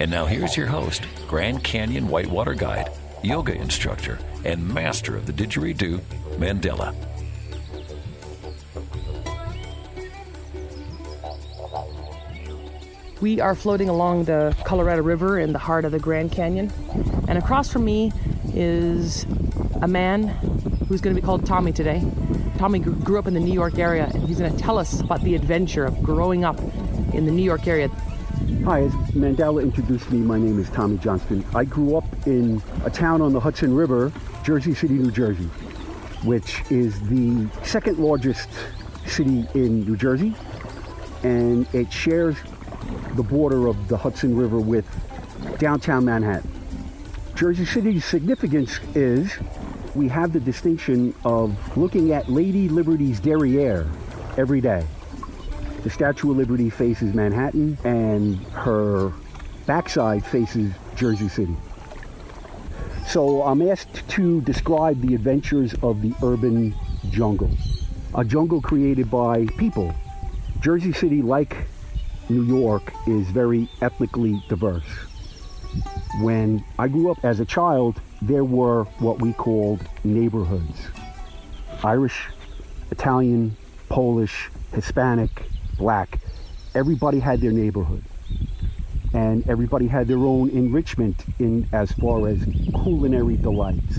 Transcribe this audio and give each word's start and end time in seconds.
And 0.00 0.10
now 0.10 0.24
here's 0.24 0.56
your 0.56 0.66
host, 0.66 1.02
Grand 1.28 1.62
Canyon 1.62 2.08
Whitewater 2.08 2.54
Guide, 2.54 2.88
yoga 3.22 3.52
instructor, 3.54 4.18
and 4.46 4.66
master 4.66 5.14
of 5.14 5.26
the 5.26 5.32
didgeridoo, 5.34 6.00
Mandela. 6.38 6.94
We 13.20 13.42
are 13.42 13.54
floating 13.54 13.90
along 13.90 14.24
the 14.24 14.56
Colorado 14.64 15.02
River 15.02 15.38
in 15.38 15.52
the 15.52 15.58
heart 15.58 15.84
of 15.84 15.92
the 15.92 15.98
Grand 15.98 16.32
Canyon. 16.32 16.72
And 17.28 17.36
across 17.36 17.70
from 17.70 17.84
me 17.84 18.10
is 18.54 19.24
a 19.82 19.86
man 19.86 20.28
who's 20.88 21.02
going 21.02 21.14
to 21.14 21.20
be 21.20 21.26
called 21.26 21.44
Tommy 21.44 21.72
today. 21.72 22.02
Tommy 22.56 22.78
grew 22.78 23.18
up 23.18 23.26
in 23.26 23.34
the 23.34 23.40
New 23.40 23.52
York 23.52 23.78
area, 23.78 24.10
and 24.14 24.26
he's 24.26 24.38
going 24.38 24.50
to 24.50 24.58
tell 24.58 24.78
us 24.78 24.98
about 25.00 25.22
the 25.24 25.34
adventure 25.34 25.84
of 25.84 26.02
growing 26.02 26.42
up 26.42 26.58
in 27.12 27.26
the 27.26 27.32
New 27.32 27.42
York 27.42 27.66
area. 27.66 27.90
Hi, 28.64 28.82
as 28.82 28.92
Mandela 29.12 29.62
introduced 29.62 30.12
me, 30.12 30.18
my 30.18 30.38
name 30.38 30.58
is 30.58 30.68
Tommy 30.68 30.98
Johnston. 30.98 31.42
I 31.54 31.64
grew 31.64 31.96
up 31.96 32.04
in 32.26 32.62
a 32.84 32.90
town 32.90 33.22
on 33.22 33.32
the 33.32 33.40
Hudson 33.40 33.74
River, 33.74 34.12
Jersey 34.44 34.74
City, 34.74 34.94
New 34.94 35.10
Jersey, 35.10 35.48
which 36.24 36.60
is 36.70 37.00
the 37.08 37.48
second 37.64 37.98
largest 37.98 38.50
city 39.06 39.46
in 39.54 39.86
New 39.86 39.96
Jersey, 39.96 40.34
and 41.22 41.66
it 41.74 41.90
shares 41.90 42.36
the 43.14 43.22
border 43.22 43.66
of 43.66 43.88
the 43.88 43.96
Hudson 43.96 44.36
River 44.36 44.60
with 44.60 44.86
downtown 45.58 46.04
Manhattan. 46.04 46.52
Jersey 47.34 47.64
City's 47.64 48.04
significance 48.04 48.78
is 48.94 49.32
we 49.94 50.06
have 50.08 50.34
the 50.34 50.40
distinction 50.40 51.14
of 51.24 51.56
looking 51.78 52.12
at 52.12 52.28
Lady 52.28 52.68
Liberty's 52.68 53.20
derriere 53.20 53.90
every 54.36 54.60
day. 54.60 54.84
The 55.82 55.88
Statue 55.88 56.30
of 56.30 56.36
Liberty 56.36 56.68
faces 56.68 57.14
Manhattan 57.14 57.78
and 57.84 58.36
her 58.52 59.12
backside 59.64 60.24
faces 60.26 60.74
Jersey 60.94 61.28
City. 61.28 61.56
So 63.06 63.42
I'm 63.42 63.62
asked 63.62 64.06
to 64.10 64.42
describe 64.42 65.00
the 65.00 65.14
adventures 65.14 65.74
of 65.82 66.02
the 66.02 66.12
urban 66.22 66.74
jungle. 67.08 67.50
A 68.14 68.24
jungle 68.24 68.60
created 68.60 69.10
by 69.10 69.46
people. 69.56 69.94
Jersey 70.60 70.92
City, 70.92 71.22
like 71.22 71.56
New 72.28 72.42
York 72.42 72.92
is 73.06 73.26
very 73.30 73.66
ethnically 73.80 74.42
diverse. 74.50 74.84
When 76.20 76.62
I 76.78 76.88
grew 76.88 77.10
up 77.10 77.24
as 77.24 77.40
a 77.40 77.46
child, 77.46 78.02
there 78.20 78.44
were 78.44 78.84
what 78.98 79.20
we 79.20 79.32
called 79.32 79.80
neighborhoods 80.04 80.88
Irish, 81.82 82.28
Italian, 82.90 83.56
Polish, 83.88 84.50
Hispanic, 84.74 85.30
black. 85.80 86.20
Everybody 86.74 87.18
had 87.18 87.40
their 87.40 87.50
neighborhood. 87.50 88.04
And 89.12 89.48
everybody 89.48 89.88
had 89.88 90.06
their 90.06 90.18
own 90.18 90.50
enrichment 90.50 91.24
in 91.40 91.66
as 91.72 91.90
far 91.92 92.28
as 92.28 92.38
culinary 92.84 93.36
delights. 93.36 93.98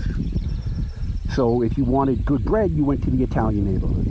So 1.34 1.62
if 1.62 1.76
you 1.76 1.84
wanted 1.84 2.24
good 2.24 2.44
bread, 2.44 2.70
you 2.70 2.84
went 2.84 3.02
to 3.02 3.10
the 3.10 3.22
Italian 3.22 3.70
neighborhood. 3.70 4.06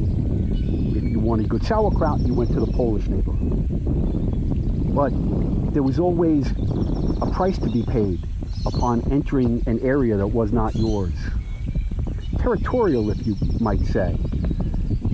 If 0.97 1.03
you 1.03 1.19
wanted 1.19 1.49
good 1.49 1.63
sauerkraut, 1.63 2.19
you 2.19 2.33
went 2.35 2.51
to 2.53 2.59
the 2.59 2.71
Polish 2.71 3.07
neighborhood. 3.07 3.67
But 4.93 5.11
there 5.73 5.81
was 5.81 5.97
always 5.97 6.51
a 7.21 7.31
price 7.31 7.57
to 7.59 7.69
be 7.69 7.83
paid 7.83 8.19
upon 8.65 9.09
entering 9.11 9.63
an 9.65 9.79
area 9.79 10.17
that 10.17 10.27
was 10.27 10.51
not 10.51 10.75
yours. 10.75 11.13
Territorial, 12.37 13.09
if 13.09 13.25
you 13.25 13.35
might 13.59 13.81
say. 13.85 14.17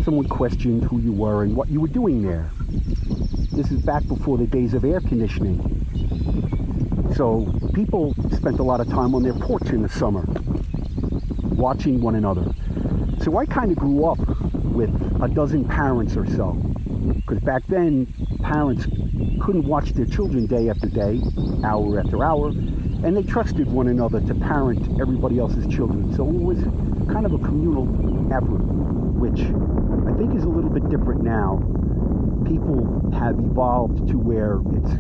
Someone 0.08 0.30
questioned 0.30 0.84
who 0.84 1.02
you 1.02 1.12
were 1.12 1.44
and 1.44 1.54
what 1.54 1.68
you 1.68 1.82
were 1.82 1.90
doing 1.90 2.22
there. 2.22 2.50
This 3.52 3.70
is 3.74 3.82
back 3.82 4.08
before 4.08 4.38
the 4.38 4.48
days 4.48 4.74
of 4.74 4.86
air 4.86 5.02
conditioning. 5.02 5.60
So 7.14 7.54
people 7.74 8.16
spent 8.32 8.60
a 8.60 8.64
lot 8.64 8.80
of 8.80 8.88
time 8.88 9.14
on 9.16 9.24
their 9.24 9.34
porch 9.34 9.68
in 9.72 9.82
the 9.82 9.90
summer, 9.90 10.26
watching 11.58 12.00
one 12.00 12.16
another. 12.16 12.46
So 13.22 13.38
I 13.38 13.46
kind 13.48 13.70
of 13.70 13.78
grew 13.78 14.06
up 14.06 14.18
with 14.64 14.92
a 15.22 15.28
dozen 15.28 15.66
parents 15.66 16.16
or 16.16 16.26
so. 16.26 16.54
Because 16.54 17.40
back 17.40 17.68
then, 17.68 18.08
parents 18.42 18.86
couldn't 19.42 19.68
watch 19.68 19.92
their 19.92 20.06
children 20.06 20.46
day 20.46 20.70
after 20.70 20.88
day, 20.88 21.20
hour 21.66 22.00
after 22.00 22.24
hour, 22.24 22.48
and 22.48 23.18
they 23.18 23.24
trusted 23.24 23.70
one 23.70 23.90
another 23.90 24.22
to 24.22 24.34
parent 24.36 25.02
everybody 25.02 25.38
else's 25.38 25.68
children. 25.68 26.16
So 26.16 26.26
it 26.26 26.32
was 26.32 26.60
kind 27.12 27.26
of 27.26 27.34
a 27.34 27.40
communal 27.40 27.88
effort, 28.32 28.64
which 29.20 29.42
think 30.18 30.34
is 30.34 30.44
a 30.44 30.50
little 30.50 30.72
bit 30.72 30.90
different 30.90 31.22
now. 31.24 31.62
People 32.44 33.12
have 33.14 33.38
evolved 33.38 34.10
to 34.10 34.18
where 34.18 34.60
it's 34.76 35.00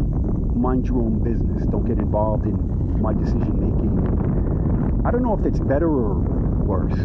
mind 0.55 0.85
your 0.85 0.99
own 0.99 1.23
business. 1.23 1.65
Don't 1.67 1.85
get 1.85 1.97
involved 1.97 2.45
in 2.45 3.01
my 3.01 3.13
decision 3.13 3.57
making. 3.57 5.05
I 5.05 5.11
don't 5.11 5.23
know 5.23 5.33
if 5.33 5.41
that's 5.41 5.59
better 5.59 5.89
or 5.89 6.19
worse. 6.63 6.99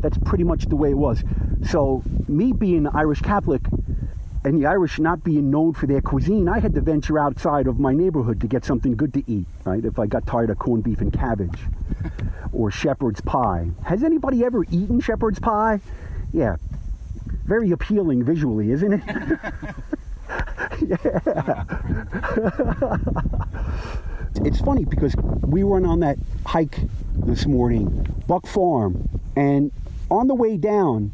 That's 0.00 0.18
pretty 0.18 0.44
much 0.44 0.66
the 0.66 0.76
way 0.76 0.90
it 0.90 0.96
was. 0.96 1.24
So, 1.68 2.02
me 2.28 2.52
being 2.52 2.86
Irish 2.86 3.20
Catholic, 3.20 3.62
and 4.44 4.60
the 4.60 4.66
Irish 4.66 4.98
not 4.98 5.24
being 5.24 5.50
known 5.50 5.72
for 5.72 5.86
their 5.86 6.02
cuisine, 6.02 6.48
I 6.48 6.60
had 6.60 6.74
to 6.74 6.82
venture 6.82 7.18
outside 7.18 7.66
of 7.66 7.80
my 7.80 7.94
neighborhood 7.94 8.40
to 8.42 8.46
get 8.46 8.64
something 8.64 8.94
good 8.94 9.14
to 9.14 9.24
eat, 9.26 9.46
right? 9.64 9.84
If 9.84 9.98
I 9.98 10.06
got 10.06 10.26
tired 10.26 10.50
of 10.50 10.58
corned 10.58 10.84
beef 10.84 11.00
and 11.00 11.12
cabbage 11.12 11.58
or 12.52 12.70
shepherd's 12.70 13.22
pie. 13.22 13.70
Has 13.86 14.04
anybody 14.04 14.44
ever 14.44 14.64
eaten 14.64 15.00
shepherd's 15.00 15.40
pie? 15.40 15.80
Yeah. 16.32 16.56
Very 17.44 17.70
appealing 17.72 18.24
visually, 18.24 18.70
isn't 18.70 18.92
it? 18.94 19.02
yeah. 20.80 21.64
it's 24.44 24.60
funny 24.60 24.84
because 24.84 25.14
we 25.42 25.62
went 25.64 25.86
on 25.86 26.00
that 26.00 26.18
hike 26.46 26.78
this 27.26 27.46
morning, 27.46 28.06
Buck 28.26 28.46
Farm, 28.46 29.08
and 29.36 29.70
on 30.10 30.26
the 30.26 30.34
way 30.34 30.56
down, 30.56 31.12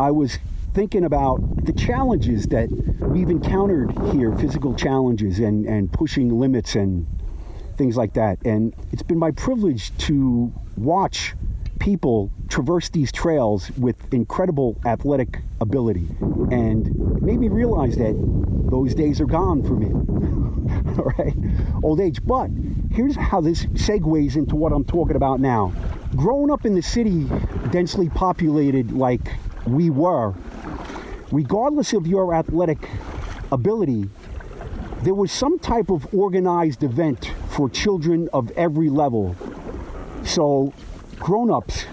I 0.00 0.10
was 0.10 0.38
thinking 0.74 1.04
about 1.04 1.64
the 1.64 1.72
challenges 1.72 2.46
that 2.46 2.68
we've 3.00 3.30
encountered 3.30 3.90
here, 4.12 4.36
physical 4.36 4.74
challenges 4.74 5.38
and, 5.40 5.66
and 5.66 5.92
pushing 5.92 6.38
limits 6.38 6.76
and 6.76 7.06
things 7.76 7.96
like 7.96 8.14
that. 8.14 8.38
And 8.44 8.74
it's 8.92 9.02
been 9.02 9.18
my 9.18 9.30
privilege 9.32 9.96
to 9.98 10.52
watch 10.76 11.34
people 11.78 12.30
traverse 12.48 12.88
these 12.88 13.12
trails 13.12 13.70
with 13.72 13.96
incredible 14.12 14.76
athletic 14.84 15.40
ability 15.60 16.08
and 16.50 17.22
made 17.22 17.38
me 17.38 17.48
realize 17.48 17.96
that 17.96 18.14
those 18.70 18.94
days 18.94 19.20
are 19.20 19.26
gone 19.26 19.62
for 19.62 19.74
me. 19.74 19.90
All 20.98 21.04
right, 21.18 21.34
old 21.82 22.00
age. 22.00 22.24
But 22.24 22.50
here's 22.90 23.16
how 23.16 23.40
this 23.40 23.64
segues 23.66 24.36
into 24.36 24.56
what 24.56 24.72
I'm 24.72 24.84
talking 24.84 25.16
about 25.16 25.40
now. 25.40 25.72
Growing 26.16 26.50
up 26.50 26.64
in 26.66 26.74
the 26.74 26.82
city, 26.82 27.26
densely 27.70 28.08
populated 28.08 28.92
like 28.92 29.32
we 29.66 29.90
were, 29.90 30.34
regardless 31.30 31.92
of 31.92 32.06
your 32.06 32.34
athletic 32.34 32.78
ability, 33.52 34.08
there 35.02 35.14
was 35.14 35.30
some 35.30 35.58
type 35.58 35.90
of 35.90 36.12
organized 36.12 36.82
event 36.82 37.32
for 37.50 37.68
children 37.68 38.28
of 38.32 38.50
every 38.52 38.88
level. 38.88 39.36
So, 40.24 40.72
grown 41.18 41.50
ups, 41.50 41.84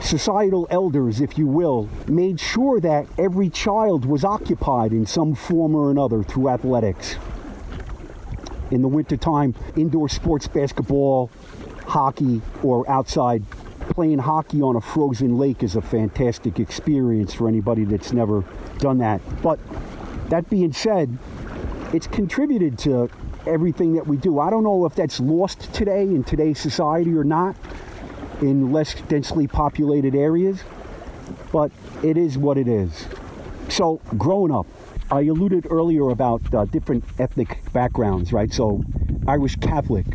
societal 0.00 0.66
elders, 0.70 1.20
if 1.20 1.38
you 1.38 1.46
will, 1.46 1.88
made 2.06 2.38
sure 2.38 2.80
that 2.80 3.06
every 3.18 3.50
child 3.50 4.04
was 4.04 4.24
occupied 4.24 4.92
in 4.92 5.06
some 5.06 5.34
form 5.34 5.74
or 5.74 5.90
another 5.90 6.22
through 6.22 6.48
athletics. 6.48 7.16
In 8.70 8.82
the 8.82 8.88
wintertime, 8.88 9.54
indoor 9.76 10.08
sports, 10.08 10.46
basketball, 10.46 11.30
hockey, 11.86 12.42
or 12.62 12.88
outside 12.88 13.42
playing 13.90 14.18
hockey 14.18 14.60
on 14.60 14.76
a 14.76 14.80
frozen 14.80 15.38
lake 15.38 15.62
is 15.62 15.74
a 15.74 15.80
fantastic 15.80 16.60
experience 16.60 17.32
for 17.32 17.48
anybody 17.48 17.84
that's 17.84 18.12
never 18.12 18.44
done 18.78 18.98
that. 18.98 19.20
But 19.42 19.58
that 20.28 20.48
being 20.50 20.72
said, 20.72 21.16
it's 21.94 22.06
contributed 22.06 22.78
to 22.80 23.08
everything 23.46 23.94
that 23.94 24.06
we 24.06 24.18
do. 24.18 24.38
I 24.38 24.50
don't 24.50 24.62
know 24.62 24.84
if 24.84 24.94
that's 24.94 25.20
lost 25.20 25.72
today 25.72 26.02
in 26.02 26.22
today's 26.22 26.60
society 26.60 27.16
or 27.16 27.24
not 27.24 27.56
in 28.40 28.72
less 28.72 28.94
densely 29.02 29.46
populated 29.46 30.14
areas, 30.14 30.62
but 31.52 31.70
it 32.02 32.16
is 32.16 32.38
what 32.38 32.58
it 32.58 32.68
is. 32.68 33.06
So, 33.68 34.00
growing 34.16 34.52
up, 34.52 34.66
I 35.10 35.22
alluded 35.22 35.66
earlier 35.70 36.10
about 36.10 36.54
uh, 36.54 36.64
different 36.66 37.04
ethnic 37.18 37.60
backgrounds, 37.72 38.32
right? 38.32 38.52
So, 38.52 38.82
Irish 39.26 39.56
Catholic, 39.56 40.06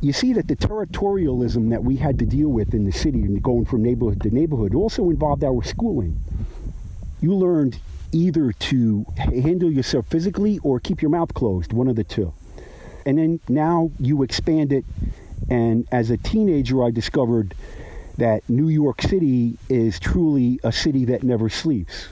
you 0.00 0.12
see 0.12 0.32
that 0.34 0.48
the 0.48 0.56
territorialism 0.56 1.70
that 1.70 1.82
we 1.82 1.96
had 1.96 2.18
to 2.18 2.26
deal 2.26 2.48
with 2.48 2.74
in 2.74 2.84
the 2.84 2.92
city 2.92 3.22
and 3.22 3.42
going 3.42 3.64
from 3.64 3.82
neighborhood 3.82 4.22
to 4.22 4.30
neighborhood 4.30 4.74
also 4.74 5.10
involved 5.10 5.42
our 5.44 5.62
schooling. 5.62 6.20
You 7.20 7.34
learned 7.34 7.78
either 8.12 8.52
to 8.52 9.04
handle 9.16 9.70
yourself 9.70 10.06
physically 10.06 10.60
or 10.62 10.78
keep 10.78 11.02
your 11.02 11.10
mouth 11.10 11.34
closed, 11.34 11.72
one 11.72 11.88
of 11.88 11.96
the 11.96 12.04
two. 12.04 12.32
And 13.06 13.18
then 13.18 13.40
now 13.48 13.90
you 13.98 14.22
expand 14.22 14.72
it. 14.72 14.84
And 15.48 15.86
as 15.92 16.10
a 16.10 16.16
teenager, 16.16 16.82
I 16.82 16.90
discovered 16.90 17.54
that 18.18 18.48
New 18.48 18.68
York 18.68 19.02
City 19.02 19.58
is 19.68 19.98
truly 19.98 20.60
a 20.62 20.72
city 20.72 21.04
that 21.06 21.22
never 21.22 21.48
sleeps. 21.48 22.08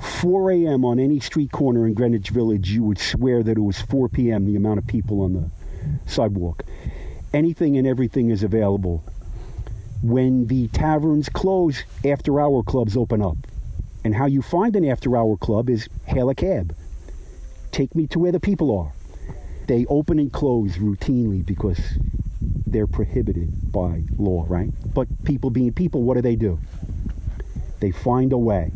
4 0.00 0.50
a.m. 0.52 0.84
on 0.84 0.98
any 0.98 1.20
street 1.20 1.52
corner 1.52 1.86
in 1.86 1.94
Greenwich 1.94 2.30
Village, 2.30 2.70
you 2.70 2.82
would 2.84 2.98
swear 2.98 3.42
that 3.42 3.56
it 3.56 3.60
was 3.60 3.80
4 3.82 4.08
p.m., 4.08 4.46
the 4.46 4.56
amount 4.56 4.78
of 4.78 4.86
people 4.86 5.22
on 5.22 5.32
the 5.34 5.50
sidewalk. 6.06 6.64
Anything 7.32 7.76
and 7.76 7.86
everything 7.86 8.30
is 8.30 8.42
available. 8.42 9.04
When 10.02 10.46
the 10.46 10.68
taverns 10.68 11.28
close, 11.28 11.82
after 12.04 12.40
hour 12.40 12.62
clubs 12.62 12.96
open 12.96 13.20
up. 13.20 13.36
And 14.04 14.14
how 14.14 14.26
you 14.26 14.42
find 14.42 14.74
an 14.76 14.84
after 14.84 15.16
hour 15.16 15.36
club 15.36 15.68
is 15.68 15.88
hail 16.06 16.30
a 16.30 16.34
cab. 16.34 16.74
Take 17.72 17.94
me 17.94 18.06
to 18.08 18.18
where 18.18 18.32
the 18.32 18.40
people 18.40 18.76
are. 18.76 18.92
They 19.68 19.84
open 19.86 20.18
and 20.18 20.32
close 20.32 20.76
routinely 20.78 21.44
because 21.44 21.78
they're 22.66 22.86
prohibited 22.86 23.70
by 23.70 24.02
law, 24.16 24.46
right? 24.48 24.70
But 24.94 25.08
people 25.24 25.50
being 25.50 25.72
people, 25.72 26.02
what 26.02 26.14
do 26.14 26.22
they 26.22 26.36
do? 26.36 26.58
They 27.80 27.90
find 27.90 28.32
a 28.32 28.38
way. 28.38 28.72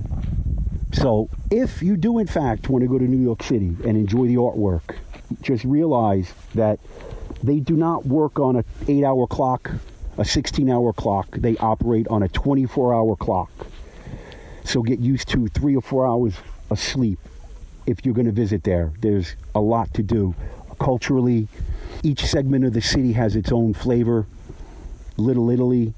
So 0.93 1.31
if 1.51 1.83
you 1.83 1.97
do, 1.97 2.19
in 2.19 2.27
fact, 2.27 2.69
want 2.69 2.83
to 2.83 2.89
go 2.89 2.99
to 2.99 3.05
New 3.05 3.23
York 3.23 3.43
City 3.43 3.75
and 3.85 3.97
enjoy 3.97 4.27
the 4.27 4.37
artwork, 4.37 4.97
just 5.41 5.65
realize 5.65 6.33
that 6.55 6.79
they 7.43 7.59
do 7.59 7.75
not 7.75 8.07
work 8.07 8.39
on 8.39 8.57
an 8.57 8.65
eight 8.87 9.03
hour 9.03 9.27
clock, 9.27 9.71
a 10.19 10.27
16 10.27 10.69
hour 10.71 10.93
clock. 10.93 11.31
They 11.31 11.57
operate 11.57 12.07
on 12.09 12.23
a 12.23 12.29
24 12.29 12.95
hour 12.95 13.17
clock. 13.17 13.51
So 14.65 14.83
get 14.83 15.01
used 15.01 15.29
to 15.29 15.49
three 15.49 15.75
or 15.75 15.83
four 15.83 16.07
hours 16.07 16.35
of 16.71 16.79
sleep 16.79 17.19
if 17.87 18.05
you're 18.05 18.15
going 18.15 18.27
to 18.27 18.33
visit 18.33 18.63
there. 18.63 18.93
There's 19.01 19.35
a 19.55 19.61
lot 19.61 19.95
to 19.95 20.03
do. 20.03 20.35
Culturally, 20.83 21.47
each 22.03 22.27
segment 22.27 22.65
of 22.65 22.73
the 22.73 22.81
city 22.81 23.13
has 23.13 23.37
its 23.37 23.53
own 23.53 23.73
flavor. 23.73 24.27
Little 25.17 25.49
Italy. 25.49 25.95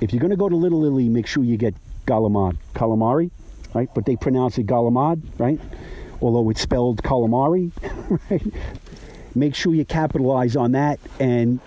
If 0.00 0.12
you're 0.12 0.20
going 0.20 0.30
to 0.30 0.36
go 0.36 0.48
to 0.48 0.54
Little 0.54 0.84
Italy, 0.84 1.08
make 1.08 1.26
sure 1.26 1.42
you 1.42 1.56
get 1.56 1.74
Galamad. 2.06 2.56
Calamari, 2.72 3.32
right? 3.74 3.88
But 3.92 4.06
they 4.06 4.14
pronounce 4.14 4.56
it 4.56 4.68
Galamad, 4.68 5.20
right? 5.38 5.60
Although 6.22 6.48
it's 6.48 6.60
spelled 6.60 7.02
calamari, 7.02 7.72
right? 8.30 8.54
Make 9.34 9.56
sure 9.56 9.74
you 9.74 9.84
capitalize 9.84 10.54
on 10.54 10.72
that. 10.72 11.00
And 11.18 11.58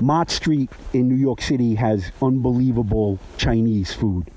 Mott 0.00 0.28
Street 0.28 0.70
in 0.92 1.08
New 1.08 1.14
York 1.14 1.40
City 1.40 1.76
has 1.76 2.10
unbelievable 2.20 3.20
Chinese 3.36 3.92
food. 3.92 4.28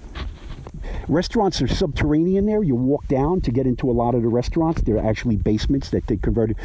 Restaurants 1.07 1.61
are 1.61 1.67
subterranean 1.67 2.45
there. 2.45 2.63
You 2.63 2.75
walk 2.75 3.07
down 3.07 3.41
to 3.41 3.51
get 3.51 3.65
into 3.65 3.89
a 3.89 3.93
lot 3.93 4.13
of 4.13 4.21
the 4.21 4.27
restaurants. 4.27 4.81
They're 4.81 5.03
actually 5.03 5.37
basements 5.37 5.89
that 5.89 6.07
they 6.07 6.17
converted. 6.17 6.57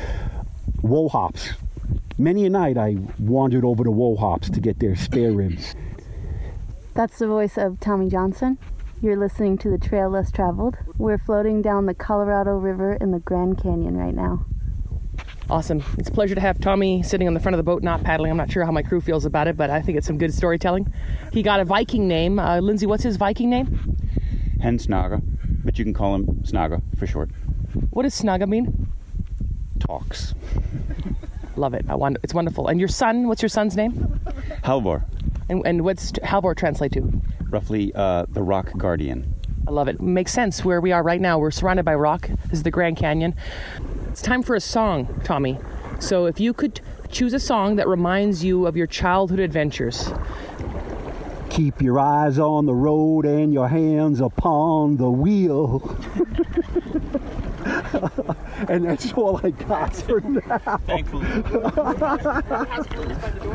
Wo 0.82 1.08
Hop's. 1.08 1.50
Many 2.18 2.46
a 2.46 2.50
night 2.50 2.78
I 2.78 2.96
wandered 3.18 3.64
over 3.64 3.84
to 3.84 3.90
Wo 3.90 4.16
Hop's 4.16 4.50
to 4.50 4.60
get 4.60 4.78
their 4.78 4.96
spare 4.96 5.32
ribs. 5.32 5.74
That's 6.94 7.18
the 7.18 7.26
voice 7.26 7.58
of 7.58 7.78
Tommy 7.80 8.08
Johnson. 8.08 8.58
You're 9.02 9.16
listening 9.16 9.58
to 9.58 9.70
The 9.70 9.78
Trail 9.78 10.08
Less 10.08 10.30
Traveled. 10.30 10.76
We're 10.96 11.18
floating 11.18 11.60
down 11.60 11.84
the 11.84 11.94
Colorado 11.94 12.52
River 12.52 12.94
in 12.94 13.10
the 13.10 13.18
Grand 13.18 13.62
Canyon 13.62 13.96
right 13.96 14.14
now. 14.14 14.46
Awesome. 15.48 15.84
It's 15.98 16.08
a 16.08 16.12
pleasure 16.12 16.34
to 16.34 16.40
have 16.40 16.58
Tommy 16.60 17.02
sitting 17.02 17.28
on 17.28 17.34
the 17.34 17.40
front 17.40 17.54
of 17.54 17.58
the 17.58 17.62
boat, 17.62 17.82
not 17.82 18.02
paddling. 18.02 18.30
I'm 18.30 18.36
not 18.36 18.50
sure 18.50 18.64
how 18.64 18.72
my 18.72 18.82
crew 18.82 19.00
feels 19.00 19.24
about 19.24 19.46
it, 19.46 19.56
but 19.56 19.70
I 19.70 19.80
think 19.82 19.98
it's 19.98 20.06
some 20.06 20.18
good 20.18 20.34
storytelling. 20.34 20.92
He 21.32 21.42
got 21.42 21.60
a 21.60 21.64
Viking 21.64 22.08
name. 22.08 22.38
Uh, 22.38 22.58
Lindsay, 22.60 22.86
what's 22.86 23.04
his 23.04 23.16
Viking 23.16 23.50
name? 23.50 23.96
Hen 24.60 24.78
Snaga, 24.78 25.22
but 25.64 25.78
you 25.78 25.84
can 25.84 25.94
call 25.94 26.14
him 26.14 26.26
Snaga 26.42 26.82
for 26.98 27.06
short. 27.06 27.28
What 27.90 28.02
does 28.02 28.20
Snaga 28.20 28.48
mean? 28.48 28.88
Talks. 29.86 30.34
Love 31.56 31.74
it. 31.74 31.84
I 31.88 31.94
want, 31.94 32.18
it's 32.22 32.34
wonderful. 32.34 32.68
And 32.68 32.78
your 32.80 32.88
son, 32.88 33.28
what's 33.28 33.40
your 33.42 33.48
son's 33.48 33.76
name? 33.76 33.92
Halvor, 34.64 35.04
And, 35.48 35.62
and 35.66 35.84
what's 35.84 36.12
Halvor 36.12 36.54
translate 36.56 36.92
to? 36.92 37.20
roughly 37.48 37.92
uh, 37.94 38.26
the 38.28 38.42
rock 38.42 38.72
guardian. 38.76 39.32
I 39.68 39.70
love 39.70 39.86
it. 39.88 40.00
Makes 40.00 40.32
sense 40.32 40.64
where 40.64 40.80
we 40.80 40.90
are 40.92 41.02
right 41.02 41.20
now. 41.20 41.38
We're 41.38 41.52
surrounded 41.52 41.84
by 41.84 41.94
rock. 41.94 42.28
This 42.44 42.54
is 42.54 42.62
the 42.64 42.70
Grand 42.72 42.96
Canyon. 42.96 43.34
It's 44.08 44.20
time 44.20 44.42
for 44.42 44.56
a 44.56 44.60
song, 44.60 45.20
Tommy. 45.24 45.58
So 46.00 46.26
if 46.26 46.40
you 46.40 46.52
could 46.52 46.80
choose 47.10 47.32
a 47.32 47.40
song 47.40 47.76
that 47.76 47.86
reminds 47.86 48.42
you 48.44 48.66
of 48.66 48.76
your 48.76 48.86
childhood 48.88 49.38
adventures, 49.38 50.10
Keep 51.50 51.80
your 51.80 51.98
eyes 52.00 52.38
on 52.38 52.66
the 52.66 52.74
road 52.74 53.24
and 53.24 53.52
your 53.52 53.68
hands 53.68 54.20
upon 54.20 54.96
the 54.98 55.08
wheel. 55.10 55.96
and 58.68 58.84
that's 58.84 59.12
all 59.12 59.40
I 59.42 59.50
got 59.50 59.94
for 59.94 60.20
now. 60.20 60.80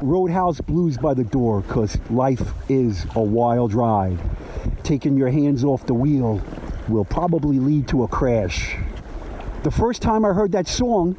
Roadhouse 0.02 0.62
Blues 0.62 0.98
by 0.98 1.14
the 1.14 1.24
Doors, 1.24 1.64
because 1.66 1.98
life 2.10 2.54
is 2.70 3.06
a 3.16 3.22
wild 3.22 3.74
ride. 3.74 4.20
Taking 4.84 5.18
your 5.18 5.30
hands 5.30 5.64
off 5.64 5.86
the 5.86 5.94
wheel 5.94 6.42
will 6.88 7.06
probably 7.06 7.60
lead 7.60 7.88
to 7.90 8.04
a 8.04 8.08
crash. 8.08 8.76
The 9.64 9.72
first 9.72 10.02
time 10.02 10.26
I 10.26 10.34
heard 10.34 10.52
that 10.54 10.68
song, 10.68 11.18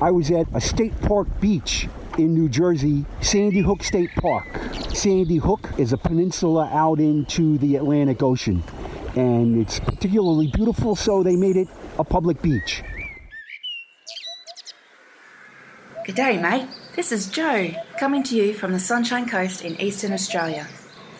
I 0.00 0.10
was 0.10 0.30
at 0.30 0.46
a 0.54 0.60
state 0.60 0.98
park 1.02 1.28
beach 1.40 1.88
in 2.18 2.32
New 2.34 2.48
Jersey, 2.48 3.04
Sandy 3.20 3.60
Hook 3.60 3.82
State 3.82 4.10
Park. 4.16 4.46
Sandy 4.94 5.36
Hook 5.36 5.70
is 5.78 5.92
a 5.92 5.98
peninsula 5.98 6.68
out 6.72 7.00
into 7.00 7.58
the 7.58 7.76
Atlantic 7.76 8.22
Ocean, 8.22 8.62
and 9.16 9.60
it's 9.60 9.80
particularly 9.80 10.46
beautiful, 10.48 10.96
so 10.96 11.22
they 11.22 11.36
made 11.36 11.56
it 11.56 11.68
a 11.98 12.04
public 12.04 12.40
beach. 12.40 12.82
G'day, 16.04 16.38
mate. 16.38 16.68
This 16.94 17.12
is 17.12 17.30
Joe, 17.30 17.70
coming 17.98 18.22
to 18.24 18.36
you 18.36 18.52
from 18.52 18.72
the 18.72 18.78
Sunshine 18.78 19.26
Coast 19.26 19.64
in 19.64 19.80
eastern 19.80 20.12
Australia. 20.12 20.68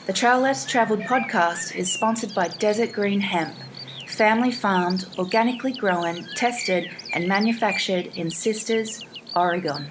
The 0.06 0.12
Trail 0.12 0.40
Less 0.40 0.66
Travelled 0.66 1.00
podcast 1.00 1.74
is 1.74 1.90
sponsored 1.90 2.34
by 2.34 2.48
Desert 2.48 2.92
Green 2.92 3.20
Hemp, 3.20 3.54
family 4.06 4.52
farmed, 4.52 5.06
organically 5.18 5.72
grown, 5.72 6.26
tested, 6.36 6.90
and 7.14 7.26
manufactured 7.26 8.08
in 8.14 8.30
Sisters, 8.30 9.02
Oregon. 9.34 9.88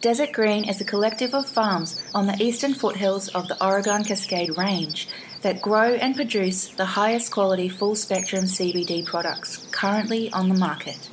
Desert 0.00 0.32
Green 0.32 0.66
is 0.66 0.80
a 0.80 0.84
collective 0.84 1.34
of 1.34 1.46
farms 1.46 2.02
on 2.14 2.26
the 2.26 2.42
eastern 2.42 2.72
foothills 2.72 3.28
of 3.28 3.46
the 3.46 3.62
Oregon 3.62 4.04
Cascade 4.04 4.56
Range 4.56 5.06
that 5.42 5.60
grow 5.60 5.96
and 5.96 6.16
produce 6.16 6.68
the 6.68 6.86
highest 6.86 7.30
quality 7.30 7.68
full 7.68 7.94
spectrum 7.94 8.44
CBD 8.44 9.04
products 9.04 9.66
currently 9.70 10.32
on 10.32 10.48
the 10.48 10.54
market. 10.54 11.10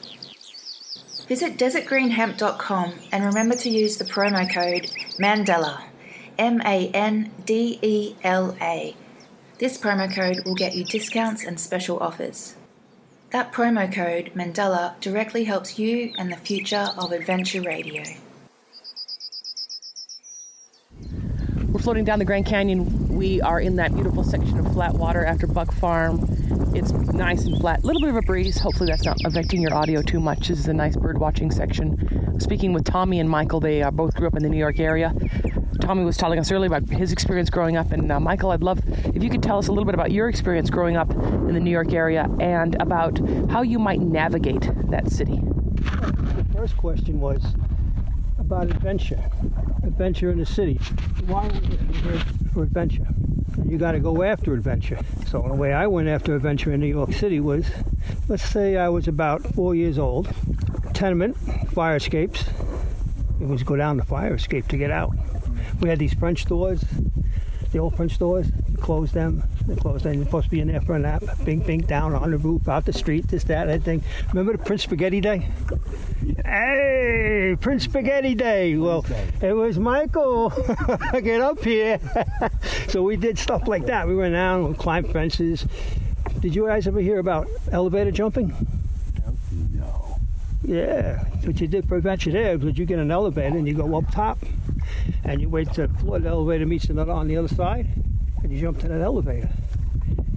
Visit 1.27 1.57
desertgreenhemp.com 1.57 2.93
and 3.12 3.25
remember 3.25 3.55
to 3.55 3.69
use 3.69 3.98
the 3.98 4.05
promo 4.05 4.50
code 4.50 4.89
MANDELA, 5.19 5.84
M 6.38 6.62
A 6.62 6.89
N 6.93 7.31
D 7.46 7.79
E 7.81 8.15
L 8.24 8.55
A. 8.62 8.96
This 9.60 9.77
promo 9.77 10.13
code 10.13 10.46
will 10.46 10.55
get 10.55 10.75
you 10.75 10.86
discounts 10.86 11.43
and 11.43 11.60
special 11.60 12.00
offers. 12.00 12.55
That 13.31 13.51
promo 13.51 13.93
code, 13.93 14.31
Mandela, 14.36 14.98
directly 15.01 15.43
helps 15.43 15.77
you 15.77 16.13
and 16.17 16.31
the 16.31 16.38
future 16.38 16.88
of 16.98 17.12
adventure 17.12 17.62
radio. 17.62 18.03
We're 21.67 21.81
floating 21.81 22.05
down 22.05 22.19
the 22.19 22.25
Grand 22.25 22.46
Canyon. 22.46 23.10
We 23.10 23.41
are 23.41 23.60
in 23.60 23.75
that 23.75 23.93
beautiful 23.93 24.24
section 24.24 24.60
of 24.60 24.72
flat 24.72 24.93
water 24.93 25.25
after 25.25 25.46
Buck 25.46 25.74
Farm. 25.74 26.37
It's 26.75 26.92
nice 26.92 27.46
and 27.46 27.58
flat. 27.60 27.84
A 27.84 27.86
little 27.86 28.01
bit 28.01 28.10
of 28.10 28.16
a 28.16 28.22
breeze. 28.22 28.60
Hopefully, 28.60 28.89
that's 28.89 29.04
not 29.04 29.18
affecting 29.25 29.62
your 29.62 29.74
audio 29.74 30.01
too 30.01 30.20
much. 30.20 30.48
This 30.48 30.60
is 30.60 30.68
a 30.68 30.74
nice 30.74 30.96
bird 30.96 31.18
watching 31.18 31.51
section. 31.51 32.39
Speaking 32.39 32.74
with 32.74 32.86
Tommy 32.86 33.20
and 33.20 33.30
Michael, 33.30 33.60
they 33.60 33.82
uh, 33.82 33.92
both 33.92 34.16
grew 34.16 34.27
up 34.27 34.36
in 34.36 34.44
the 34.44 34.50
New 34.50 34.58
York 34.58 34.80
area. 34.80 35.13
Tommy 35.82 36.04
was 36.04 36.18
telling 36.18 36.39
us 36.39 36.51
earlier 36.51 36.68
about 36.68 36.89
his 36.89 37.12
experience 37.12 37.50
growing 37.50 37.77
up, 37.77 37.92
and 37.92 38.12
uh, 38.12 38.20
Michael, 38.20 38.51
I'd 38.51 38.62
love 38.62 38.80
if 39.16 39.24
you 39.24 39.30
could 39.30 39.42
tell 39.42 39.58
us 39.58 39.68
a 39.68 39.72
little 39.72 39.86
bit 39.86 39.94
about 39.94 40.12
your 40.12 40.30
experience 40.30 40.70
growing 40.70 40.98
up 40.98 41.12
in 41.12 41.54
the 41.54 41.60
New 41.60 41.72
York 41.72 41.94
area 41.94 42.30
and 42.39 42.75
about 42.82 43.20
how 43.50 43.62
you 43.62 43.80
might 43.80 44.00
navigate 44.00 44.70
that 44.89 45.10
city. 45.10 45.39
The 45.39 46.46
first 46.54 46.77
question 46.77 47.20
was 47.20 47.44
about 48.38 48.70
adventure, 48.70 49.24
adventure 49.84 50.32
in 50.32 50.39
the 50.39 50.46
city. 50.46 50.75
Why 51.25 51.46
it 51.48 51.63
here 51.96 52.20
for 52.54 52.63
adventure? 52.63 53.08
You 53.67 53.77
got 53.77 53.91
to 53.91 54.00
go 54.00 54.24
after 54.24 54.53
adventure. 54.53 54.97
So 55.27 55.41
the 55.41 55.53
way 55.53 55.74
I 55.74 55.88
went 55.88 56.07
after 56.07 56.33
adventure 56.36 56.71
in 56.71 56.79
New 56.79 56.88
York 56.88 57.12
City 57.12 57.41
was, 57.41 57.69
let's 58.29 58.43
say 58.43 58.77
I 58.77 58.88
was 58.88 59.09
about 59.09 59.43
four 59.53 59.75
years 59.75 60.00
old, 60.00 60.33
tenement, 60.93 61.36
fire 61.71 61.97
escapes. 61.97 62.45
It 63.41 63.47
was 63.47 63.63
go 63.63 63.75
down 63.75 63.97
the 63.97 64.05
fire 64.05 64.36
escape 64.36 64.69
to 64.69 64.77
get 64.77 64.89
out. 64.89 65.13
We 65.81 65.89
had 65.89 66.00
these 66.00 66.13
French 66.13 66.45
doors, 66.45 66.83
the 67.74 67.79
old 67.79 67.95
French 67.97 68.17
doors. 68.17 68.47
close 68.79 69.12
them. 69.12 69.43
They 69.67 69.75
close 69.75 70.03
them. 70.03 70.13
You're 70.13 70.25
supposed 70.25 70.45
to 70.45 70.51
be 70.51 70.62
in 70.62 70.69
there 70.69 70.79
for 70.79 70.95
a 70.95 71.00
nap. 71.00 71.24
Bing, 71.43 71.59
bing, 71.59 71.81
down 71.81 72.15
on 72.15 72.31
the 72.31 72.38
roof, 72.38 72.69
out 72.69 72.86
the 72.86 72.93
street, 72.93 73.27
this, 73.27 73.43
that, 73.45 73.65
that 73.65 73.83
thing. 73.83 74.01
Remember 74.29 74.53
the 74.53 74.63
Prince 74.63 74.83
Spaghetti 74.83 75.19
Day? 75.19 75.50
Hey, 76.48 77.58
Prince 77.60 77.84
Spaghetti 77.84 78.34
Day. 78.34 78.77
Well, 78.77 79.06
it 79.42 79.51
was 79.51 79.77
Michael. 79.77 80.50
Get 81.12 81.42
up 81.42 81.62
here. 81.62 82.00
so 82.88 83.04
we 83.04 83.18
did 83.18 83.38
stuff 83.38 83.68
like 83.68 83.86
that. 83.88 84.08
We 84.08 84.16
went 84.16 84.34
down, 84.34 84.70
we 84.70 84.74
climbed 84.75 85.12
fences. 85.12 85.68
Did 86.39 86.56
you 86.56 86.66
guys 86.68 86.88
ever 86.88 87.01
hear 87.01 87.20
about 87.20 87.50
elevator 87.70 88.12
jumping? 88.12 88.56
No. 89.74 90.20
Yeah, 90.63 91.22
what 91.44 91.60
you 91.60 91.68
did 91.68 91.86
for 91.86 91.98
adventure 91.98 92.32
there 92.32 92.58
was 92.58 92.77
you 92.77 92.86
get 92.86 93.00
an 93.00 93.12
elevator 93.12 93.58
and 93.58 93.68
you 93.68 93.74
go 93.74 93.98
up 93.98 94.10
top, 94.10 94.38
and 95.25 95.42
you 95.42 95.50
wait 95.50 95.74
till 95.74 95.88
the 95.88 95.94
floor 95.96 96.18
the 96.20 96.30
elevator 96.30 96.66
meets 96.66 96.86
another 96.86 97.12
on 97.12 97.27
the 97.27 97.36
other 97.36 97.50
side, 97.50 97.88
and 98.42 98.54
you 98.54 98.62
jump 98.62 98.80
to 98.80 98.88
that 98.88 99.01
elevator, 99.01 99.50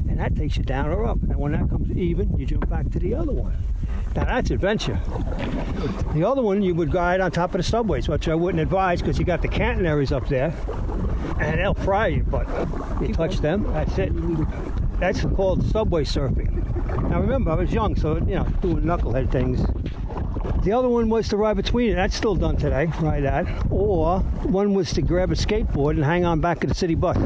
and 0.09 0.19
that 0.19 0.35
takes 0.35 0.57
you 0.57 0.65
down 0.65 0.89
or 0.89 1.07
up. 1.07 1.23
And 1.23 1.37
when 1.37 1.53
that 1.53 1.71
comes 1.71 1.97
even, 1.97 2.37
you 2.37 2.47
jump 2.47 2.69
back 2.69 2.91
to 2.91 2.99
the 2.99 3.15
other 3.15 3.33
one. 3.33 3.57
Now 4.15 4.25
that's 4.25 4.51
adventure. 4.51 4.99
The 6.15 6.25
other 6.25 6.43
one 6.43 6.63
you 6.63 6.75
would 6.75 6.93
ride 6.93 7.21
on 7.21 7.31
top 7.31 7.55
of 7.55 7.59
the 7.59 7.63
subways, 7.63 8.09
which 8.09 8.29
I 8.29 8.35
wouldn't 8.35 8.61
advise 8.61 9.01
because 9.01 9.19
you 9.19 9.25
got 9.25 9.43
the 9.43 9.49
catenaries 9.49 10.13
up 10.13 10.29
there, 10.29 10.53
and 11.39 11.59
they'll 11.59 11.75
fry 11.75 12.09
you. 12.09 12.23
But 12.25 12.49
you 13.01 13.15
touch 13.15 13.39
them, 13.39 13.73
that's 13.73 13.97
it. 13.99 14.13
That's 14.99 15.25
called 15.25 15.65
subway 15.65 16.05
surfing. 16.05 17.09
Now 17.09 17.21
remember, 17.21 17.53
I 17.53 17.55
was 17.55 17.73
young, 17.73 17.95
so 17.97 18.17
you 18.17 18.35
know, 18.35 18.45
doing 18.61 18.83
knucklehead 18.83 19.31
things. 19.31 19.65
The 20.65 20.73
other 20.73 20.89
one 20.89 21.09
was 21.09 21.29
to 21.29 21.37
ride 21.37 21.57
between 21.57 21.93
it. 21.93 21.95
That's 21.95 22.15
still 22.15 22.35
done 22.35 22.57
today, 22.57 22.87
ride 23.01 23.25
that. 23.25 23.47
Or 23.71 24.21
one 24.21 24.75
was 24.75 24.93
to 24.93 25.03
grab 25.03 25.31
a 25.31 25.35
skateboard 25.35 25.93
and 25.93 26.05
hang 26.05 26.25
on 26.25 26.41
back 26.41 26.63
of 26.65 26.69
the 26.69 26.75
city 26.75 26.95
bus. 26.95 27.17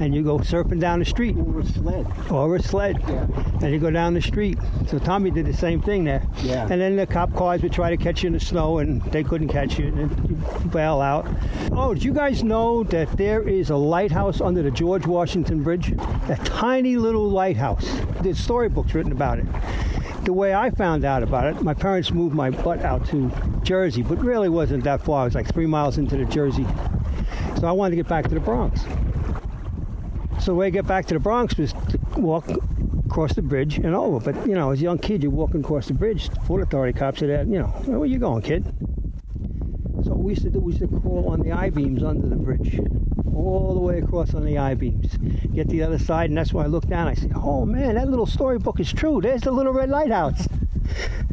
And 0.00 0.14
you 0.14 0.22
go 0.22 0.38
surfing 0.38 0.80
down 0.80 0.98
the 0.98 1.04
street. 1.04 1.36
Or 1.36 1.60
a 1.60 1.64
sled. 1.64 2.30
Or 2.30 2.56
a 2.56 2.62
sled. 2.62 2.98
Yeah. 3.08 3.26
And 3.62 3.72
you 3.72 3.78
go 3.78 3.90
down 3.90 4.14
the 4.14 4.22
street. 4.22 4.58
So 4.88 4.98
Tommy 4.98 5.30
did 5.30 5.46
the 5.46 5.52
same 5.52 5.80
thing 5.80 6.04
there. 6.04 6.26
Yeah. 6.42 6.66
And 6.68 6.80
then 6.80 6.96
the 6.96 7.06
cop 7.06 7.32
cars 7.34 7.62
would 7.62 7.72
try 7.72 7.90
to 7.90 7.96
catch 7.96 8.22
you 8.22 8.26
in 8.28 8.32
the 8.32 8.40
snow 8.40 8.78
and 8.78 9.02
they 9.12 9.22
couldn't 9.22 9.48
catch 9.48 9.78
you 9.78 9.86
and 9.86 10.28
you 10.28 10.68
bail 10.70 11.00
out. 11.00 11.28
Oh, 11.72 11.94
did 11.94 12.02
you 12.02 12.12
guys 12.12 12.42
know 12.42 12.82
that 12.84 13.16
there 13.16 13.48
is 13.48 13.70
a 13.70 13.76
lighthouse 13.76 14.40
under 14.40 14.62
the 14.62 14.70
George 14.70 15.06
Washington 15.06 15.62
Bridge? 15.62 15.92
A 15.92 16.38
tiny 16.44 16.96
little 16.96 17.28
lighthouse. 17.28 17.88
There's 18.20 18.38
storybooks 18.38 18.94
written 18.94 19.12
about 19.12 19.38
it 19.38 19.46
the 20.24 20.32
way 20.32 20.54
I 20.54 20.70
found 20.70 21.04
out 21.04 21.22
about 21.22 21.46
it, 21.46 21.62
my 21.62 21.74
parents 21.74 22.10
moved 22.10 22.34
my 22.34 22.50
butt 22.50 22.82
out 22.82 23.06
to 23.08 23.30
Jersey, 23.62 24.02
but 24.02 24.18
really 24.18 24.48
wasn't 24.48 24.84
that 24.84 25.02
far. 25.02 25.22
I 25.22 25.24
was 25.24 25.34
like 25.34 25.52
three 25.52 25.66
miles 25.66 25.98
into 25.98 26.16
the 26.16 26.24
Jersey. 26.24 26.66
So 27.58 27.66
I 27.66 27.72
wanted 27.72 27.90
to 27.90 27.96
get 27.96 28.08
back 28.08 28.24
to 28.28 28.34
the 28.34 28.40
Bronx. 28.40 28.84
So 30.40 30.52
the 30.52 30.54
way 30.54 30.66
to 30.66 30.70
get 30.70 30.86
back 30.86 31.06
to 31.06 31.14
the 31.14 31.20
Bronx 31.20 31.56
was 31.56 31.72
to 31.72 31.98
walk 32.16 32.48
across 33.06 33.34
the 33.34 33.42
bridge 33.42 33.78
and 33.78 33.94
over. 33.94 34.32
But, 34.32 34.46
you 34.46 34.54
know, 34.54 34.70
as 34.70 34.80
a 34.80 34.82
young 34.82 34.98
kid, 34.98 35.22
you're 35.22 35.32
walking 35.32 35.60
across 35.60 35.86
the 35.86 35.94
bridge. 35.94 36.28
The 36.28 36.36
Port 36.40 36.62
Authority 36.62 36.98
cops 36.98 37.22
are 37.22 37.26
there, 37.26 37.44
you 37.44 37.58
know, 37.58 37.68
where 37.86 37.98
are 37.98 38.06
you 38.06 38.18
going, 38.18 38.42
kid? 38.42 38.64
So 40.04 40.10
what 40.10 40.18
we 40.18 40.32
used 40.32 40.42
to 40.42 40.50
do 40.50 40.60
was 40.60 40.78
to 40.80 40.88
crawl 40.88 41.28
on 41.30 41.40
the 41.40 41.52
I-beams 41.52 42.02
under 42.02 42.28
the 42.28 42.36
bridge, 42.36 42.78
all 43.34 43.72
the 43.74 43.80
way 43.80 44.00
across 44.00 44.34
on 44.34 44.44
the 44.44 44.58
I-beams. 44.58 45.16
Get 45.54 45.68
to 45.68 45.72
the 45.72 45.82
other 45.82 45.98
side, 45.98 46.28
and 46.28 46.36
that's 46.36 46.52
when 46.52 46.66
I 46.66 46.68
look 46.68 46.86
down. 46.88 47.08
I 47.08 47.14
say, 47.14 47.30
"Oh 47.34 47.64
man, 47.64 47.94
that 47.94 48.10
little 48.10 48.26
storybook 48.26 48.80
is 48.80 48.92
true. 48.92 49.22
There's 49.22 49.42
the 49.42 49.52
little 49.52 49.72
red 49.72 49.88
lighthouse." 49.88 50.46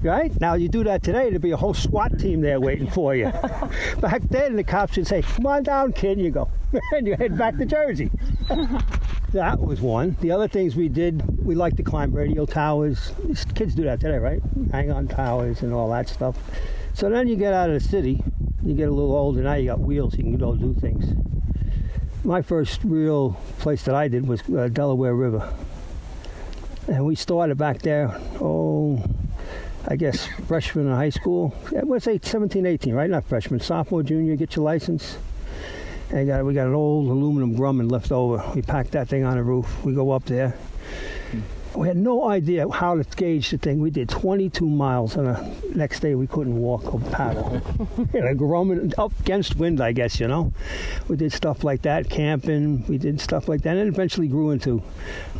Right 0.01 0.31
now, 0.41 0.55
you 0.55 0.67
do 0.67 0.83
that 0.85 1.03
today, 1.03 1.29
there'd 1.29 1.41
be 1.41 1.51
a 1.51 1.57
whole 1.57 1.75
SWAT 1.75 2.17
team 2.17 2.41
there 2.41 2.59
waiting 2.59 2.89
for 2.89 3.13
you. 3.15 3.25
back 3.99 4.23
then, 4.31 4.55
the 4.55 4.63
cops 4.63 4.97
would 4.97 5.05
say, 5.05 5.21
"Come 5.21 5.45
on 5.45 5.63
down, 5.63 5.93
kid." 5.93 6.17
And 6.17 6.25
you 6.25 6.31
go, 6.31 6.49
and 6.93 7.05
you 7.05 7.15
head 7.15 7.37
back 7.37 7.57
to 7.57 7.65
Jersey. 7.65 8.09
that 9.31 9.59
was 9.59 9.81
one. 9.81 10.15
The 10.19 10.31
other 10.31 10.47
things 10.47 10.75
we 10.75 10.89
did, 10.89 11.45
we 11.45 11.55
like 11.55 11.77
to 11.77 11.83
climb 11.83 12.11
radio 12.11 12.45
towers. 12.45 13.13
Kids 13.55 13.75
do 13.75 13.83
that 13.83 13.99
today, 13.99 14.17
right? 14.17 14.41
Hang 14.71 14.91
on 14.91 15.07
towers 15.07 15.61
and 15.61 15.73
all 15.73 15.89
that 15.91 16.09
stuff. 16.09 16.37
So 16.93 17.09
then 17.09 17.27
you 17.27 17.35
get 17.35 17.53
out 17.53 17.69
of 17.69 17.81
the 17.81 17.87
city, 17.87 18.23
you 18.63 18.73
get 18.73 18.89
a 18.89 18.91
little 18.91 19.15
older. 19.15 19.41
Now 19.41 19.53
you 19.53 19.67
got 19.67 19.79
wheels, 19.79 20.17
you 20.17 20.23
can 20.23 20.37
go 20.37 20.55
do 20.55 20.73
things. 20.73 21.15
My 22.23 22.41
first 22.41 22.81
real 22.83 23.37
place 23.59 23.83
that 23.83 23.95
I 23.95 24.07
did 24.07 24.27
was 24.27 24.41
uh, 24.49 24.67
Delaware 24.67 25.15
River. 25.15 25.53
And 26.87 27.05
we 27.05 27.15
started 27.15 27.57
back 27.57 27.81
there, 27.81 28.13
oh, 28.41 29.01
I 29.87 29.95
guess 29.95 30.27
freshman 30.47 30.87
in 30.87 30.93
high 30.93 31.09
school. 31.09 31.55
Would 31.71 32.03
say 32.03 32.19
17, 32.21 32.65
18, 32.65 32.93
right? 32.93 33.09
Not 33.09 33.25
freshman, 33.25 33.61
sophomore, 33.61 34.03
junior, 34.03 34.35
get 34.35 34.55
your 34.55 34.65
license. 34.65 35.17
And 36.11 36.27
got, 36.27 36.45
we 36.45 36.53
got 36.53 36.67
an 36.67 36.73
old 36.73 37.07
aluminum 37.07 37.55
Grumman 37.55 37.89
left 37.89 38.11
over. 38.11 38.43
We 38.53 38.61
packed 38.61 38.91
that 38.91 39.07
thing 39.07 39.23
on 39.23 39.37
the 39.37 39.43
roof. 39.43 39.83
We 39.85 39.93
go 39.93 40.11
up 40.11 40.25
there. 40.25 40.57
We 41.73 41.87
had 41.87 41.95
no 41.95 42.27
idea 42.27 42.67
how 42.69 43.01
to 43.01 43.03
gauge 43.15 43.49
the 43.51 43.57
thing. 43.57 43.79
We 43.79 43.91
did 43.91 44.09
22 44.09 44.67
miles, 44.69 45.15
and 45.15 45.27
the 45.27 45.73
next 45.73 46.01
day 46.01 46.15
we 46.15 46.27
couldn't 46.27 46.57
walk 46.57 46.93
or 46.93 46.99
paddle. 46.99 47.43
Grumman, 48.11 48.93
up 48.97 49.17
against 49.21 49.55
wind, 49.55 49.79
I 49.79 49.93
guess, 49.93 50.19
you 50.19 50.27
know. 50.27 50.51
We 51.07 51.15
did 51.15 51.31
stuff 51.31 51.63
like 51.63 51.83
that, 51.83 52.09
camping. 52.09 52.85
We 52.87 52.97
did 52.97 53.21
stuff 53.21 53.47
like 53.47 53.61
that, 53.61 53.77
and 53.77 53.79
it 53.79 53.87
eventually 53.87 54.27
grew 54.27 54.51
into 54.51 54.79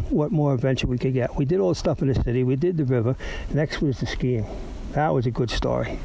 what 0.10 0.32
more 0.32 0.54
adventure 0.54 0.88
we 0.88 0.98
could 0.98 1.14
get. 1.14 1.36
We 1.36 1.44
did 1.44 1.60
all 1.60 1.70
the 1.70 1.76
stuff 1.76 2.02
in 2.02 2.08
the 2.08 2.16
city. 2.16 2.46
We 2.46 2.56
did 2.56 2.78
the 2.78 2.86
river. 2.86 3.18
Next 3.54 3.82
was 3.82 4.00
the 4.00 4.06
skiing. 4.06 4.48
That 4.94 5.10
was 5.10 5.26
a 5.26 5.32
good 5.32 5.50
story. 5.50 6.00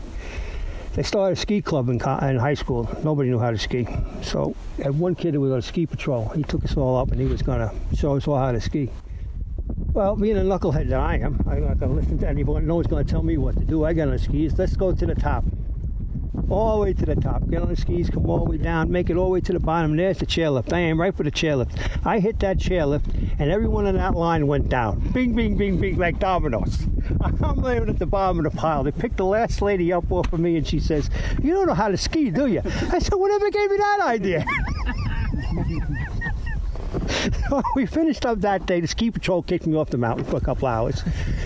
They 0.96 1.02
started 1.02 1.36
a 1.36 1.40
ski 1.40 1.60
club 1.60 1.90
in, 1.90 1.96
in 1.96 2.36
high 2.38 2.54
school. 2.54 2.88
Nobody 3.04 3.28
knew 3.28 3.38
how 3.38 3.50
to 3.50 3.58
ski. 3.58 3.86
So, 4.22 4.56
had 4.82 4.98
one 4.98 5.14
kid 5.14 5.34
who 5.34 5.42
was 5.42 5.52
on 5.52 5.58
a 5.58 5.62
ski 5.62 5.84
patrol. 5.84 6.30
He 6.30 6.42
took 6.42 6.64
us 6.64 6.74
all 6.74 6.96
up 6.96 7.10
and 7.12 7.20
he 7.20 7.26
was 7.26 7.42
going 7.42 7.58
to 7.58 7.70
show 7.94 8.16
us 8.16 8.26
all 8.26 8.38
how 8.38 8.50
to 8.50 8.60
ski. 8.62 8.88
Well, 9.92 10.16
being 10.16 10.38
a 10.38 10.40
knucklehead 10.40 10.88
that 10.88 10.98
I 10.98 11.16
am, 11.16 11.44
I'm 11.46 11.66
not 11.66 11.78
going 11.78 11.90
to 11.90 12.00
listen 12.00 12.18
to 12.20 12.26
anyone. 12.26 12.66
No 12.66 12.76
one's 12.76 12.86
going 12.86 13.04
to 13.04 13.10
tell 13.10 13.22
me 13.22 13.36
what 13.36 13.58
to 13.58 13.64
do. 13.66 13.84
I 13.84 13.92
get 13.92 14.08
on 14.08 14.18
skis. 14.18 14.58
Let's 14.58 14.74
go 14.74 14.94
to 14.94 15.04
the 15.04 15.14
top. 15.14 15.44
All 16.48 16.76
the 16.76 16.82
way 16.82 16.92
to 16.92 17.06
the 17.06 17.16
top. 17.16 17.48
Get 17.50 17.62
on 17.62 17.68
the 17.68 17.76
skis, 17.76 18.08
come 18.08 18.28
all 18.30 18.38
the 18.38 18.50
way 18.50 18.56
down, 18.56 18.90
make 18.90 19.10
it 19.10 19.16
all 19.16 19.26
the 19.26 19.32
way 19.32 19.40
to 19.40 19.52
the 19.52 19.60
bottom. 19.60 19.96
There's 19.96 20.18
the 20.18 20.26
chairlift. 20.26 20.72
I 20.72 20.78
am 20.78 21.00
right 21.00 21.14
for 21.14 21.24
the 21.24 21.30
chairlift. 21.30 22.06
I 22.06 22.20
hit 22.20 22.38
that 22.40 22.58
chairlift, 22.58 23.04
and 23.38 23.50
everyone 23.50 23.86
in 23.86 23.96
that 23.96 24.14
line 24.14 24.46
went 24.46 24.68
down. 24.68 25.00
Bing, 25.12 25.34
bing, 25.34 25.56
bing, 25.56 25.80
bing, 25.80 25.98
like 25.98 26.18
dominoes. 26.20 26.86
I'm 27.20 27.56
laying 27.56 27.88
at 27.88 27.98
the 27.98 28.06
bottom 28.06 28.44
of 28.44 28.52
the 28.52 28.56
pile. 28.56 28.84
They 28.84 28.92
picked 28.92 29.16
the 29.16 29.24
last 29.24 29.60
lady 29.60 29.92
up 29.92 30.10
off 30.10 30.32
of 30.32 30.38
me, 30.38 30.56
and 30.56 30.66
she 30.66 30.78
says, 30.78 31.10
You 31.42 31.54
don't 31.54 31.66
know 31.66 31.74
how 31.74 31.88
to 31.88 31.96
ski, 31.96 32.30
do 32.30 32.46
you? 32.46 32.62
I 32.64 32.98
said, 32.98 33.14
Whatever 33.14 33.50
gave 33.50 33.70
you 33.70 33.78
that 33.78 34.00
idea? 34.02 34.44
we 37.76 37.86
finished 37.86 38.26
up 38.26 38.40
that 38.40 38.66
day. 38.66 38.80
The 38.80 38.86
ski 38.86 39.10
patrol 39.10 39.42
kicked 39.42 39.66
me 39.66 39.76
off 39.76 39.90
the 39.90 39.98
mountain 39.98 40.24
for 40.24 40.36
a 40.36 40.40
couple 40.40 40.68
hours, 40.68 41.02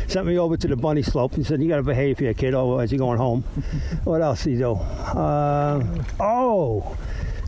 sent 0.08 0.26
me 0.26 0.38
over 0.38 0.56
to 0.56 0.68
the 0.68 0.76
bunny 0.76 1.02
slope 1.02 1.34
and 1.34 1.46
said, 1.46 1.62
"You 1.62 1.68
got 1.68 1.76
to 1.76 1.82
behave 1.82 2.18
here, 2.18 2.34
kid, 2.34 2.54
otherwise 2.54 2.92
you're 2.92 2.98
going 2.98 3.18
home." 3.18 3.42
what 4.04 4.22
else 4.22 4.44
did 4.44 4.50
he 4.52 4.56
do? 4.58 4.72
Uh, 4.72 5.84
oh, 6.18 6.96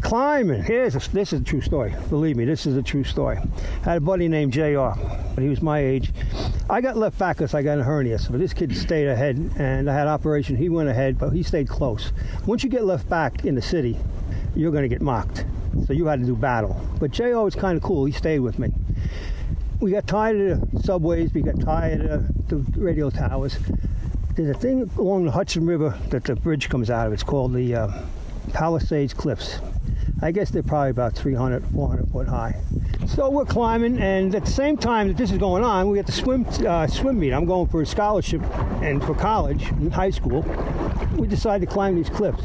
climbing. 0.01 0.63
Here's 0.63 0.95
a, 0.95 1.11
this 1.13 1.33
is 1.33 1.41
a 1.41 1.45
true 1.45 1.61
story. 1.61 1.95
Believe 2.09 2.37
me, 2.37 2.45
this 2.45 2.67
is 2.67 2.77
a 2.77 2.83
true 2.83 3.05
story. 3.05 3.39
I 3.83 3.85
had 3.85 3.99
a 3.99 4.01
buddy 4.01 4.29
named 4.29 4.53
Jr. 4.53 4.91
But 5.35 5.43
he 5.43 5.49
was 5.49 5.63
my 5.63 5.79
age. 5.79 6.13
I 6.69 6.81
got 6.81 6.97
left 6.97 7.19
back 7.19 7.37
because 7.37 7.55
I 7.55 7.63
got 7.63 7.79
a 7.79 7.83
hernia. 7.83 8.19
So 8.19 8.33
this 8.35 8.53
kid 8.53 8.77
stayed 8.77 9.09
ahead, 9.09 9.37
and 9.57 9.91
I 9.91 9.95
had 9.95 10.07
operation. 10.07 10.57
He 10.57 10.69
went 10.69 10.89
ahead, 10.89 11.19
but 11.19 11.31
he 11.31 11.43
stayed 11.43 11.69
close. 11.69 12.13
Once 12.47 12.63
you 12.63 12.71
get 12.71 12.85
left 12.85 13.09
back 13.09 13.45
in 13.45 13.55
the 13.55 13.63
city, 13.63 13.99
you're 14.55 14.73
going 14.73 14.83
to 14.83 14.89
get 14.89 15.01
mocked. 15.01 15.45
So 15.87 15.93
you 15.93 16.07
had 16.07 16.21
to 16.21 16.27
do 16.27 16.37
battle. 16.37 16.81
But 16.99 17.11
J.O. 17.11 17.45
was 17.45 17.55
kind 17.55 17.77
of 17.77 17.83
cool. 17.83 18.05
He 18.05 18.13
stayed 18.13 18.41
with 18.41 18.59
me. 18.59 18.73
We 19.81 19.91
got 19.91 20.07
tired 20.07 20.53
of 20.53 20.71
the 20.71 20.83
subways. 20.83 21.35
We 21.35 21.43
got 21.43 21.61
tired 21.61 22.03
of 22.03 22.49
the 22.49 22.57
radio 22.81 23.11
towers. 23.11 23.59
There's 24.35 24.55
a 24.55 24.59
thing 24.59 24.89
along 24.97 25.25
the 25.25 25.33
Hudson 25.33 25.67
River 25.67 25.99
that 26.11 26.25
the 26.25 26.37
bridge 26.37 26.69
comes 26.69 26.89
out 26.89 27.07
of. 27.07 27.13
It's 27.13 27.23
called 27.23 27.53
the 27.53 27.75
uh, 27.75 28.03
Palisades 28.53 29.13
Cliffs. 29.13 29.59
I 30.23 30.31
guess 30.31 30.51
they're 30.51 30.63
probably 30.63 30.91
about 30.91 31.15
300, 31.15 31.65
400 31.67 32.09
foot 32.11 32.29
high. 32.29 32.61
So 33.09 33.29
we're 33.29 33.45
climbing, 33.45 33.99
and 33.99 34.33
at 34.35 34.45
the 34.45 34.51
same 34.51 34.77
time 34.77 35.09
that 35.09 35.17
this 35.17 35.33
is 35.33 35.39
going 35.39 35.65
on, 35.65 35.91
we 35.91 35.99
got 35.99 36.07
the 36.07 36.13
swim 36.13 36.47
uh, 36.67 36.87
swim 36.87 37.19
meet. 37.19 37.33
I'm 37.33 37.45
going 37.45 37.67
for 37.67 37.83
a 37.83 37.87
scholarship 37.87 38.41
and 38.81 39.03
for 39.03 39.15
college 39.17 39.69
in 39.71 39.91
high 39.91 40.11
school. 40.11 40.43
We 41.17 41.27
decided 41.27 41.67
to 41.67 41.73
climb 41.73 41.97
these 41.97 42.09
cliffs. 42.09 42.45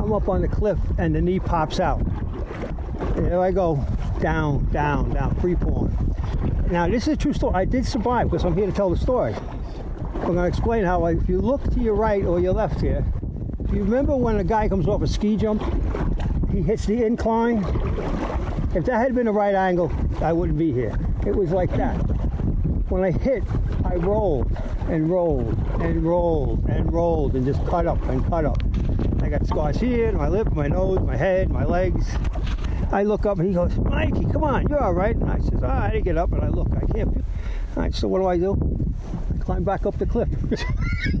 I'm 0.00 0.14
up 0.14 0.30
on 0.30 0.40
the 0.40 0.48
cliff 0.48 0.78
and 0.96 1.14
the 1.14 1.20
knee 1.20 1.38
pops 1.38 1.78
out. 1.78 2.02
There 3.16 3.40
I 3.40 3.50
go, 3.50 3.84
down, 4.18 4.64
down, 4.72 5.10
down, 5.10 5.34
free 5.36 5.54
falling. 5.54 5.94
Now 6.70 6.88
this 6.88 7.06
is 7.06 7.14
a 7.14 7.16
true 7.16 7.34
story. 7.34 7.54
I 7.54 7.66
did 7.66 7.84
survive 7.84 8.30
because 8.30 8.44
I'm 8.46 8.56
here 8.56 8.64
to 8.64 8.72
tell 8.72 8.88
the 8.88 8.96
story. 8.96 9.34
I'm 10.14 10.22
going 10.22 10.36
to 10.36 10.46
explain 10.46 10.84
how. 10.84 11.04
If 11.06 11.28
you 11.28 11.38
look 11.40 11.62
to 11.74 11.80
your 11.80 11.94
right 11.94 12.24
or 12.24 12.40
your 12.40 12.54
left 12.54 12.80
here, 12.80 13.04
do 13.66 13.76
you 13.76 13.82
remember 13.82 14.16
when 14.16 14.36
a 14.38 14.44
guy 14.44 14.68
comes 14.68 14.88
off 14.88 15.02
a 15.02 15.06
ski 15.06 15.36
jump? 15.36 15.62
He 16.50 16.62
hits 16.62 16.86
the 16.86 17.04
incline. 17.04 17.58
If 18.74 18.86
that 18.86 19.00
had 19.00 19.14
been 19.14 19.28
a 19.28 19.32
right 19.32 19.54
angle, 19.54 19.92
I 20.22 20.32
wouldn't 20.32 20.58
be 20.58 20.72
here. 20.72 20.96
It 21.26 21.36
was 21.36 21.50
like 21.50 21.70
that. 21.76 21.96
When 22.88 23.04
I 23.04 23.10
hit, 23.10 23.44
I 23.84 23.96
rolled 23.96 24.50
and 24.88 25.10
rolled 25.10 25.58
and 25.80 26.02
rolled 26.02 26.64
and 26.70 26.90
rolled 26.90 27.34
and 27.34 27.44
just 27.44 27.64
cut 27.66 27.86
up 27.86 28.02
and 28.04 28.24
cut 28.28 28.44
up. 28.46 28.62
I 29.30 29.38
got 29.38 29.46
scars 29.46 29.78
here, 29.78 30.10
my 30.10 30.26
lip, 30.26 30.52
my 30.56 30.66
nose, 30.66 30.98
my 31.06 31.16
head, 31.16 31.50
my 31.50 31.64
legs. 31.64 32.04
I 32.90 33.04
look 33.04 33.26
up 33.26 33.38
and 33.38 33.46
he 33.46 33.54
goes, 33.54 33.76
Mikey, 33.76 34.24
come 34.24 34.42
on, 34.42 34.66
you're 34.66 34.82
all 34.82 34.92
right. 34.92 35.14
And 35.14 35.30
I 35.30 35.38
says, 35.38 35.62
I 35.62 36.00
get 36.00 36.18
up 36.18 36.32
and 36.32 36.42
I 36.42 36.48
look, 36.48 36.66
I 36.72 36.80
can't 36.80 37.14
feel. 37.14 37.22
All 37.76 37.82
right, 37.84 37.94
so 37.94 38.08
what 38.08 38.18
do 38.18 38.26
I 38.26 38.36
do? 38.38 38.58
I 39.32 39.38
climb 39.38 39.62
back 39.62 39.86
up 39.86 39.96
the 39.98 40.06
cliff. 40.06 40.28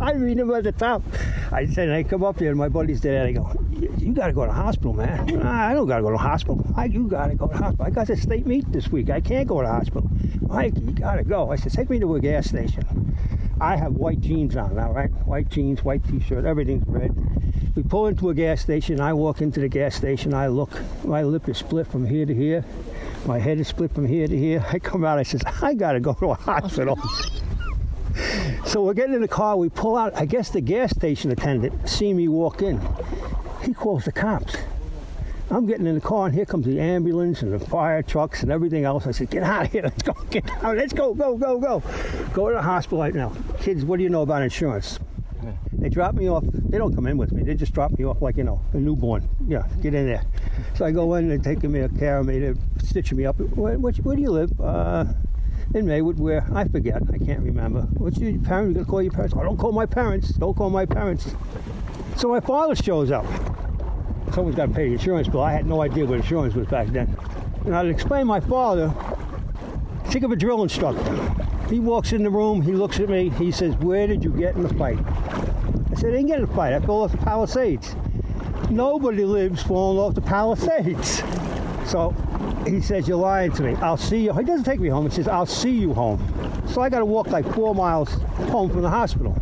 I 0.00 0.14
read 0.14 0.40
him 0.40 0.50
at 0.50 0.64
the 0.64 0.72
top. 0.72 1.04
I 1.52 1.66
said, 1.66 1.90
I 1.90 2.02
come 2.02 2.24
up 2.24 2.38
there 2.38 2.48
and 2.48 2.58
my 2.58 2.68
buddy's 2.68 3.00
there. 3.02 3.24
And 3.24 3.28
I 3.28 3.40
go, 3.40 3.64
you 3.98 4.12
got 4.12 4.26
to 4.26 4.32
go 4.32 4.40
to 4.40 4.48
the 4.48 4.52
hospital, 4.52 4.92
man. 4.92 5.40
I 5.46 5.74
don't 5.74 5.86
got 5.86 5.98
to 5.98 6.02
go 6.02 6.08
to 6.08 6.14
the 6.14 6.18
hospital. 6.18 6.66
I, 6.76 6.86
you 6.86 7.06
got 7.06 7.28
to 7.28 7.36
go 7.36 7.46
to 7.46 7.52
the 7.52 7.62
hospital. 7.62 7.86
I 7.86 7.90
got 7.90 8.10
a 8.10 8.16
state 8.16 8.48
meet 8.48 8.72
this 8.72 8.88
week. 8.88 9.10
I 9.10 9.20
can't 9.20 9.46
go 9.46 9.60
to 9.60 9.68
the 9.68 9.72
hospital. 9.72 10.10
Mikey, 10.40 10.80
you 10.80 10.90
got 10.90 11.16
to 11.18 11.22
go. 11.22 11.52
I 11.52 11.56
said, 11.56 11.70
take 11.70 11.88
me 11.88 12.00
to 12.00 12.16
a 12.16 12.20
gas 12.20 12.48
station. 12.48 13.16
I 13.60 13.76
have 13.76 13.92
white 13.92 14.20
jeans 14.20 14.56
on 14.56 14.74
now, 14.74 14.90
right? 14.90 15.10
White 15.24 15.50
jeans, 15.50 15.84
white 15.84 16.02
t-shirt, 16.02 16.44
everything's 16.44 16.84
red. 16.88 17.33
We 17.74 17.82
pull 17.82 18.06
into 18.06 18.30
a 18.30 18.34
gas 18.34 18.60
station. 18.60 19.00
I 19.00 19.12
walk 19.14 19.40
into 19.40 19.58
the 19.58 19.68
gas 19.68 19.96
station. 19.96 20.32
I 20.32 20.46
look. 20.46 20.80
My 21.04 21.24
lip 21.24 21.48
is 21.48 21.58
split 21.58 21.88
from 21.88 22.06
here 22.06 22.24
to 22.24 22.32
here. 22.32 22.64
My 23.26 23.40
head 23.40 23.58
is 23.58 23.66
split 23.66 23.92
from 23.92 24.06
here 24.06 24.28
to 24.28 24.38
here. 24.38 24.64
I 24.72 24.78
come 24.78 25.04
out. 25.04 25.18
I 25.18 25.24
says, 25.24 25.42
I 25.60 25.74
got 25.74 25.92
to 25.92 26.00
go 26.00 26.14
to 26.14 26.30
a 26.30 26.34
hospital. 26.34 26.96
so 28.64 28.84
we're 28.84 28.94
getting 28.94 29.14
in 29.14 29.22
the 29.22 29.28
car. 29.28 29.56
We 29.56 29.70
pull 29.70 29.96
out. 29.96 30.14
I 30.14 30.24
guess 30.24 30.50
the 30.50 30.60
gas 30.60 30.92
station 30.92 31.32
attendant 31.32 31.88
see 31.88 32.14
me 32.14 32.28
walk 32.28 32.62
in. 32.62 32.80
He 33.62 33.74
calls 33.74 34.04
the 34.04 34.12
cops. 34.12 34.56
I'm 35.50 35.66
getting 35.66 35.86
in 35.86 35.96
the 35.96 36.00
car, 36.00 36.26
and 36.26 36.34
here 36.34 36.46
comes 36.46 36.66
the 36.66 36.80
ambulance 36.80 37.42
and 37.42 37.52
the 37.52 37.58
fire 37.58 38.02
trucks 38.02 38.42
and 38.42 38.52
everything 38.52 38.84
else. 38.84 39.06
I 39.06 39.10
said, 39.10 39.30
"Get 39.30 39.42
out 39.42 39.66
of 39.66 39.72
here! 39.72 39.82
Let's 39.82 40.02
go! 40.02 40.14
Get 40.30 40.48
out! 40.62 40.76
Let's 40.76 40.92
go! 40.92 41.12
Go! 41.12 41.36
Go! 41.36 41.58
Go! 41.58 41.82
Go 42.32 42.48
to 42.48 42.54
the 42.54 42.62
hospital 42.62 43.00
right 43.00 43.14
now, 43.14 43.32
kids. 43.60 43.84
What 43.84 43.98
do 43.98 44.04
you 44.04 44.10
know 44.10 44.22
about 44.22 44.42
insurance?" 44.42 44.98
They 45.84 45.90
drop 45.90 46.14
me 46.14 46.30
off. 46.30 46.44
They 46.46 46.78
don't 46.78 46.94
come 46.94 47.06
in 47.06 47.18
with 47.18 47.32
me. 47.32 47.42
They 47.42 47.52
just 47.52 47.74
drop 47.74 47.98
me 47.98 48.06
off 48.06 48.22
like 48.22 48.38
you 48.38 48.44
know 48.44 48.58
a 48.72 48.78
newborn. 48.78 49.28
Yeah, 49.46 49.68
get 49.82 49.92
in 49.92 50.06
there. 50.06 50.24
So 50.76 50.86
I 50.86 50.92
go 50.92 51.12
in. 51.16 51.28
They're 51.28 51.36
taking 51.36 51.72
me 51.72 51.86
care 51.98 52.20
of 52.20 52.24
me. 52.24 52.38
They're 52.38 52.54
stitching 52.82 53.18
me 53.18 53.26
up. 53.26 53.38
Where, 53.38 53.78
where, 53.78 53.92
do 53.92 54.22
you 54.22 54.30
live? 54.30 54.58
Uh, 54.58 55.04
in 55.74 55.84
Maywood, 55.84 56.18
where 56.18 56.48
I 56.54 56.68
forget. 56.68 57.02
I 57.12 57.18
can't 57.18 57.42
remember. 57.42 57.82
What's 57.98 58.16
your 58.16 58.32
parents? 58.40 58.68
You 58.70 58.74
gonna 58.76 58.86
call 58.86 59.02
your 59.02 59.12
parents? 59.12 59.34
Oh, 59.36 59.44
don't 59.44 59.58
call 59.58 59.72
my 59.72 59.84
parents. 59.84 60.30
Don't 60.30 60.56
call 60.56 60.70
my 60.70 60.86
parents. 60.86 61.34
So 62.16 62.28
my 62.28 62.40
father 62.40 62.74
shows 62.74 63.10
up. 63.10 63.26
Someone's 64.32 64.56
got 64.56 64.70
to 64.70 64.72
pay 64.72 64.86
the 64.86 64.94
insurance 64.94 65.28
bill. 65.28 65.42
I 65.42 65.52
had 65.52 65.66
no 65.66 65.82
idea 65.82 66.06
what 66.06 66.16
insurance 66.16 66.54
was 66.54 66.66
back 66.66 66.86
then. 66.88 67.14
And 67.66 67.76
I'd 67.76 67.88
explain 67.88 68.26
my 68.26 68.40
father, 68.40 68.88
think 70.06 70.24
of 70.24 70.32
a 70.32 70.36
drill 70.36 70.62
instructor. 70.62 71.34
He 71.68 71.78
walks 71.78 72.14
in 72.14 72.22
the 72.22 72.30
room, 72.30 72.62
he 72.62 72.72
looks 72.72 73.00
at 73.00 73.10
me, 73.10 73.28
he 73.28 73.52
says, 73.52 73.76
Where 73.76 74.06
did 74.06 74.24
you 74.24 74.30
get 74.30 74.54
in 74.56 74.62
the 74.62 74.72
fight? 74.72 74.98
I 75.90 75.94
said, 75.94 76.10
I 76.10 76.12
didn't 76.12 76.26
get 76.26 76.38
in 76.38 76.44
a 76.44 76.54
fight. 76.54 76.72
I 76.72 76.80
fell 76.80 77.02
off 77.02 77.12
the 77.12 77.18
Palisades. 77.18 77.94
Nobody 78.70 79.24
lives 79.24 79.62
falling 79.62 79.98
off 79.98 80.14
the 80.14 80.20
Palisades. 80.20 81.22
So 81.86 82.14
he 82.66 82.80
says, 82.80 83.06
You're 83.06 83.18
lying 83.18 83.52
to 83.52 83.62
me. 83.62 83.74
I'll 83.76 83.96
see 83.96 84.24
you. 84.24 84.32
He 84.32 84.44
doesn't 84.44 84.64
take 84.64 84.80
me 84.80 84.88
home. 84.88 85.04
He 85.08 85.14
says, 85.14 85.28
I'll 85.28 85.46
see 85.46 85.70
you 85.70 85.92
home. 85.92 86.18
So 86.68 86.80
I 86.80 86.88
got 86.88 87.00
to 87.00 87.04
walk 87.04 87.28
like 87.28 87.46
four 87.54 87.74
miles 87.74 88.12
home 88.50 88.70
from 88.70 88.82
the 88.82 88.90
hospital. 88.90 89.36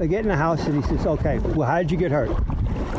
I 0.00 0.06
get 0.06 0.20
in 0.20 0.28
the 0.28 0.36
house 0.36 0.66
and 0.66 0.82
he 0.82 0.88
says, 0.88 1.06
Okay, 1.06 1.38
well, 1.38 1.68
how 1.68 1.78
did 1.78 1.90
you 1.90 1.96
get 1.96 2.10
hurt? 2.10 2.30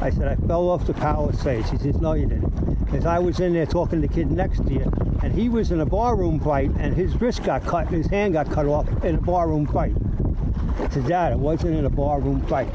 I 0.02 0.10
said, 0.10 0.28
I 0.28 0.36
fell 0.48 0.70
off 0.70 0.86
the 0.86 0.94
Palisades. 0.94 1.70
He 1.70 1.78
says, 1.78 2.00
No, 2.00 2.14
you 2.14 2.28
didn't. 2.28 2.86
Because 2.86 3.06
I 3.06 3.20
was 3.20 3.40
in 3.40 3.54
there 3.54 3.66
talking 3.66 4.02
to 4.02 4.08
the 4.08 4.14
kid 4.14 4.32
next 4.32 4.66
to 4.68 4.74
you, 4.74 4.92
and 5.24 5.34
he 5.34 5.50
was 5.50 5.72
in 5.72 5.82
a 5.82 5.86
barroom 5.86 6.40
fight, 6.40 6.70
and 6.78 6.96
his 6.96 7.20
wrist 7.20 7.44
got 7.44 7.66
cut, 7.66 7.88
and 7.88 7.96
his 7.96 8.08
hand 8.08 8.34
got 8.34 8.52
cut 8.52 8.68
off 8.68 8.88
in 9.04 9.16
a 9.16 9.22
barroom 9.22 9.66
fight. 9.66 9.94
Said, 10.92 11.08
Dad, 11.08 11.32
it 11.34 11.40
wasn't 11.40 11.76
in 11.76 11.86
a 11.86 11.90
barroom 11.90 12.42
fight. 12.48 12.70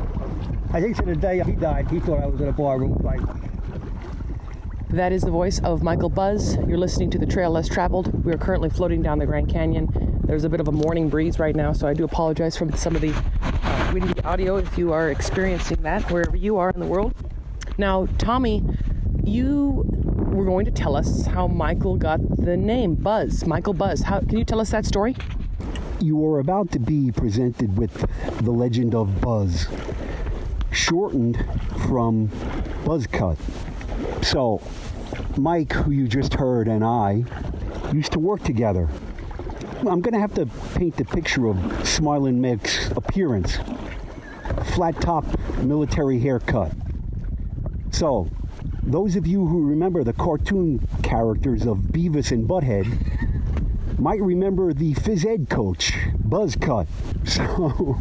I 0.73 0.81
think 0.81 0.97
to 0.97 1.03
the 1.03 1.17
day 1.17 1.43
he 1.45 1.53
died, 1.53 1.91
he 1.91 2.01
thought 2.01 2.21
I 2.21 2.27
was 2.27 2.41
in 2.41 2.49
a 2.49 2.53
barroom 2.53 2.99
fight. 3.03 3.21
That 4.91 5.13
is 5.13 5.23
the 5.23 5.31
voice 5.31 5.61
of 5.61 5.83
Michael 5.83 6.09
Buzz. 6.09 6.57
You're 6.67 6.79
listening 6.79 7.11
to 7.11 7.19
The 7.19 7.27
Trail 7.27 7.51
Less 7.51 7.69
Traveled. 7.69 8.25
We 8.25 8.33
are 8.33 8.39
currently 8.39 8.71
floating 8.71 9.03
down 9.03 9.19
the 9.19 9.27
Grand 9.27 9.51
Canyon. 9.51 9.89
There's 10.25 10.45
a 10.45 10.49
bit 10.49 10.61
of 10.61 10.69
a 10.69 10.73
morning 10.73 11.09
breeze 11.09 11.39
right 11.39 11.55
now, 11.55 11.73
so 11.73 11.87
I 11.87 11.95
do 11.95 12.05
apologize 12.05 12.57
for 12.57 12.75
some 12.77 12.97
of 12.97 13.03
the 13.03 13.13
uh, 13.13 13.91
windy 13.93 14.21
audio 14.23 14.57
if 14.57 14.77
you 14.79 14.93
are 14.93 15.11
experiencing 15.11 15.83
that 15.83 16.11
wherever 16.11 16.37
you 16.37 16.57
are 16.57 16.71
in 16.71 16.81
the 16.81 16.87
world. 16.87 17.15
Now, 17.77 18.07
Tommy, 18.19 18.63
you 19.25 19.85
were 19.87 20.45
going 20.45 20.65
to 20.65 20.71
tell 20.71 20.97
us 20.97 21.27
how 21.27 21.47
Michael 21.47 21.97
got 21.97 22.21
the 22.37 22.57
name 22.57 22.95
Buzz, 22.95 23.47
Michael 23.47 23.75
Buzz. 23.75 24.03
How, 24.03 24.21
can 24.21 24.39
you 24.39 24.45
tell 24.45 24.61
us 24.61 24.71
that 24.71 24.87
story? 24.87 25.15
You 26.01 26.25
are 26.27 26.39
about 26.39 26.71
to 26.73 26.79
be 26.79 27.11
presented 27.11 27.77
with 27.77 27.93
the 28.45 28.53
legend 28.53 28.95
of 28.95 29.21
Buzz, 29.21 29.67
shortened 30.71 31.45
from 31.89 32.29
Buzzcut. 32.85 33.37
So, 34.25 34.63
Mike, 35.37 35.73
who 35.73 35.91
you 35.91 36.07
just 36.07 36.35
heard, 36.35 36.69
and 36.69 36.85
I 36.85 37.25
used 37.93 38.13
to 38.13 38.21
work 38.21 38.45
together. 38.45 38.89
I'm 39.79 40.01
going 40.01 40.15
to 40.15 40.21
have 40.21 40.35
to 40.35 40.47
paint 40.77 40.97
the 40.97 41.05
picture 41.05 41.49
of 41.49 41.89
Smiling 41.89 42.41
Mick's 42.41 42.91
appearance. 42.93 43.59
Flat 44.75 45.01
top 45.01 45.25
military 45.59 46.21
haircut. 46.21 46.71
So, 47.91 48.31
those 48.85 49.17
of 49.17 49.27
you 49.27 49.45
who 49.45 49.67
remember 49.67 50.05
the 50.05 50.13
cartoon 50.13 50.87
characters 51.03 51.67
of 51.67 51.79
Beavis 51.79 52.31
and 52.31 52.49
Butthead 52.49 52.87
might 53.99 54.21
remember 54.21 54.73
the 54.73 54.95
phys 54.95 55.27
ed 55.27 55.49
coach, 55.49 55.93
Buzzcut. 56.27 56.87
So, 57.29 57.99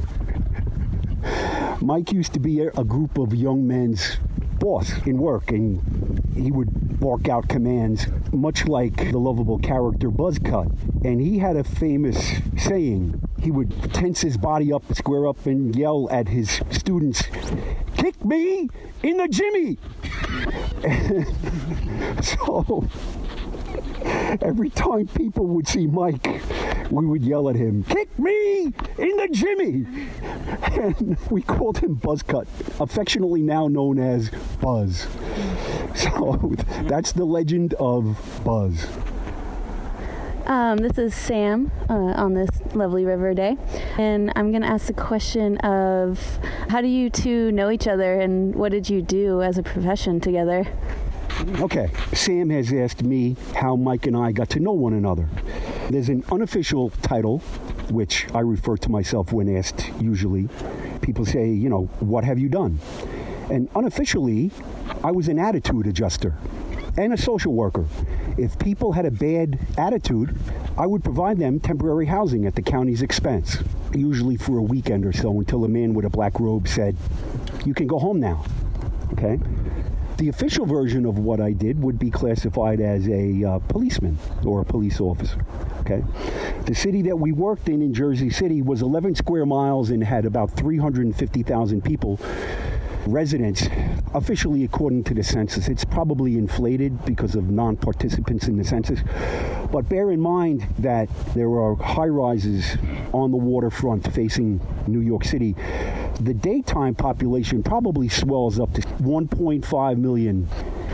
Mike 1.81 2.13
used 2.13 2.33
to 2.33 2.39
be 2.39 2.61
a, 2.61 2.83
group 2.83 3.17
of 3.17 3.33
young 3.33 3.67
men's 3.67 4.17
boss 4.59 4.91
in 5.05 5.17
work, 5.17 5.51
and 5.51 5.81
he 6.33 6.51
would 6.51 6.99
bark 6.99 7.27
out 7.27 7.49
commands, 7.49 8.07
much 8.31 8.65
like 8.67 9.11
the 9.11 9.17
lovable 9.17 9.59
character 9.59 10.09
Buzzcut. 10.09 10.71
And 11.03 11.19
he 11.19 11.39
had 11.39 11.57
a 11.57 11.63
famous 11.63 12.33
saying. 12.57 13.21
He 13.41 13.51
would 13.51 13.71
tense 13.93 14.21
his 14.21 14.37
body 14.37 14.71
up, 14.71 14.83
square 14.93 15.27
up, 15.27 15.45
and 15.45 15.75
yell 15.75 16.07
at 16.09 16.29
his 16.29 16.61
students, 16.71 17.23
Kick 17.97 18.23
me 18.23 18.69
in 19.03 19.17
the 19.17 19.27
Jimmy! 19.27 19.77
so, 22.21 22.87
every 24.41 24.69
time 24.69 25.07
people 25.07 25.45
would 25.47 25.67
see 25.67 25.87
Mike, 25.87 26.41
we 26.91 27.05
would 27.05 27.23
yell 27.23 27.49
at 27.49 27.55
him, 27.55 27.83
Kick 27.83 28.17
me 28.17 28.73
in 28.97 29.17
the 29.17 29.29
Jimmy! 29.31 29.85
And 30.79 31.17
we 31.29 31.41
called 31.41 31.79
him 31.79 31.97
Buzzcut, 31.97 32.47
affectionately 32.79 33.41
now 33.41 33.67
known 33.67 33.99
as 33.99 34.29
Buzz. 34.61 35.07
So 35.95 36.53
that's 36.83 37.11
the 37.11 37.25
legend 37.25 37.73
of 37.75 38.41
Buzz. 38.43 38.87
Um, 40.47 40.77
this 40.77 40.97
is 40.97 41.13
Sam 41.13 41.69
uh, 41.89 41.93
on 41.93 42.33
this 42.33 42.49
lovely 42.73 43.03
river 43.03 43.33
day, 43.33 43.57
and 43.97 44.31
I'm 44.37 44.51
going 44.51 44.61
to 44.61 44.67
ask 44.69 44.87
the 44.87 44.93
question 44.93 45.57
of 45.57 46.39
how 46.69 46.79
do 46.79 46.87
you 46.87 47.09
two 47.09 47.51
know 47.51 47.69
each 47.69 47.85
other, 47.85 48.21
and 48.21 48.55
what 48.55 48.71
did 48.71 48.89
you 48.89 49.01
do 49.01 49.41
as 49.41 49.57
a 49.57 49.63
profession 49.63 50.21
together? 50.21 50.65
Okay, 51.39 51.91
Sam 52.13 52.49
has 52.49 52.73
asked 52.73 53.03
me 53.03 53.35
how 53.55 53.75
Mike 53.75 54.07
and 54.07 54.17
I 54.17 54.31
got 54.31 54.49
to 54.51 54.59
know 54.59 54.71
one 54.71 54.93
another. 54.93 55.29
There's 55.87 56.09
an 56.09 56.23
unofficial 56.31 56.89
title, 57.03 57.39
which 57.91 58.25
I 58.33 58.39
refer 58.39 58.75
to 58.77 58.89
myself 58.89 59.31
when 59.31 59.55
asked 59.55 59.87
usually. 60.01 60.49
People 61.01 61.25
say, 61.25 61.49
you 61.49 61.69
know, 61.69 61.85
what 61.99 62.23
have 62.23 62.39
you 62.39 62.49
done? 62.49 62.79
And 63.51 63.69
unofficially, 63.75 64.49
I 65.03 65.11
was 65.11 65.27
an 65.27 65.37
attitude 65.37 65.85
adjuster 65.85 66.35
and 66.97 67.13
a 67.13 67.17
social 67.17 67.53
worker. 67.53 67.85
If 68.37 68.57
people 68.57 68.93
had 68.93 69.05
a 69.05 69.11
bad 69.11 69.59
attitude, 69.77 70.35
I 70.75 70.87
would 70.87 71.03
provide 71.03 71.37
them 71.37 71.59
temporary 71.59 72.07
housing 72.07 72.47
at 72.47 72.55
the 72.55 72.63
county's 72.63 73.03
expense, 73.03 73.57
usually 73.93 74.37
for 74.37 74.57
a 74.57 74.63
weekend 74.63 75.05
or 75.05 75.13
so 75.13 75.37
until 75.37 75.63
a 75.65 75.69
man 75.69 75.93
with 75.93 76.05
a 76.05 76.09
black 76.09 76.39
robe 76.39 76.67
said, 76.67 76.97
You 77.63 77.75
can 77.75 77.85
go 77.85 77.99
home 77.99 78.19
now. 78.19 78.43
Okay? 79.13 79.39
The 80.17 80.29
official 80.29 80.65
version 80.65 81.05
of 81.05 81.19
what 81.19 81.39
I 81.39 81.51
did 81.51 81.81
would 81.83 81.99
be 81.99 82.09
classified 82.09 82.81
as 82.81 83.07
a 83.07 83.43
uh, 83.43 83.59
policeman 83.59 84.17
or 84.43 84.61
a 84.61 84.65
police 84.65 84.99
officer. 84.99 85.45
Okay, 85.81 86.03
the 86.65 86.73
city 86.73 87.03
that 87.03 87.15
we 87.15 87.31
worked 87.31 87.69
in 87.69 87.83
in 87.83 87.93
Jersey 87.93 88.31
City 88.31 88.63
was 88.63 88.81
11 88.81 89.13
square 89.13 89.45
miles 89.45 89.91
and 89.91 90.03
had 90.03 90.25
about 90.25 90.51
350,000 90.51 91.83
people 91.83 92.19
residents 93.07 93.67
officially 94.13 94.63
according 94.63 95.03
to 95.03 95.13
the 95.13 95.23
census 95.23 95.67
it's 95.67 95.83
probably 95.85 96.37
inflated 96.37 97.03
because 97.05 97.35
of 97.35 97.49
non-participants 97.49 98.47
in 98.47 98.57
the 98.57 98.63
census. 98.63 98.99
But 99.71 99.89
bear 99.89 100.11
in 100.11 100.21
mind 100.21 100.65
that 100.79 101.09
there 101.33 101.49
are 101.49 101.75
high 101.75 102.07
rises 102.07 102.77
on 103.13 103.31
the 103.31 103.37
waterfront 103.37 104.11
facing 104.13 104.61
New 104.87 105.01
York 105.01 105.25
City. 105.25 105.55
The 106.21 106.33
daytime 106.33 106.95
population 106.95 107.63
probably 107.63 108.09
swells 108.09 108.59
up 108.59 108.73
to 108.73 108.81
1.5 108.81 109.97
million 109.97 110.47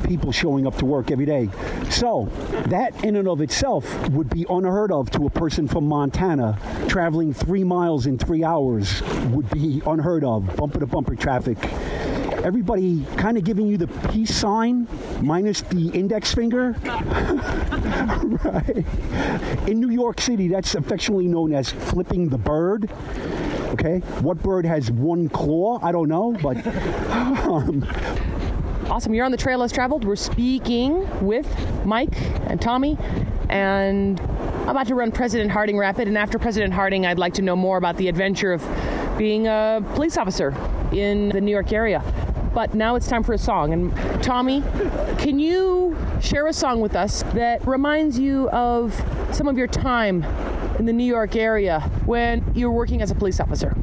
people 0.04 0.32
showing 0.32 0.68
up 0.68 0.78
to 0.78 0.86
work 0.86 1.12
every 1.12 1.26
day. 1.26 1.50
So, 1.90 2.26
that 2.68 3.04
in 3.04 3.16
and 3.16 3.28
of 3.28 3.42
itself 3.42 4.10
would 4.10 4.30
be 4.30 4.46
unheard 4.50 4.92
of 4.92 5.10
to 5.12 5.26
a 5.26 5.30
person 5.30 5.68
from 5.68 5.88
Montana. 5.88 6.58
Traveling 6.88 7.34
three 7.34 7.64
miles 7.64 8.06
in 8.06 8.18
three 8.18 8.44
hours 8.44 9.02
would 9.30 9.50
be 9.50 9.82
unheard 9.86 10.24
of. 10.24 10.56
Bumper 10.56 10.80
to 10.80 10.86
bumper 10.86 11.16
traffic 11.16 11.58
everybody 12.44 13.06
kind 13.16 13.38
of 13.38 13.44
giving 13.46 13.66
you 13.66 13.78
the 13.78 13.88
peace 14.12 14.36
sign 14.36 14.88
minus 15.22 15.62
the 15.62 15.88
index 15.90 16.34
finger. 16.34 16.72
right. 18.44 18.86
In 19.68 19.80
New 19.80 19.90
York 19.90 20.20
City, 20.20 20.50
that's 20.50 20.76
affectionately 20.76 21.28
known 21.28 21.54
as 21.54 21.72
flipping 21.72 22.28
the 22.30 22.38
bird. 22.38 22.92
Okay. 23.70 24.00
What 24.20 24.44
bird 24.44 24.66
has 24.66 24.92
one 24.92 25.30
claw? 25.30 25.80
I 25.82 25.92
don't 25.92 26.10
know, 26.10 26.38
but. 26.42 26.58
Um, 27.44 27.86
Awesome. 28.94 29.16
You're 29.16 29.26
on 29.26 29.32
the 29.32 29.38
trail 29.38 29.58
less 29.58 29.72
traveled. 29.72 30.06
We're 30.06 30.16
speaking 30.16 31.26
with 31.26 31.48
Mike 31.84 32.16
and 32.46 32.62
Tommy, 32.62 32.96
and 33.50 34.20
I'm 34.20 34.70
about 34.70 34.86
to 34.86 34.94
run 34.94 35.12
President 35.12 35.50
Harding 35.50 35.80
Rapid. 35.80 36.08
And 36.08 36.16
after 36.16 36.38
President 36.38 36.76
Harding, 36.76 37.04
I'd 37.04 37.18
like 37.18 37.34
to 37.34 37.42
know 37.42 37.56
more 37.56 37.78
about 37.78 37.98
the 37.98 38.08
adventure 38.08 38.54
of 38.54 38.64
being 39.18 39.48
a 39.48 39.84
police 39.96 40.16
officer 40.16 40.56
in 40.92 41.30
the 41.30 41.42
New 41.42 41.50
York 41.50 41.74
area. 41.74 42.04
But 42.54 42.76
now 42.76 42.94
it's 42.94 43.08
time 43.08 43.24
for 43.24 43.34
a 43.34 43.38
song. 43.40 43.74
And 43.74 44.24
Tommy, 44.24 44.62
can 45.18 45.40
you 45.40 45.98
share 46.22 46.46
a 46.46 46.54
song 46.54 46.80
with 46.80 46.96
us 46.96 47.24
that 47.34 47.66
reminds 47.66 48.20
you 48.20 48.48
of 48.52 48.94
some 49.32 49.48
of 49.48 49.58
your 49.58 49.66
time 49.66 50.24
in 50.78 50.86
the 50.86 50.94
New 50.94 51.04
York 51.04 51.36
area 51.36 51.80
when 52.06 52.46
you 52.54 52.70
were 52.70 52.76
working 52.76 53.02
as 53.02 53.10
a 53.10 53.16
police 53.16 53.40
officer? 53.40 53.76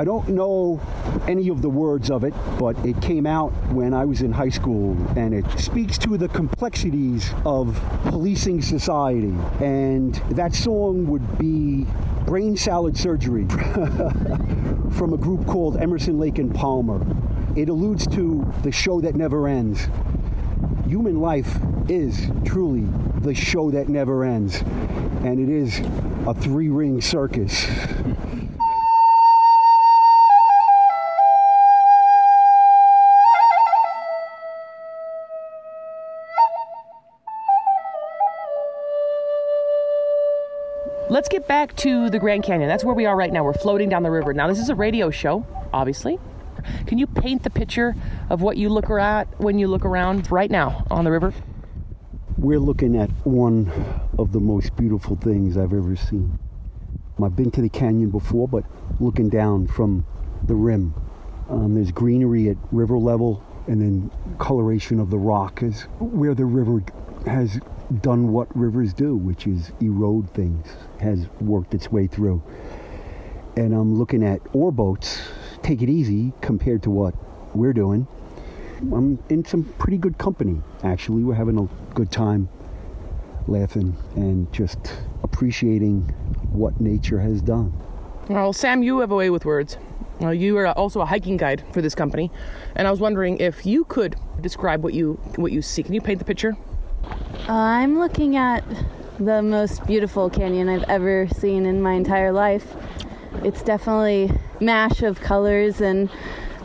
I 0.00 0.04
don't 0.04 0.30
know 0.30 0.80
any 1.28 1.50
of 1.50 1.60
the 1.60 1.68
words 1.68 2.10
of 2.10 2.24
it, 2.24 2.32
but 2.58 2.74
it 2.86 3.02
came 3.02 3.26
out 3.26 3.50
when 3.70 3.92
I 3.92 4.06
was 4.06 4.22
in 4.22 4.32
high 4.32 4.48
school, 4.48 4.96
and 5.14 5.34
it 5.34 5.44
speaks 5.58 5.98
to 5.98 6.16
the 6.16 6.26
complexities 6.28 7.30
of 7.44 7.78
policing 8.04 8.62
society. 8.62 9.34
And 9.60 10.14
that 10.30 10.54
song 10.54 11.06
would 11.08 11.36
be 11.36 11.86
Brain 12.24 12.56
Salad 12.56 12.96
Surgery 12.96 13.44
from 14.92 15.12
a 15.12 15.18
group 15.18 15.44
called 15.46 15.76
Emerson, 15.76 16.18
Lake 16.18 16.38
and 16.38 16.54
Palmer. 16.54 17.06
It 17.54 17.68
alludes 17.68 18.06
to 18.06 18.50
the 18.62 18.72
show 18.72 19.02
that 19.02 19.16
never 19.16 19.48
ends. 19.48 19.86
Human 20.86 21.20
life 21.20 21.58
is 21.90 22.30
truly 22.46 22.88
the 23.20 23.34
show 23.34 23.70
that 23.70 23.90
never 23.90 24.24
ends, 24.24 24.62
and 25.24 25.38
it 25.38 25.50
is 25.50 25.78
a 26.26 26.32
three 26.32 26.70
ring 26.70 27.02
circus. 27.02 27.66
Let's 41.10 41.28
get 41.28 41.48
back 41.48 41.74
to 41.78 42.08
the 42.08 42.20
Grand 42.20 42.44
Canyon. 42.44 42.68
That's 42.68 42.84
where 42.84 42.94
we 42.94 43.04
are 43.04 43.16
right 43.16 43.32
now. 43.32 43.42
We're 43.42 43.52
floating 43.52 43.88
down 43.88 44.04
the 44.04 44.12
river. 44.12 44.32
Now, 44.32 44.46
this 44.46 44.60
is 44.60 44.68
a 44.68 44.76
radio 44.76 45.10
show, 45.10 45.44
obviously. 45.72 46.20
Can 46.86 46.98
you 46.98 47.08
paint 47.08 47.42
the 47.42 47.50
picture 47.50 47.96
of 48.28 48.42
what 48.42 48.56
you 48.56 48.68
look 48.68 48.88
at 48.90 49.24
when 49.40 49.58
you 49.58 49.66
look 49.66 49.84
around 49.84 50.30
right 50.30 50.48
now 50.48 50.86
on 50.88 51.02
the 51.04 51.10
river? 51.10 51.34
We're 52.38 52.60
looking 52.60 52.96
at 52.96 53.10
one 53.26 53.72
of 54.20 54.30
the 54.30 54.38
most 54.38 54.76
beautiful 54.76 55.16
things 55.16 55.56
I've 55.56 55.72
ever 55.72 55.96
seen. 55.96 56.38
I've 57.20 57.34
been 57.34 57.50
to 57.50 57.60
the 57.60 57.68
canyon 57.68 58.10
before, 58.10 58.46
but 58.46 58.64
looking 59.00 59.28
down 59.28 59.66
from 59.66 60.06
the 60.44 60.54
rim, 60.54 60.94
um, 61.48 61.74
there's 61.74 61.90
greenery 61.90 62.50
at 62.50 62.56
river 62.70 62.98
level, 62.98 63.44
and 63.66 63.82
then 63.82 64.12
coloration 64.38 65.00
of 65.00 65.10
the 65.10 65.18
rock 65.18 65.60
is 65.60 65.82
where 65.98 66.36
the 66.36 66.44
river 66.44 66.84
has 67.26 67.58
done 68.00 68.32
what 68.32 68.54
rivers 68.56 68.92
do, 68.92 69.16
which 69.16 69.46
is 69.46 69.72
erode 69.80 70.30
things, 70.30 70.66
has 71.00 71.28
worked 71.40 71.74
its 71.74 71.90
way 71.90 72.06
through. 72.06 72.42
And 73.56 73.74
I'm 73.74 73.98
looking 73.98 74.24
at 74.24 74.40
oar 74.52 74.70
boats, 74.70 75.20
take 75.62 75.82
it 75.82 75.88
easy 75.88 76.32
compared 76.40 76.82
to 76.84 76.90
what 76.90 77.14
we're 77.54 77.72
doing. 77.72 78.06
I'm 78.80 79.22
in 79.28 79.44
some 79.44 79.64
pretty 79.78 79.98
good 79.98 80.18
company, 80.18 80.62
actually. 80.82 81.24
We're 81.24 81.34
having 81.34 81.58
a 81.58 81.94
good 81.94 82.10
time 82.10 82.48
laughing 83.46 83.96
and 84.14 84.50
just 84.52 84.78
appreciating 85.22 86.02
what 86.52 86.80
nature 86.80 87.20
has 87.20 87.42
done. 87.42 87.72
Well, 88.28 88.52
Sam, 88.52 88.82
you 88.82 89.00
have 89.00 89.10
a 89.10 89.16
way 89.16 89.30
with 89.30 89.44
words. 89.44 89.76
You 90.20 90.56
are 90.58 90.68
also 90.68 91.00
a 91.00 91.06
hiking 91.06 91.36
guide 91.36 91.64
for 91.72 91.80
this 91.80 91.94
company, 91.94 92.30
and 92.76 92.86
I 92.86 92.90
was 92.90 93.00
wondering 93.00 93.38
if 93.38 93.64
you 93.64 93.84
could 93.84 94.16
describe 94.40 94.84
what 94.84 94.92
you 94.92 95.14
what 95.36 95.50
you 95.50 95.62
see. 95.62 95.82
Can 95.82 95.94
you 95.94 96.00
paint 96.00 96.18
the 96.18 96.26
picture? 96.26 96.56
I'm 97.48 97.98
looking 97.98 98.36
at 98.36 98.64
the 99.18 99.42
most 99.42 99.86
beautiful 99.86 100.30
canyon 100.30 100.68
I've 100.68 100.84
ever 100.84 101.28
seen 101.28 101.66
in 101.66 101.82
my 101.82 101.92
entire 101.92 102.32
life. 102.32 102.76
It's 103.44 103.62
definitely 103.62 104.30
mash 104.60 105.02
of 105.02 105.20
colors 105.20 105.80
and 105.80 106.10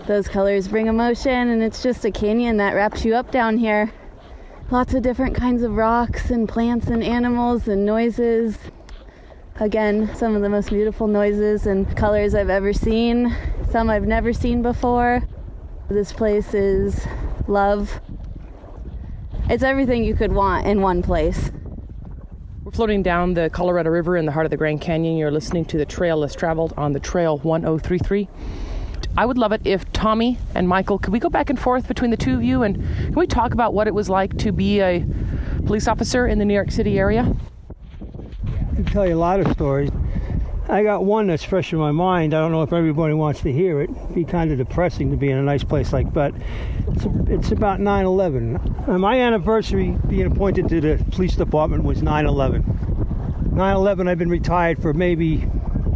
those 0.08 0.28
colors 0.28 0.68
bring 0.68 0.88
emotion 0.88 1.50
and 1.50 1.64
it's 1.64 1.82
just 1.82 2.06
a 2.06 2.12
canyon 2.12 2.58
that 2.58 2.74
wraps 2.74 3.04
you 3.04 3.16
up 3.16 3.32
down 3.32 3.58
here. 3.58 3.92
Lots 4.72 4.94
of 4.94 5.04
different 5.04 5.36
kinds 5.36 5.64
of 5.64 5.76
rocks 5.76 6.30
and 6.30 6.48
plants 6.48 6.88
and 6.88 7.04
animals 7.04 7.68
and 7.68 7.86
noises. 7.86 8.58
Again, 9.60 10.14
some 10.16 10.36
of 10.36 10.42
the 10.42 10.50
most 10.50 10.70
beautiful 10.70 11.08
noises 11.08 11.66
and 11.66 11.96
colors 11.96 12.36
I've 12.36 12.50
ever 12.50 12.74
seen, 12.74 13.36
some 13.72 13.90
I've 13.90 14.08
never 14.08 14.34
seen 14.34 14.62
before. 14.62 15.24
This 15.90 16.12
place 16.12 16.54
is 16.54 17.06
love. 17.48 18.02
It's 19.48 19.62
everything 19.62 20.04
you 20.04 20.16
could 20.16 20.32
want 20.32 20.66
in 20.66 20.82
one 20.82 21.04
place. 21.04 21.52
We're 22.64 22.72
floating 22.72 23.04
down 23.04 23.36
the 23.36 23.52
Colorado 23.52 23.92
River 23.92 24.18
in 24.18 24.26
the 24.26 24.32
heart 24.32 24.48
of 24.48 24.50
the 24.50 24.58
Grand 24.58 24.82
Canyon. 24.82 25.18
You're 25.18 25.30
listening 25.30 25.66
to 25.66 25.78
the 25.78 25.86
Trail 25.86 26.18
Less 26.18 26.34
Traveled 26.34 26.74
on 26.78 26.94
the 26.94 27.00
Trail 27.00 27.38
1033. 27.38 28.28
I 29.16 29.26
would 29.28 29.38
love 29.38 29.52
it 29.52 29.62
if 29.64 29.90
Tommy 29.94 30.40
and 30.56 30.68
Michael, 30.68 30.98
could 30.98 31.14
we 31.14 31.20
go 31.20 31.30
back 31.30 31.52
and 31.52 31.60
forth 31.60 31.88
between 31.88 32.10
the 32.10 32.18
two 32.18 32.34
of 32.34 32.44
you 32.44 32.64
and 32.64 32.78
can 32.78 33.14
we 33.14 33.28
talk 33.28 33.54
about 33.54 33.76
what 33.76 33.86
it 33.86 33.94
was 33.94 34.10
like 34.10 34.36
to 34.40 34.52
be 34.52 34.82
a 34.82 35.06
police 35.68 35.88
officer 35.88 36.26
in 36.26 36.40
the 36.40 36.46
New 36.46 36.56
York 36.56 36.72
City 36.72 36.98
area? 36.98 37.32
I 38.72 38.76
can 38.76 38.86
tell 38.86 39.08
you 39.08 39.14
a 39.14 39.16
lot 39.16 39.40
of 39.40 39.52
stories. 39.52 39.92
I 40.68 40.82
got 40.82 41.04
one 41.04 41.28
that's 41.28 41.44
fresh 41.44 41.74
in 41.74 41.80
my 41.80 41.92
mind. 41.92 42.34
I 42.34 42.40
don't 42.40 42.52
know 42.52 42.64
if 42.64 42.74
everybody 42.74 43.14
wants 43.14 43.42
to 43.42 43.52
hear 43.52 43.82
it. 43.82 43.92
It'd 43.92 44.16
be 44.16 44.26
kind 44.26 44.52
of 44.52 44.58
depressing 44.58 45.12
to 45.12 45.18
be 45.18 45.30
in 45.30 45.38
a 45.38 45.44
nice 45.44 45.64
place 45.64 45.94
like 45.94 46.12
that. 46.14 46.34
It's, 46.88 47.06
it's 47.30 47.52
about 47.52 47.80
9 47.80 48.06
11. 48.06 48.84
Uh, 48.88 48.98
my 48.98 49.20
anniversary 49.20 49.96
being 50.08 50.26
appointed 50.26 50.68
to 50.70 50.82
the 50.82 51.06
police 51.12 51.36
department 51.36 51.84
was 51.84 52.02
9 52.02 52.26
11. 52.26 53.52
9 53.54 53.76
11, 53.76 54.08
I've 54.08 54.18
been 54.18 54.30
retired 54.30 54.82
for 54.82 54.92
maybe 54.92 55.48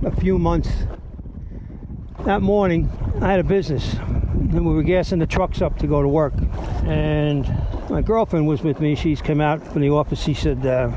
a 0.05 0.11
few 0.11 0.37
months. 0.37 0.69
That 2.25 2.43
morning, 2.43 2.91
I 3.21 3.31
had 3.31 3.39
a 3.39 3.43
business, 3.43 3.95
and 3.95 4.65
we 4.65 4.73
were 4.73 4.83
gassing 4.83 5.17
the 5.17 5.25
trucks 5.25 5.63
up 5.63 5.79
to 5.79 5.87
go 5.87 6.03
to 6.03 6.07
work. 6.07 6.33
And 6.83 7.47
my 7.89 8.03
girlfriend 8.03 8.47
was 8.47 8.61
with 8.61 8.79
me. 8.79 8.93
She's 8.93 9.19
come 9.19 9.41
out 9.41 9.65
from 9.65 9.81
the 9.81 9.89
office. 9.89 10.21
She 10.21 10.35
said, 10.35 10.63
uh, 10.63 10.91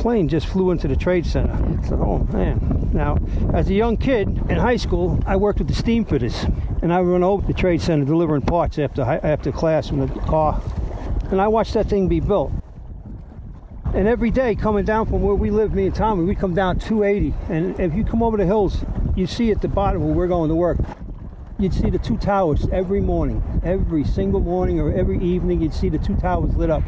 plane 0.00 0.28
just 0.28 0.46
flew 0.46 0.70
into 0.70 0.88
the 0.88 0.96
trade 0.96 1.26
center. 1.26 1.52
I 1.52 1.82
said, 1.86 1.98
oh 2.00 2.26
man. 2.32 2.90
Now, 2.92 3.18
as 3.54 3.68
a 3.68 3.74
young 3.74 3.96
kid 3.96 4.28
in 4.28 4.56
high 4.56 4.76
school, 4.76 5.22
I 5.26 5.36
worked 5.36 5.58
with 5.58 5.68
the 5.68 5.74
steam 5.74 6.04
fitters, 6.04 6.44
and 6.82 6.92
I 6.92 7.00
run 7.00 7.22
over 7.22 7.42
to 7.42 7.48
the 7.48 7.54
trade 7.54 7.82
center 7.82 8.04
delivering 8.04 8.42
parts 8.42 8.78
after 8.78 9.02
after 9.02 9.52
class 9.52 9.88
from 9.88 10.00
the 10.00 10.08
car, 10.20 10.60
and 11.30 11.40
I 11.40 11.48
watched 11.48 11.74
that 11.74 11.86
thing 11.86 12.08
be 12.08 12.18
built. 12.20 12.50
And 13.94 14.08
every 14.08 14.30
day 14.30 14.54
coming 14.54 14.84
down 14.84 15.06
from 15.06 15.22
where 15.22 15.34
we 15.34 15.50
live, 15.50 15.74
me 15.74 15.86
and 15.86 15.94
Tommy, 15.94 16.24
we 16.24 16.34
come 16.34 16.54
down 16.54 16.78
280, 16.78 17.34
and 17.48 17.78
if 17.78 17.94
you 17.94 18.04
come 18.04 18.22
over 18.22 18.36
the 18.36 18.46
hills, 18.46 18.84
you 19.16 19.26
see 19.26 19.50
at 19.50 19.60
the 19.60 19.68
bottom 19.68 20.02
where 20.02 20.14
we're 20.14 20.28
going 20.28 20.48
to 20.48 20.54
work, 20.54 20.78
you'd 21.60 21.74
see 21.74 21.90
the 21.90 21.98
two 21.98 22.16
towers 22.16 22.66
every 22.72 23.00
morning, 23.00 23.60
every 23.64 24.04
single 24.04 24.40
morning 24.40 24.80
or 24.80 24.92
every 24.92 25.22
evening, 25.22 25.60
you'd 25.60 25.74
see 25.74 25.88
the 25.88 25.98
two 25.98 26.16
towers 26.16 26.54
lit 26.56 26.70
up 26.70 26.82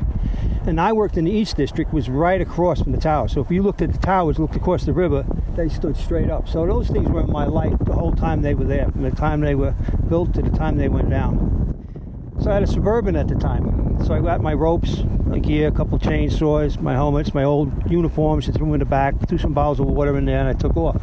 and 0.66 0.80
I 0.80 0.92
worked 0.92 1.16
in 1.16 1.24
the 1.24 1.30
East 1.30 1.56
District, 1.56 1.92
was 1.92 2.08
right 2.08 2.40
across 2.40 2.82
from 2.82 2.92
the 2.92 2.98
tower. 2.98 3.28
So 3.28 3.40
if 3.40 3.50
you 3.50 3.62
looked 3.62 3.82
at 3.82 3.92
the 3.92 3.98
towers, 3.98 4.38
looked 4.38 4.54
across 4.54 4.84
the 4.84 4.92
river, 4.92 5.24
they 5.56 5.68
stood 5.68 5.96
straight 5.96 6.30
up. 6.30 6.48
So 6.48 6.66
those 6.66 6.88
things 6.88 7.08
were 7.08 7.20
in 7.20 7.30
my 7.32 7.46
light 7.46 7.76
the 7.84 7.92
whole 7.92 8.12
time 8.12 8.42
they 8.42 8.54
were 8.54 8.64
there, 8.64 8.88
from 8.90 9.02
the 9.02 9.10
time 9.10 9.40
they 9.40 9.54
were 9.54 9.72
built 10.08 10.34
to 10.34 10.42
the 10.42 10.50
time 10.50 10.76
they 10.76 10.88
went 10.88 11.10
down. 11.10 12.34
So 12.40 12.50
I 12.50 12.54
had 12.54 12.62
a 12.62 12.66
Suburban 12.66 13.16
at 13.16 13.28
the 13.28 13.34
time. 13.34 14.04
So 14.04 14.14
I 14.14 14.20
got 14.20 14.40
my 14.40 14.54
ropes, 14.54 15.02
my 15.26 15.38
gear, 15.38 15.68
a 15.68 15.72
couple 15.72 15.98
chainsaws, 15.98 16.80
my 16.80 16.92
helmets, 16.92 17.34
my 17.34 17.44
old 17.44 17.90
uniforms, 17.90 18.46
and 18.46 18.56
threw 18.56 18.66
them 18.66 18.74
in 18.74 18.80
the 18.80 18.86
back, 18.86 19.14
threw 19.28 19.38
some 19.38 19.52
bottles 19.52 19.80
of 19.80 19.86
water 19.86 20.16
in 20.16 20.24
there, 20.24 20.38
and 20.38 20.48
I 20.48 20.54
took 20.54 20.76
off. 20.76 21.02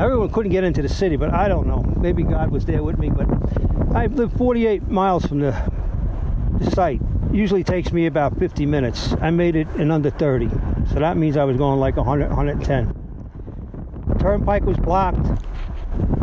Everyone 0.00 0.30
couldn't 0.30 0.50
get 0.50 0.64
into 0.64 0.80
the 0.80 0.88
city, 0.88 1.16
but 1.16 1.34
I 1.34 1.46
don't 1.46 1.66
know. 1.66 1.82
Maybe 1.98 2.22
God 2.22 2.50
was 2.50 2.64
there 2.64 2.82
with 2.82 2.98
me, 2.98 3.10
but 3.10 3.26
I 3.94 4.06
lived 4.06 4.36
48 4.38 4.88
miles 4.88 5.26
from 5.26 5.40
the, 5.40 5.52
the 6.58 6.70
site 6.70 7.02
usually 7.32 7.62
takes 7.62 7.92
me 7.92 8.06
about 8.06 8.38
50 8.38 8.66
minutes. 8.66 9.14
I 9.20 9.30
made 9.30 9.56
it 9.56 9.68
in 9.76 9.90
under 9.90 10.10
30. 10.10 10.48
So 10.92 10.98
that 11.00 11.16
means 11.16 11.36
I 11.36 11.44
was 11.44 11.56
going 11.56 11.78
like 11.78 11.96
100, 11.96 12.28
110. 12.28 14.18
Turnpike 14.18 14.64
was 14.64 14.78
blocked. 14.78 15.44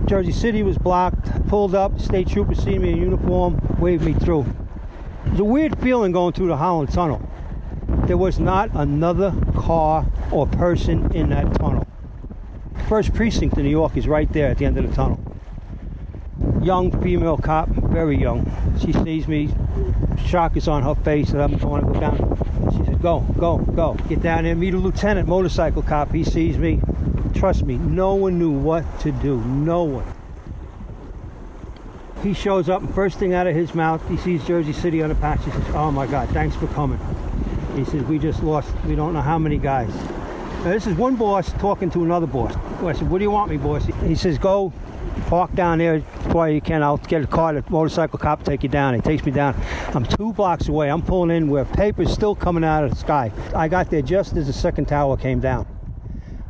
Jersey 0.08 0.32
City 0.32 0.64
was 0.64 0.78
blocked. 0.78 1.48
Pulled 1.48 1.76
up. 1.76 2.00
State 2.00 2.28
trooper 2.28 2.56
see 2.56 2.78
me 2.78 2.92
in 2.92 2.98
uniform, 2.98 3.60
waved 3.80 4.04
me 4.04 4.14
through. 4.14 4.46
It 5.26 5.32
was 5.32 5.40
a 5.40 5.46
weird 5.46 5.80
feeling 5.80 6.12
going 6.12 6.34
through 6.34 6.48
the 6.48 6.58
Holland 6.58 6.92
Tunnel. 6.92 7.22
There 8.06 8.18
was 8.18 8.40
not 8.40 8.70
another 8.74 9.34
car 9.56 10.06
or 10.32 10.48
person 10.48 11.12
in 11.16 11.30
that 11.30 11.54
tunnel. 11.56 11.87
First 12.88 13.14
precinct 13.14 13.58
in 13.58 13.66
New 13.66 13.70
York 13.70 13.98
is 13.98 14.08
right 14.08 14.32
there 14.32 14.50
at 14.50 14.58
the 14.60 14.66
end 14.66 14.78
of 14.78 14.90
the 14.90 14.96
tunnel. 14.96 15.20
young 16.62 16.92
female 17.02 17.38
cop, 17.38 17.70
very 17.70 18.18
young. 18.18 18.46
She 18.80 18.92
sees 18.92 19.28
me, 19.28 19.50
shock 20.26 20.58
is 20.58 20.68
on 20.68 20.84
her 20.84 20.96
face, 20.96 21.32
and 21.32 21.42
I'm 21.42 21.58
going 21.58 21.86
to 21.86 21.94
go 21.94 22.00
down. 22.00 22.72
She 22.72 22.86
says, 22.86 22.98
"Go, 22.98 23.22
go, 23.38 23.58
go, 23.58 23.94
get 24.10 24.22
down 24.22 24.44
there, 24.44 24.56
meet 24.56 24.74
a 24.74 24.78
lieutenant, 24.78 25.28
motorcycle 25.28 25.82
cop." 25.82 26.12
He 26.12 26.24
sees 26.24 26.58
me. 26.58 26.82
Trust 27.34 27.64
me, 27.64 27.78
no 27.78 28.16
one 28.16 28.40
knew 28.40 28.52
what 28.52 28.84
to 29.02 29.12
do. 29.12 29.38
No 29.42 29.84
one. 29.84 30.06
He 32.24 32.34
shows 32.34 32.68
up, 32.68 32.82
and 32.82 32.94
first 32.94 33.20
thing 33.20 33.34
out 33.34 33.48
of 33.48 33.56
his 33.56 33.74
mouth, 33.76 34.06
he 34.10 34.18
sees 34.18 34.44
Jersey 34.46 34.74
City 34.74 35.02
on 35.02 35.10
the 35.10 35.16
patch. 35.16 35.44
He 35.46 35.52
says, 35.52 35.66
"Oh 35.74 35.92
my 35.92 36.08
God, 36.08 36.30
thanks 36.30 36.56
for 36.56 36.68
coming." 36.68 37.00
He 37.76 37.86
says, 37.86 38.04
"We 38.04 38.18
just 38.18 38.44
lost. 38.44 38.70
We 38.86 38.96
don't 38.96 39.14
know 39.14 39.22
how 39.22 39.38
many 39.38 39.58
guys." 39.58 39.94
Now, 40.64 40.74
this 40.74 40.88
is 40.88 40.96
one 40.96 41.16
boss 41.16 41.52
talking 41.54 41.90
to 41.92 42.04
another 42.04 42.28
boss. 42.28 42.54
I 42.84 42.94
said, 42.94 43.10
"What 43.10 43.20
do 43.20 43.24
you 43.24 43.32
want 43.32 43.50
me, 43.50 43.58
boss?" 43.58 43.86
He 44.04 44.16
says, 44.16 44.38
"Go 44.38 44.74
park 45.28 45.54
down 45.56 45.78
there 45.78 46.00
before 46.24 46.50
you 46.50 46.62
can. 46.62 46.84
I'll 46.84 46.98
get 46.98 47.24
a 47.24 47.28
car, 47.28 47.54
the 47.54 47.64
motorcycle 47.70 48.20
cop 48.20 48.44
take 48.44 48.64
you 48.64 48.70
down. 48.70 48.94
He 48.94 49.02
takes 49.02 49.26
me 49.26 49.32
down. 49.32 49.56
I'm 49.94 50.06
two 50.06 50.34
blocks 50.34 50.68
away. 50.68 50.90
I'm 50.90 51.02
pulling 51.02 51.36
in 51.36 51.50
where 51.50 51.66
paper's 51.66 52.12
still 52.12 52.36
coming 52.36 52.64
out 52.64 52.84
of 52.84 52.90
the 52.90 52.96
sky. 52.96 53.32
I 53.56 53.68
got 53.68 53.90
there 53.90 54.02
just 54.02 54.36
as 54.36 54.48
the 54.48 54.54
second 54.54 54.86
tower 54.86 55.16
came 55.16 55.40
down. 55.40 55.68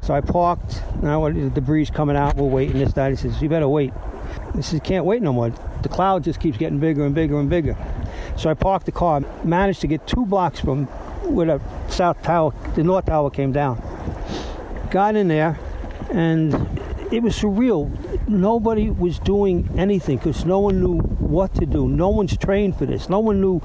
So 0.02 0.14
I 0.14 0.22
parked. 0.22 0.82
Now 1.02 1.30
the 1.30 1.50
debris 1.50 1.88
coming 1.88 2.16
out. 2.16 2.38
We're 2.38 2.48
waiting. 2.48 2.80
This, 2.80 2.94
that. 2.94 3.12
He 3.12 3.18
says, 3.18 3.42
"You 3.42 3.50
better 3.50 3.68
wait." 3.68 3.94
He 4.56 4.62
says, 4.62 4.80
"Can't 4.84 5.06
wait 5.06 5.22
no 5.22 5.34
more. 5.34 5.52
The 5.82 5.90
cloud 5.90 6.24
just 6.24 6.40
keeps 6.40 6.58
getting 6.58 6.80
bigger 6.80 7.06
and 7.06 7.14
bigger 7.14 7.38
and 7.40 7.50
bigger." 7.50 7.76
So 8.36 8.50
I 8.50 8.54
parked 8.54 8.86
the 8.86 8.92
car. 8.92 9.22
Managed 9.44 9.82
to 9.82 9.88
get 9.88 10.08
two 10.08 10.26
blocks 10.26 10.60
from 10.60 10.86
where 11.26 11.46
the 11.46 11.62
south 11.90 12.22
tower, 12.24 12.54
the 12.76 12.84
north 12.84 13.06
tower 13.06 13.30
came 13.30 13.52
down. 13.52 13.82
Got 14.90 15.16
in 15.16 15.28
there, 15.28 15.60
and 16.12 16.54
it 17.12 17.22
was 17.22 17.38
surreal. 17.38 17.90
Nobody 18.28 18.90
was 18.90 19.20
doing 19.20 19.70
anything 19.78 20.18
because 20.18 20.46
no 20.46 20.60
one 20.60 20.82
knew 20.82 21.00
what 21.00 21.54
to 21.56 21.66
do. 21.66 21.88
No 21.88 22.10
one's 22.10 22.38
trained 22.38 22.78
for 22.78 22.86
this. 22.86 23.10
No 23.10 23.20
one 23.20 23.42
knew 23.42 23.60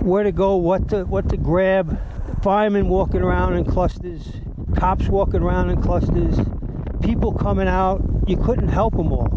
where 0.00 0.22
to 0.22 0.32
go, 0.32 0.56
what 0.56 0.88
to 0.88 1.04
what 1.04 1.28
to 1.28 1.36
grab. 1.36 2.00
Firemen 2.42 2.88
walking 2.88 3.22
around 3.22 3.54
in 3.54 3.64
clusters, 3.64 4.32
cops 4.74 5.08
walking 5.08 5.42
around 5.42 5.70
in 5.70 5.80
clusters, 5.80 6.38
people 7.02 7.32
coming 7.32 7.68
out. 7.68 8.02
You 8.26 8.36
couldn't 8.36 8.68
help 8.68 8.96
them 8.96 9.12
all. 9.12 9.28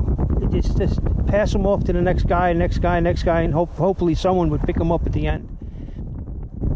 It's 0.54 0.74
just 0.74 1.00
pass 1.28 1.52
them 1.52 1.66
off 1.66 1.84
to 1.84 1.94
the 1.94 2.02
next 2.02 2.24
guy, 2.24 2.54
next 2.54 2.78
guy, 2.80 3.00
next 3.02 3.24
guy, 3.24 3.42
and 3.42 3.54
hope, 3.54 3.76
hopefully 3.76 4.16
someone 4.16 4.50
would 4.50 4.62
pick 4.64 4.78
them 4.78 4.92
up 4.92 5.06
at 5.06 5.12
the 5.12 5.28
end. 5.28 5.50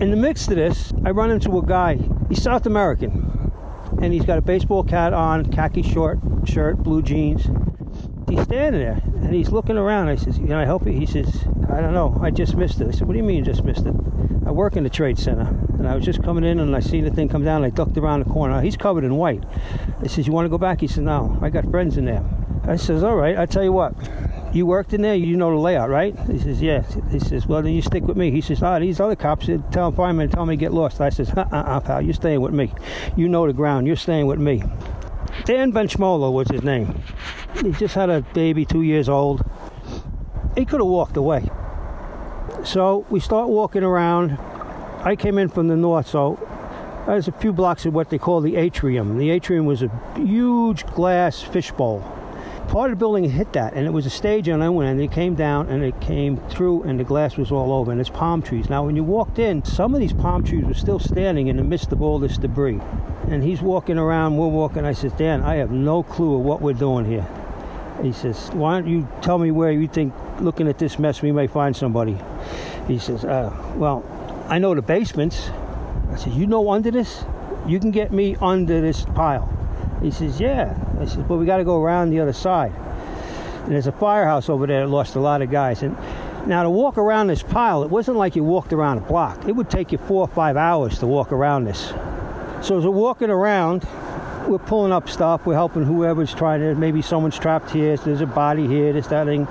In 0.01 0.11
the 0.11 0.17
midst 0.17 0.49
of 0.49 0.57
this, 0.57 0.91
I 1.05 1.11
run 1.11 1.31
into 1.31 1.57
a 1.57 1.65
guy. 1.65 1.97
He's 2.27 2.41
South 2.41 2.65
American, 2.65 3.38
and 4.01 4.13
he's 4.13 4.25
got 4.25 4.37
a 4.37 4.41
baseball 4.41 4.83
cap 4.83 5.13
on, 5.13 5.45
khaki 5.51 5.81
short 5.81 6.19
shirt, 6.45 6.77
blue 6.77 7.01
jeans. 7.01 7.49
He's 8.29 8.41
standing 8.41 8.81
there, 8.81 9.01
and 9.21 9.33
he's 9.33 9.51
looking 9.51 9.77
around. 9.77 10.07
I 10.07 10.15
says, 10.15 10.37
"Can 10.37 10.51
I 10.51 10.65
help 10.65 10.85
you?" 10.85 10.91
He 10.91 11.05
says, 11.05 11.47
"I 11.67 11.81
don't 11.81 11.93
know. 11.93 12.17
I 12.21 12.29
just 12.29 12.55
missed 12.55 12.79
it." 12.79 12.87
I 12.87 12.91
said, 12.91 13.07
"What 13.07 13.13
do 13.13 13.17
you 13.17 13.23
mean 13.23 13.37
you 13.37 13.43
just 13.43 13.63
missed 13.63 13.85
it?" 13.85 13.95
I 14.45 14.51
work 14.51 14.77
in 14.77 14.83
the 14.83 14.89
trade 14.89 15.17
center, 15.17 15.47
and 15.77 15.87
I 15.87 15.95
was 15.95 16.05
just 16.05 16.21
coming 16.23 16.43
in, 16.43 16.59
and 16.59 16.75
I 16.75 16.79
seen 16.79 17.05
the 17.05 17.11
thing 17.11 17.27
come 17.27 17.43
down. 17.43 17.63
I 17.63 17.69
ducked 17.69 17.97
around 17.97 18.23
the 18.23 18.29
corner. 18.29 18.61
He's 18.61 18.77
covered 18.77 19.03
in 19.03 19.15
white. 19.15 19.43
I 20.01 20.07
says, 20.07 20.27
"You 20.27 20.33
want 20.33 20.45
to 20.45 20.49
go 20.49 20.57
back?" 20.57 20.81
He 20.81 20.87
says, 20.87 21.03
"No. 21.03 21.37
I 21.41 21.49
got 21.49 21.69
friends 21.71 21.97
in 21.97 22.05
there." 22.05 22.23
I 22.65 22.75
says, 22.75 23.03
"All 23.03 23.15
right. 23.15 23.37
I 23.37 23.45
tell 23.47 23.63
you 23.63 23.73
what." 23.73 23.93
You 24.51 24.65
worked 24.65 24.93
in 24.93 25.03
there, 25.03 25.13
you 25.13 25.37
know 25.37 25.51
the 25.51 25.57
layout, 25.57 25.89
right? 25.89 26.17
He 26.27 26.39
says, 26.39 26.61
Yeah. 26.61 26.83
He 27.11 27.19
says, 27.19 27.45
Well, 27.45 27.61
then 27.61 27.73
you 27.73 27.81
stick 27.81 28.03
with 28.03 28.17
me. 28.17 28.31
He 28.31 28.41
says, 28.41 28.63
Ah, 28.63 28.79
these 28.79 28.99
other 28.99 29.15
cops 29.15 29.47
tell 29.71 29.91
firemen 29.91 30.29
tell 30.29 30.45
me 30.45 30.55
to 30.55 30.59
get 30.59 30.73
lost. 30.73 30.99
I 31.01 31.09
says, 31.09 31.29
Uh 31.31 31.45
uh, 31.51 31.55
uh 31.55 31.79
pal, 31.79 32.01
you're 32.01 32.13
staying 32.13 32.41
with 32.41 32.53
me. 32.53 32.73
You 33.15 33.29
know 33.29 33.45
the 33.45 33.53
ground, 33.53 33.85
you're 33.85 33.95
staying 33.95 34.25
with 34.25 34.39
me. 34.39 34.63
Dan 35.45 35.71
Benchmolo 35.71 36.31
was 36.31 36.49
his 36.49 36.63
name. 36.63 37.01
He 37.61 37.71
just 37.73 37.95
had 37.95 38.09
a 38.09 38.21
baby, 38.33 38.65
two 38.65 38.81
years 38.81 39.07
old. 39.07 39.47
He 40.57 40.65
could 40.65 40.79
have 40.79 40.87
walked 40.87 41.15
away. 41.15 41.49
So 42.63 43.05
we 43.09 43.19
start 43.19 43.49
walking 43.49 43.83
around. 43.83 44.37
I 45.03 45.15
came 45.15 45.37
in 45.37 45.47
from 45.47 45.67
the 45.67 45.77
north, 45.77 46.07
so 46.07 46.37
there's 47.05 47.27
a 47.27 47.31
few 47.31 47.53
blocks 47.53 47.85
of 47.85 47.93
what 47.93 48.09
they 48.09 48.17
call 48.17 48.41
the 48.41 48.55
atrium. 48.55 49.17
The 49.17 49.29
atrium 49.29 49.65
was 49.65 49.83
a 49.83 49.89
huge 50.15 50.85
glass 50.87 51.41
fishbowl. 51.41 52.18
Part 52.69 52.91
of 52.91 52.99
the 52.99 52.99
building 52.99 53.27
hit 53.27 53.53
that, 53.53 53.73
and 53.73 53.87
it 53.87 53.89
was 53.89 54.05
a 54.05 54.11
stage 54.11 54.47
on 54.47 54.59
one 54.75 54.85
end. 54.85 54.99
And 54.99 55.09
it 55.09 55.11
came 55.11 55.33
down 55.33 55.69
and 55.69 55.83
it 55.83 55.99
came 56.01 56.37
through, 56.51 56.83
and 56.83 56.99
the 56.99 57.03
glass 57.03 57.35
was 57.35 57.51
all 57.51 57.73
over, 57.73 57.91
and 57.91 57.99
it's 57.99 58.11
palm 58.11 58.43
trees. 58.43 58.69
Now, 58.69 58.85
when 58.85 58.95
you 58.95 59.03
walked 59.03 59.39
in, 59.39 59.65
some 59.65 59.95
of 59.95 59.99
these 59.99 60.13
palm 60.13 60.43
trees 60.43 60.63
were 60.63 60.75
still 60.75 60.99
standing 60.99 61.47
in 61.47 61.57
the 61.57 61.63
midst 61.63 61.91
of 61.91 62.03
all 62.03 62.19
this 62.19 62.37
debris. 62.37 62.79
And 63.27 63.43
he's 63.43 63.59
walking 63.59 63.97
around, 63.97 64.37
we're 64.37 64.49
walking. 64.49 64.85
I 64.85 64.93
says, 64.93 65.11
Dan, 65.13 65.41
I 65.41 65.55
have 65.55 65.71
no 65.71 66.03
clue 66.03 66.35
of 66.35 66.41
what 66.41 66.61
we're 66.61 66.73
doing 66.73 67.05
here. 67.05 67.27
He 68.03 68.13
says, 68.13 68.51
Why 68.53 68.79
don't 68.79 68.87
you 68.87 69.07
tell 69.23 69.39
me 69.39 69.49
where 69.49 69.71
you 69.71 69.87
think, 69.87 70.13
looking 70.39 70.67
at 70.67 70.77
this 70.77 70.99
mess, 70.99 71.23
we 71.23 71.31
may 71.31 71.47
find 71.47 71.75
somebody? 71.75 72.19
He 72.87 72.99
says, 72.99 73.25
uh, 73.25 73.51
Well, 73.77 74.05
I 74.47 74.59
know 74.59 74.75
the 74.75 74.83
basements. 74.83 75.49
I 76.11 76.17
said, 76.17 76.33
You 76.33 76.45
know 76.45 76.69
under 76.69 76.91
this? 76.91 77.23
You 77.65 77.79
can 77.79 77.89
get 77.89 78.11
me 78.11 78.35
under 78.39 78.79
this 78.79 79.05
pile. 79.15 79.58
He 80.01 80.11
says, 80.11 80.39
Yeah. 80.39 80.77
I 80.99 81.05
said, 81.05 81.27
Well, 81.27 81.39
we 81.39 81.45
got 81.45 81.57
to 81.57 81.63
go 81.63 81.81
around 81.81 82.09
the 82.09 82.19
other 82.19 82.33
side. 82.33 82.73
And 83.63 83.73
there's 83.73 83.87
a 83.87 83.91
firehouse 83.91 84.49
over 84.49 84.65
there 84.65 84.81
that 84.81 84.87
lost 84.87 85.15
a 85.15 85.19
lot 85.19 85.41
of 85.41 85.51
guys. 85.51 85.83
And 85.83 85.95
now 86.47 86.63
to 86.63 86.69
walk 86.69 86.97
around 86.97 87.27
this 87.27 87.43
pile, 87.43 87.83
it 87.83 87.89
wasn't 87.89 88.17
like 88.17 88.35
you 88.35 88.43
walked 88.43 88.73
around 88.73 88.97
a 88.97 89.01
block. 89.01 89.47
It 89.47 89.51
would 89.51 89.69
take 89.69 89.91
you 89.91 89.97
four 89.97 90.21
or 90.21 90.27
five 90.27 90.57
hours 90.57 90.99
to 90.99 91.07
walk 91.07 91.31
around 91.31 91.65
this. 91.65 91.93
So 92.61 92.77
as 92.77 92.85
we're 92.85 92.91
walking 92.91 93.29
around, 93.29 93.87
we're 94.47 94.57
pulling 94.57 94.91
up 94.91 95.09
stuff. 95.09 95.45
We're 95.45 95.53
helping 95.53 95.83
whoever's 95.83 96.33
trying 96.33 96.61
to. 96.61 96.75
Maybe 96.75 97.01
someone's 97.01 97.37
trapped 97.37 97.69
here. 97.71 97.95
So 97.97 98.05
there's 98.05 98.21
a 98.21 98.25
body 98.25 98.67
here. 98.67 98.91
This 98.93 99.07
that 99.07 99.27
thing. 99.27 99.47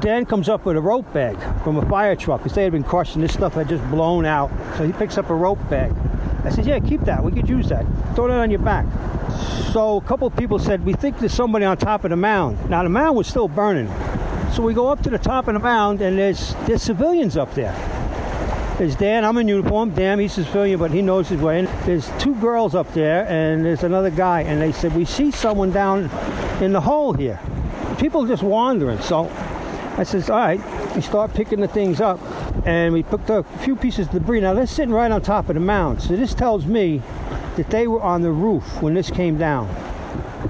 Dan 0.00 0.26
comes 0.26 0.48
up 0.48 0.64
with 0.64 0.76
a 0.76 0.80
rope 0.80 1.10
bag 1.12 1.36
from 1.62 1.76
a 1.76 1.88
fire 1.88 2.14
truck 2.14 2.40
because 2.40 2.54
they 2.54 2.62
had 2.62 2.72
been 2.72 2.84
crushing 2.84 3.22
this 3.22 3.32
stuff 3.32 3.54
had 3.54 3.68
just 3.68 3.88
blown 3.90 4.26
out. 4.26 4.50
So 4.76 4.86
he 4.86 4.92
picks 4.92 5.16
up 5.16 5.30
a 5.30 5.34
rope 5.34 5.58
bag. 5.70 5.94
I 6.48 6.50
said, 6.50 6.66
"Yeah, 6.66 6.78
keep 6.78 7.02
that. 7.02 7.22
We 7.22 7.30
could 7.30 7.48
use 7.48 7.68
that. 7.68 7.84
Throw 8.14 8.28
that 8.28 8.40
on 8.40 8.50
your 8.50 8.60
back." 8.60 8.86
So 9.72 9.98
a 9.98 10.00
couple 10.00 10.30
people 10.30 10.58
said, 10.58 10.84
"We 10.84 10.94
think 10.94 11.18
there's 11.18 11.34
somebody 11.34 11.64
on 11.64 11.76
top 11.76 12.04
of 12.04 12.10
the 12.10 12.16
mound." 12.16 12.70
Now 12.70 12.82
the 12.82 12.88
mound 12.88 13.16
was 13.16 13.26
still 13.26 13.48
burning. 13.48 13.88
So 14.54 14.62
we 14.62 14.72
go 14.74 14.88
up 14.88 15.02
to 15.02 15.10
the 15.10 15.18
top 15.18 15.46
of 15.46 15.54
the 15.54 15.60
mound 15.60 16.00
and 16.00 16.18
there's 16.18 16.54
there's 16.66 16.82
civilians 16.82 17.36
up 17.36 17.54
there. 17.54 17.74
There's 18.78 18.94
Dan, 18.94 19.24
I'm 19.24 19.36
in 19.38 19.48
uniform. 19.48 19.90
Dan, 19.90 20.20
he's 20.20 20.38
a 20.38 20.44
civilian, 20.44 20.78
but 20.78 20.92
he 20.92 21.02
knows 21.02 21.28
his 21.28 21.40
way. 21.40 21.58
And 21.58 21.68
there's 21.84 22.08
two 22.20 22.36
girls 22.36 22.76
up 22.76 22.94
there, 22.94 23.26
and 23.28 23.64
there's 23.64 23.82
another 23.82 24.08
guy. 24.10 24.42
And 24.42 24.62
they 24.62 24.70
said, 24.70 24.94
We 24.94 25.04
see 25.04 25.32
someone 25.32 25.72
down 25.72 26.08
in 26.62 26.72
the 26.72 26.80
hole 26.80 27.12
here. 27.12 27.40
People 27.98 28.24
just 28.24 28.44
wandering. 28.44 29.00
So 29.00 29.28
I 29.96 30.04
says, 30.04 30.30
All 30.30 30.38
right. 30.38 30.94
We 30.94 31.02
start 31.02 31.34
picking 31.34 31.60
the 31.60 31.66
things 31.66 32.00
up, 32.00 32.20
and 32.64 32.92
we 32.92 33.02
picked 33.02 33.30
up 33.30 33.52
a 33.54 33.58
few 33.58 33.76
pieces 33.76 34.06
of 34.06 34.12
debris. 34.12 34.40
Now, 34.40 34.54
they're 34.54 34.66
sitting 34.66 34.94
right 34.94 35.10
on 35.10 35.22
top 35.22 35.48
of 35.48 35.54
the 35.54 35.60
mound. 35.60 36.02
So 36.02 36.16
this 36.16 36.34
tells 36.34 36.66
me 36.66 37.02
that 37.56 37.70
they 37.70 37.86
were 37.86 38.00
on 38.00 38.22
the 38.22 38.30
roof 38.30 38.82
when 38.82 38.94
this 38.94 39.10
came 39.10 39.38
down. 39.38 39.68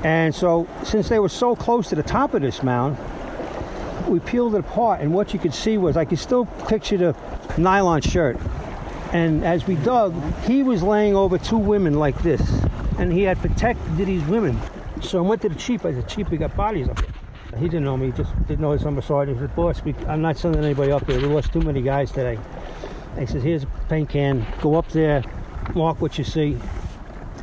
And 0.05 0.35
so, 0.35 0.69
since 0.85 1.09
they 1.09 1.19
were 1.19 1.29
so 1.29 1.57
close 1.57 1.89
to 1.89 1.95
the 1.95 2.03
top 2.03 2.35
of 2.35 2.43
this 2.43 2.63
mound, 2.63 2.97
we 4.09 4.21
peeled 4.21 4.55
it 4.55 4.61
apart, 4.61 5.01
and 5.01 5.13
what 5.13 5.33
you 5.33 5.39
could 5.39 5.55
see 5.55 5.77
was 5.77 5.97
I 5.97 6.05
could 6.05 6.19
still 6.19 6.47
picture 6.47 6.97
the 6.97 7.17
nylon 7.59 8.01
shirt. 8.01 8.39
And 9.13 9.45
as 9.45 9.67
we 9.67 9.77
dug, 9.77 10.15
he 10.45 10.63
was 10.63 10.83
laying 10.83 11.15
over 11.15 11.39
two 11.39 11.59
women 11.59 11.95
like 11.95 12.19
this, 12.23 12.41
and 12.99 13.13
he 13.13 13.23
had 13.23 13.39
protected 13.39 13.97
these 13.97 14.25
women. 14.25 14.59
So 15.01 15.19
I 15.19 15.29
went 15.29 15.43
to 15.43 15.49
the 15.49 15.55
chief. 15.55 15.85
I 15.87 15.93
said, 15.93 16.09
Chief, 16.09 16.29
we 16.31 16.37
got 16.37 16.57
bodies 16.57 16.89
up 16.89 17.01
here. 17.01 17.18
He 17.57 17.65
didn't 17.65 17.85
know 17.85 17.97
me, 17.97 18.07
he 18.07 18.13
just 18.13 18.31
didn't 18.47 18.61
know 18.61 18.73
his 18.73 18.85
number. 18.85 19.01
So 19.01 19.21
I 19.21 19.27
said, 19.27 19.55
Boss, 19.57 19.83
we, 19.83 19.95
I'm 20.07 20.21
not 20.21 20.37
sending 20.37 20.63
anybody 20.63 20.93
up 20.93 21.07
there. 21.07 21.19
We 21.19 21.27
lost 21.27 21.53
too 21.53 21.61
many 21.61 21.83
guys 21.83 22.11
today. 22.11 22.39
He 23.19 23.27
says, 23.27 23.43
Here's 23.43 23.63
a 23.63 23.67
paint 23.89 24.11
can. 24.11 24.47
Go 24.61 24.77
up 24.77 24.89
there, 24.91 25.25
mark 25.75 26.01
what 26.01 26.19
you 26.19 26.25
see, 26.25 26.59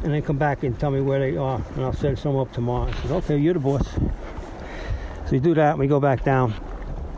and 0.04 0.14
then 0.14 0.22
come 0.22 0.38
back 0.38 0.64
and 0.64 0.80
tell 0.80 0.92
me 0.92 1.02
where 1.02 1.20
they 1.20 1.38
are, 1.38 1.62
and 1.76 1.84
I'll 1.84 1.94
send 1.94 2.20
some 2.20 2.36
up 2.38 2.54
tomorrow. 2.54 2.88
I 2.90 3.02
said, 3.02 3.12
Okay, 3.12 3.38
you're 3.38 3.56
the 3.56 3.60
boss. 3.60 3.86
So 3.94 5.32
we 5.32 5.40
do 5.40 5.56
that, 5.56 5.72
and 5.72 5.80
we 5.80 5.88
go 5.88 6.00
back 6.00 6.24
down. 6.24 6.54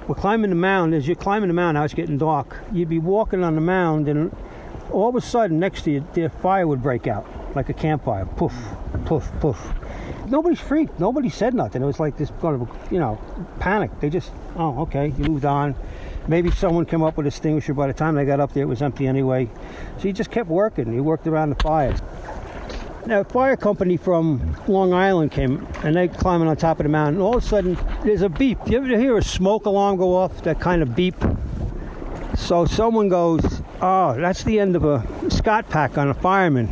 We're 0.07 0.15
climbing 0.15 0.49
the 0.49 0.55
mound. 0.55 0.93
As 0.93 1.05
you're 1.05 1.17
climbing 1.17 1.49
the 1.49 1.53
mound, 1.53 1.75
now 1.75 1.83
it's 1.83 1.93
getting 1.93 2.17
dark. 2.17 2.57
You'd 2.71 2.87
be 2.87 2.99
walking 2.99 3.43
on 3.43 3.55
the 3.55 3.61
mound, 3.61 4.07
and 4.07 4.33
all 4.91 5.09
of 5.09 5.15
a 5.15 5.21
sudden, 5.21 5.59
next 5.59 5.81
to 5.83 5.91
you, 5.91 6.07
the 6.13 6.29
fire 6.29 6.65
would 6.65 6.81
break 6.81 7.07
out 7.07 7.27
like 7.55 7.67
a 7.67 7.73
campfire. 7.73 8.25
Poof, 8.25 8.53
poof, 9.05 9.29
poof. 9.41 9.73
Nobody's 10.29 10.59
freaked. 10.59 10.99
Nobody 10.99 11.29
said 11.29 11.53
nothing. 11.53 11.81
It 11.81 11.85
was 11.85 11.99
like 11.99 12.17
this 12.17 12.31
kind 12.41 12.61
of, 12.61 12.91
you 12.91 12.99
know, 12.99 13.19
panic. 13.59 13.91
They 13.99 14.09
just, 14.09 14.31
oh, 14.55 14.81
okay, 14.81 15.13
you 15.17 15.23
moved 15.25 15.45
on. 15.45 15.75
Maybe 16.27 16.51
someone 16.51 16.85
came 16.85 17.01
up 17.01 17.15
with 17.15 17.25
a 17.25 17.29
extinguisher. 17.29 17.73
By 17.73 17.87
the 17.87 17.93
time 17.93 18.15
they 18.15 18.25
got 18.25 18.41
up 18.41 18.51
there, 18.53 18.63
it 18.63 18.67
was 18.67 18.81
empty 18.81 19.07
anyway. 19.07 19.49
So 19.97 20.03
he 20.03 20.11
just 20.11 20.29
kept 20.29 20.49
working. 20.49 20.91
He 20.91 20.99
worked 20.99 21.27
around 21.27 21.51
the 21.51 21.63
fires. 21.63 21.99
Now, 23.05 23.21
a 23.21 23.23
fire 23.23 23.55
company 23.55 23.95
from 23.95 24.57
Long 24.67 24.91
Island 24.91 25.31
came 25.31 25.65
and 25.83 25.95
they 25.95 26.09
climbing 26.09 26.49
on 26.49 26.57
top 26.57 26.81
of 26.81 26.83
the 26.83 26.89
mountain. 26.89 27.21
All 27.21 27.37
of 27.37 27.43
a 27.43 27.47
sudden, 27.47 27.77
there's 28.03 28.21
a 28.21 28.27
beep. 28.27 28.57
You 28.67 28.79
ever 28.79 28.87
hear 28.87 29.17
a 29.17 29.23
smoke 29.23 29.65
alarm 29.65 29.95
go 29.95 30.13
off? 30.13 30.43
That 30.43 30.59
kind 30.59 30.81
of 30.81 30.93
beep. 30.93 31.15
So 32.35 32.65
someone 32.65 33.07
goes, 33.07 33.61
"Oh, 33.81 34.13
that's 34.19 34.43
the 34.43 34.59
end 34.59 34.75
of 34.75 34.83
a 34.83 35.01
Scott 35.29 35.69
pack 35.69 35.97
on 35.97 36.09
a 36.09 36.13
fireman," 36.13 36.69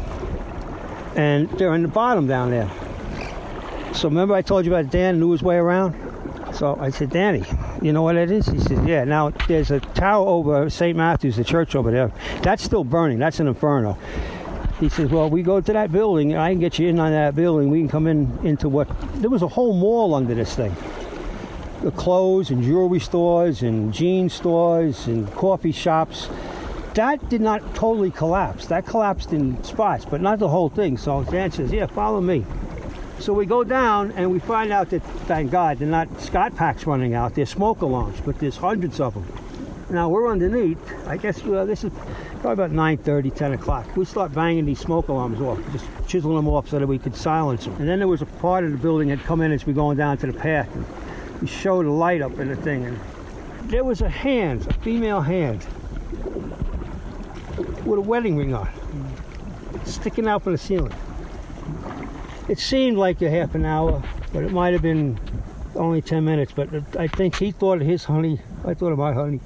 and 1.16 1.50
they're 1.52 1.74
in 1.74 1.84
the 1.84 1.88
bottom 1.88 2.28
down 2.28 2.52
there. 2.52 2.70
So 3.96 4.10
remember, 4.10 4.34
I 4.34 4.42
told 4.42 4.66
you 4.66 4.76
about 4.76 4.92
Dan 4.92 5.20
knew 5.20 5.32
his 5.32 5.42
way 5.42 5.56
around. 5.56 5.96
So 6.54 6.78
I 6.80 6.90
said, 6.90 7.12
Danny, 7.12 7.44
you 7.82 7.94
know 7.94 8.02
what 8.02 8.18
it 8.18 8.30
is? 8.30 8.46
He 8.46 8.60
said, 8.60 8.88
Yeah. 8.88 9.06
Now 9.06 9.30
there's 9.48 9.72
a 9.72 9.80
tower 9.80 10.28
over 10.28 10.70
St. 10.70 10.98
Matthew's, 10.98 11.38
the 11.38 11.44
church 11.46 11.76
over 11.76 11.92
there. 11.92 12.12
That's 12.42 12.62
still 12.62 12.84
burning. 12.84 13.20
That's 13.20 13.40
an 13.40 13.48
inferno. 13.48 13.98
He 14.82 14.90
says, 14.90 15.10
Well, 15.10 15.30
we 15.30 15.44
go 15.44 15.62
to 15.62 15.74
that 15.74 15.94
building. 15.94 16.36
I 16.36 16.52
can 16.52 16.60
get 16.60 16.78
you 16.78 16.90
in 16.90 17.00
on 17.00 17.12
that 17.12 17.36
building. 17.36 17.70
We 17.70 17.80
can 17.80 17.88
come 17.88 18.08
in 18.08 18.38
into 18.44 18.68
what 18.68 18.90
there 19.22 19.30
was 19.30 19.42
a 19.42 19.48
whole 19.48 19.74
mall 19.74 20.14
under 20.14 20.36
this 20.36 20.56
thing. 20.56 20.76
The 21.82 21.92
clothes 21.92 22.50
and 22.50 22.62
jewelry 22.64 23.00
stores 23.00 23.62
and 23.62 23.94
jean 23.94 24.30
stores 24.30 25.08
and 25.08 25.32
coffee 25.34 25.72
shops. 25.72 26.30
That 26.96 27.30
did 27.30 27.42
not 27.42 27.76
totally 27.76 28.12
collapse. 28.12 28.68
That 28.68 28.86
collapsed 28.86 29.32
in 29.32 29.62
spots, 29.64 30.06
but 30.06 30.22
not 30.22 30.40
the 30.40 30.50
whole 30.50 30.70
thing. 30.70 30.98
So 30.98 31.24
Dan 31.24 31.52
says, 31.52 31.72
Yeah, 31.72 31.86
follow 31.86 32.20
me. 32.20 32.46
So 33.20 33.34
we 33.34 33.46
go 33.46 33.64
down 33.64 34.12
and 34.12 34.32
we 34.32 34.40
find 34.40 34.72
out 34.72 34.90
that, 34.90 35.02
thank 35.28 35.52
God, 35.52 35.80
they're 35.80 35.88
not 35.88 36.22
Scott 36.22 36.56
packs 36.56 36.86
running 36.86 37.14
out. 37.14 37.36
They're 37.36 37.46
smoke 37.46 37.82
alarms, 37.82 38.20
but 38.22 38.40
there's 38.40 38.58
hundreds 38.58 39.00
of 39.00 39.14
them. 39.14 39.26
Now 39.90 40.10
we're 40.10 40.32
underneath. 40.32 40.78
I 41.08 41.18
guess 41.18 41.44
uh, 41.46 41.64
this 41.66 41.84
is 41.84 41.94
probably 42.42 42.54
about 42.66 42.72
9:30, 42.72 43.34
10 43.34 43.54
o'clock. 43.54 43.96
We 43.96 44.06
start 44.06 44.34
banging 44.34 44.66
these 44.66 44.80
smoke 44.80 45.08
alarms 45.08 45.40
off, 45.40 45.60
just 45.72 45.86
chiseling 46.08 46.36
them 46.36 46.48
off 46.48 46.70
so 46.70 46.80
that 46.80 46.88
we 46.88 46.98
could 46.98 47.16
silence 47.16 47.66
them. 47.66 47.76
And 47.76 47.88
then 47.88 48.00
there 48.00 48.08
was 48.08 48.22
a 48.22 48.26
part 48.26 48.64
of 48.64 48.72
the 48.72 48.78
building 48.78 49.10
that 49.10 49.20
come 49.20 49.42
in 49.42 49.52
as 49.52 49.66
we 49.66 49.74
going 49.74 49.98
down 49.98 50.18
to 50.18 50.28
the 50.28 50.34
path. 50.34 50.74
And 50.76 50.86
we 51.40 51.48
showed 51.48 51.86
a 51.86 51.92
light 51.92 52.22
up 52.22 52.40
in 52.40 52.48
the 52.48 52.56
thing, 52.56 52.86
and 52.86 53.00
there 53.70 53.84
was 53.84 54.02
a 54.02 54.10
hand, 54.10 54.66
a 54.68 54.74
female 54.74 55.22
hand, 55.22 55.66
with 57.86 58.00
a 58.00 58.02
wedding 58.02 58.38
ring 58.38 58.54
on, 58.54 58.70
sticking 59.86 60.28
out 60.28 60.44
from 60.44 60.54
the 60.54 60.58
ceiling. 60.58 60.94
It 62.48 62.60
seemed 62.60 62.98
like 62.98 63.22
a 63.24 63.30
half 63.30 63.56
an 63.56 63.66
hour, 63.66 64.04
but 64.32 64.44
it 64.44 64.52
might 64.52 64.74
have 64.74 64.84
been 64.84 65.20
only 65.76 66.02
10 66.02 66.24
minutes. 66.24 66.52
But 66.52 66.70
I 66.96 67.08
think 67.08 67.38
he 67.38 67.52
thought 67.52 67.82
of 67.82 67.88
his 67.88 68.04
honey. 68.04 68.40
I 68.64 68.76
thought 68.76 68.92
of 68.92 69.00
my 69.00 69.14
honey. 69.14 69.40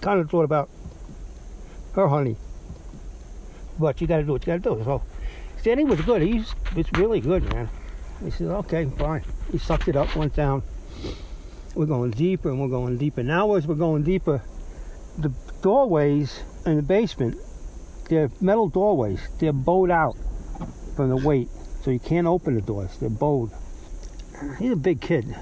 Kind 0.00 0.20
of 0.20 0.30
thought 0.30 0.44
about 0.44 0.68
her 1.94 2.08
honey. 2.08 2.36
But 3.78 4.00
you 4.00 4.06
got 4.08 4.18
to 4.18 4.22
do 4.24 4.32
what 4.32 4.46
you 4.46 4.58
got 4.58 4.64
to 4.64 4.76
do. 4.76 4.82
So 4.84 5.02
Danny 5.62 5.84
was 5.84 6.00
good. 6.00 6.22
He's 6.22 6.54
it's 6.76 6.90
really 6.94 7.20
good, 7.20 7.44
man. 7.52 7.68
He 8.24 8.30
said, 8.30 8.48
okay, 8.48 8.86
fine. 8.98 9.22
He 9.52 9.58
sucked 9.58 9.86
it 9.86 9.94
up, 9.94 10.16
went 10.16 10.34
down. 10.34 10.62
We're 11.74 11.86
going 11.86 12.10
deeper 12.10 12.48
and 12.48 12.60
we're 12.60 12.68
going 12.68 12.98
deeper. 12.98 13.22
Now 13.22 13.54
as 13.54 13.66
we're 13.66 13.76
going 13.76 14.02
deeper, 14.02 14.42
the 15.18 15.32
doorways 15.62 16.42
in 16.64 16.76
the 16.76 16.82
basement, 16.82 17.36
they're 18.08 18.30
metal 18.40 18.68
doorways. 18.68 19.20
They're 19.38 19.52
bowed 19.52 19.90
out 19.90 20.16
from 20.96 21.10
the 21.10 21.16
weight, 21.16 21.48
so 21.82 21.90
you 21.90 21.98
can't 21.98 22.26
open 22.26 22.54
the 22.54 22.62
doors. 22.62 22.96
They're 22.98 23.10
bowed. 23.10 23.50
He's 24.58 24.72
a 24.72 24.76
big 24.76 25.00
kid, 25.00 25.34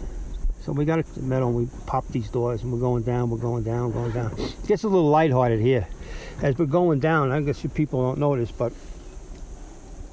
so 0.61 0.73
we 0.73 0.85
got 0.85 1.05
the 1.05 1.23
metal. 1.23 1.49
and 1.49 1.57
We 1.57 1.69
pop 1.87 2.07
these 2.09 2.29
doors, 2.29 2.63
and 2.63 2.73
we're 2.73 2.81
going 2.81 3.03
down. 3.03 3.31
We're 3.31 3.37
going 3.39 3.65
down, 3.65 3.93
going 3.93 4.13
down. 4.13 4.33
It 4.39 4.67
gets 4.67 4.85
a 4.85 4.89
little 4.89 5.11
lighthearted 5.11 5.61
here 5.61 5.87
as 6.43 6.59
we're 6.59 6.67
going 6.67 7.01
down. 7.01 7.31
I 7.31 7.41
guess 7.43 7.65
people 7.75 8.03
don't 8.03 8.19
notice, 8.19 8.51
but 8.51 8.73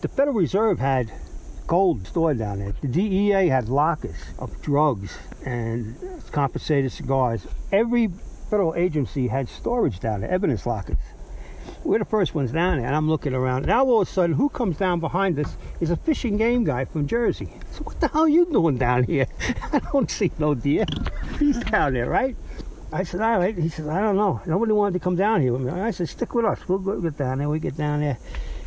the 0.02 0.10
Federal 0.10 0.36
Reserve 0.36 0.80
had 0.80 1.12
gold 1.66 2.06
stored 2.06 2.38
down 2.38 2.60
there. 2.60 2.74
The 2.82 2.90
DEA 2.90 3.48
had 3.48 3.70
lockers 3.70 4.18
of 4.38 4.62
drugs 4.62 5.18
and 5.46 5.96
compensated 6.34 6.92
cigars. 6.92 7.48
Every 7.72 8.10
federal 8.54 8.76
agency 8.76 9.28
had 9.28 9.50
storage 9.50 10.00
down 10.00 10.22
there, 10.22 10.30
evidence 10.30 10.68
lockers. 10.68 10.98
We're 11.84 11.98
the 11.98 12.06
first 12.06 12.36
ones 12.36 12.52
down 12.52 12.78
there, 12.78 12.86
and 12.86 12.96
I'm 12.96 13.10
looking 13.10 13.34
around. 13.34 13.66
Now 13.66 13.84
all 13.84 14.02
of 14.02 14.08
a 14.08 14.12
sudden, 14.12 14.36
who 14.36 14.48
comes 14.48 14.78
down 14.78 15.00
behind 15.00 15.40
us 15.40 15.58
is 15.80 15.90
a 15.90 15.98
fishing 15.98 16.38
game 16.38 16.64
guy 16.64 16.86
from 16.86 17.08
Jersey. 17.08 17.50
So 17.72 17.82
what 17.82 18.00
the 18.00 18.10
hell 18.10 18.26
are 18.26 18.30
you 18.30 18.46
doing 18.46 18.78
down 18.78 19.06
here? 19.06 19.26
I 19.74 19.80
don't 19.92 20.12
see 20.12 20.32
no 20.38 20.54
deer. 20.54 20.86
He's 21.40 21.58
down 21.64 21.96
there, 21.96 22.08
right? 22.08 22.36
I 22.92 23.02
said, 23.02 23.22
all 23.22 23.40
right. 23.40 23.58
He 23.58 23.70
said, 23.70 23.88
I 23.88 24.02
don't 24.02 24.18
know. 24.18 24.40
Nobody 24.46 24.72
wanted 24.72 25.00
to 25.00 25.04
come 25.04 25.16
down 25.16 25.42
here 25.42 25.54
with 25.54 25.64
me. 25.64 25.72
I 25.72 25.90
said, 25.90 26.08
stick 26.08 26.36
with 26.36 26.46
us. 26.46 26.60
We'll 26.68 26.78
go 26.78 27.02
get 27.02 27.18
down 27.18 27.40
there. 27.40 27.50
We 27.50 27.58
get 27.58 27.76
down 27.76 28.02
there. 28.02 28.20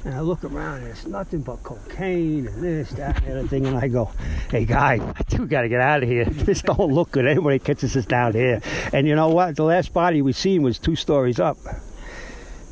And 0.06 0.14
I 0.14 0.20
look 0.20 0.44
around 0.44 0.82
and 0.82 0.86
it's 0.86 1.04
nothing 1.04 1.40
but 1.40 1.64
cocaine 1.64 2.46
and 2.46 2.62
this, 2.62 2.90
that, 2.90 3.16
and 3.18 3.26
the 3.26 3.38
other 3.40 3.48
thing. 3.48 3.66
And 3.66 3.76
I 3.76 3.88
go, 3.88 4.04
hey, 4.52 4.64
guy, 4.64 5.00
I 5.04 5.22
do 5.24 5.48
got 5.48 5.62
to 5.62 5.68
get 5.68 5.80
out 5.80 6.04
of 6.04 6.08
here. 6.08 6.24
This 6.46 6.62
don't 6.62 6.92
look 6.92 7.10
good. 7.10 7.26
Anybody 7.26 7.58
catches 7.58 7.96
us 7.96 8.06
down 8.06 8.32
here. 8.32 8.62
And 8.92 9.08
you 9.08 9.16
know 9.16 9.30
what? 9.30 9.56
The 9.56 9.64
last 9.64 9.92
body 9.92 10.22
we 10.22 10.32
seen 10.32 10.62
was 10.62 10.78
two 10.78 10.94
stories 10.94 11.40
up. 11.40 11.56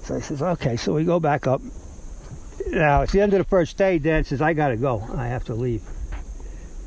So 0.05 0.15
I 0.15 0.21
says, 0.21 0.43
okay. 0.43 0.77
So 0.77 0.95
we 0.95 1.03
go 1.03 1.19
back 1.19 1.49
up. 1.49 1.61
Now, 2.69 3.03
it's 3.03 3.11
the 3.11 3.21
end 3.21 3.33
of 3.33 3.39
the 3.39 3.45
first 3.45 3.77
day. 3.77 3.99
Dad 3.99 4.27
says, 4.27 4.41
I 4.41 4.53
got 4.53 4.69
to 4.69 4.77
go. 4.77 5.05
I 5.17 5.27
have 5.27 5.43
to 5.47 5.55
leave. 5.55 5.83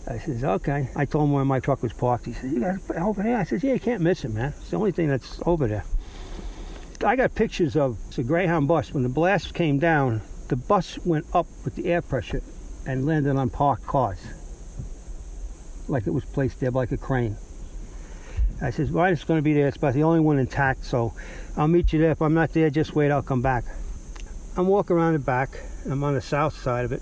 I 0.08 0.18
says, 0.18 0.46
okay. 0.46 0.88
I 0.96 1.04
told 1.04 1.26
him 1.26 1.34
where 1.34 1.44
my 1.44 1.60
truck 1.60 1.84
was 1.84 1.92
parked. 1.92 2.26
He 2.26 2.32
says, 2.32 2.54
you 2.54 2.62
got 2.62 2.76
it 2.76 2.96
over 2.96 3.22
there? 3.22 3.36
I 3.36 3.44
says, 3.44 3.66
yeah, 3.66 3.74
you 3.74 3.82
can't 3.82 4.02
miss 4.02 4.24
it, 4.24 4.32
man. 4.32 4.54
It's 4.58 4.70
the 4.70 4.78
only 4.78 4.94
thing 4.94 5.10
that's 5.10 5.42
over 5.46 5.68
there. 5.68 5.84
I 7.04 7.18
got 7.18 7.36
pictures 7.36 7.76
of 7.76 7.98
the 8.16 8.24
Greyhound 8.24 8.70
bus. 8.70 8.94
When 8.94 9.04
the 9.04 9.10
blast 9.10 9.54
came 9.54 9.78
down, 9.78 10.22
the 10.48 10.56
bus 10.56 10.98
went 11.06 11.26
up 11.34 11.48
with 11.64 11.76
the 11.76 11.92
air 11.92 12.02
pressure 12.02 12.42
and 12.86 13.06
landed 13.06 13.36
on 13.36 13.50
parked 13.50 13.86
cars. 13.86 14.20
Like 15.88 16.08
it 16.08 16.12
was 16.12 16.26
placed 16.26 16.60
there 16.60 16.72
like 16.72 16.92
a 16.92 16.98
crane. 16.98 17.38
I 18.62 18.72
says, 18.72 18.92
well, 18.92 19.06
it's 19.06 19.24
going 19.24 19.38
to 19.38 19.44
be 19.44 19.54
there. 19.54 19.68
It's 19.68 19.78
about 19.78 19.94
the 19.94 20.04
only 20.04 20.20
one 20.20 20.40
intact, 20.40 20.84
so 20.84 21.14
I'll 21.56 21.68
meet 21.68 21.94
you 21.94 22.00
there. 22.00 22.12
If 22.12 22.22
I'm 22.22 22.34
not 22.34 22.54
there, 22.54 22.70
just 22.70 22.96
wait. 22.96 23.12
I'll 23.12 23.22
come 23.22 23.42
back. 23.42 23.64
I'm 24.58 24.68
walking 24.68 24.96
around 24.96 25.14
the 25.14 25.20
back. 25.20 25.50
I'm 25.86 26.04
on 26.04 26.16
the 26.16 26.22
south 26.22 26.58
side 26.58 26.86
of 26.86 26.92
it. 26.92 27.02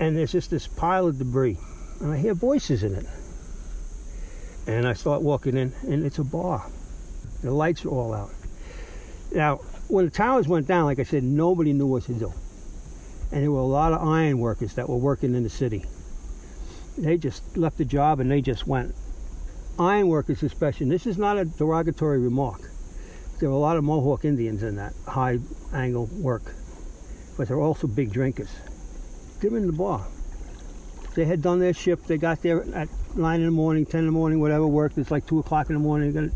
And 0.00 0.16
there's 0.16 0.32
just 0.32 0.50
this 0.50 0.66
pile 0.66 1.08
of 1.08 1.18
debris. 1.18 1.58
And 2.00 2.12
I 2.12 2.16
hear 2.16 2.32
voices 2.32 2.82
in 2.82 2.94
it. 2.94 3.06
And 4.66 4.88
I 4.88 4.94
start 4.94 5.22
walking 5.22 5.56
in, 5.56 5.72
and 5.82 6.04
it's 6.04 6.18
a 6.18 6.24
bar. 6.24 6.66
The 7.42 7.50
lights 7.50 7.84
are 7.84 7.90
all 7.90 8.14
out. 8.14 8.30
Now, 9.32 9.60
when 9.88 10.04
the 10.04 10.10
towers 10.10 10.48
went 10.48 10.66
down, 10.66 10.84
like 10.86 10.98
I 10.98 11.04
said, 11.04 11.22
nobody 11.22 11.72
knew 11.72 11.86
what 11.86 12.04
to 12.04 12.14
do. 12.14 12.32
And 13.32 13.42
there 13.42 13.50
were 13.50 13.60
a 13.60 13.64
lot 13.64 13.92
of 13.92 14.06
iron 14.06 14.38
workers 14.38 14.74
that 14.74 14.88
were 14.88 14.96
working 14.96 15.34
in 15.34 15.42
the 15.42 15.50
city. 15.50 15.84
They 16.98 17.18
just 17.18 17.56
left 17.56 17.78
the 17.78 17.84
job 17.84 18.20
and 18.20 18.30
they 18.30 18.40
just 18.40 18.66
went. 18.66 18.94
Iron 19.78 20.08
workers, 20.08 20.42
especially, 20.42 20.88
this 20.88 21.06
is 21.06 21.18
not 21.18 21.36
a 21.38 21.44
derogatory 21.44 22.18
remark. 22.18 22.60
There 23.38 23.50
were 23.50 23.56
a 23.56 23.58
lot 23.58 23.76
of 23.76 23.84
Mohawk 23.84 24.24
Indians 24.24 24.62
in 24.62 24.76
that 24.76 24.94
high 25.06 25.38
angle 25.74 26.08
work, 26.12 26.54
but 27.36 27.48
they're 27.48 27.60
also 27.60 27.86
big 27.86 28.12
drinkers. 28.12 28.48
They're 29.40 29.54
in 29.54 29.66
the 29.66 29.72
bar. 29.72 30.06
They 31.14 31.26
had 31.26 31.42
done 31.42 31.58
their 31.58 31.74
shift. 31.74 32.08
They 32.08 32.16
got 32.16 32.40
there 32.42 32.62
at 32.74 32.88
nine 33.14 33.40
in 33.40 33.46
the 33.46 33.52
morning, 33.52 33.84
ten 33.84 34.00
in 34.00 34.06
the 34.06 34.12
morning, 34.12 34.40
whatever 34.40 34.66
worked. 34.66 34.96
It's 34.96 35.10
like 35.10 35.26
two 35.26 35.38
o'clock 35.38 35.68
in 35.68 35.74
the 35.74 35.80
morning. 35.80 36.32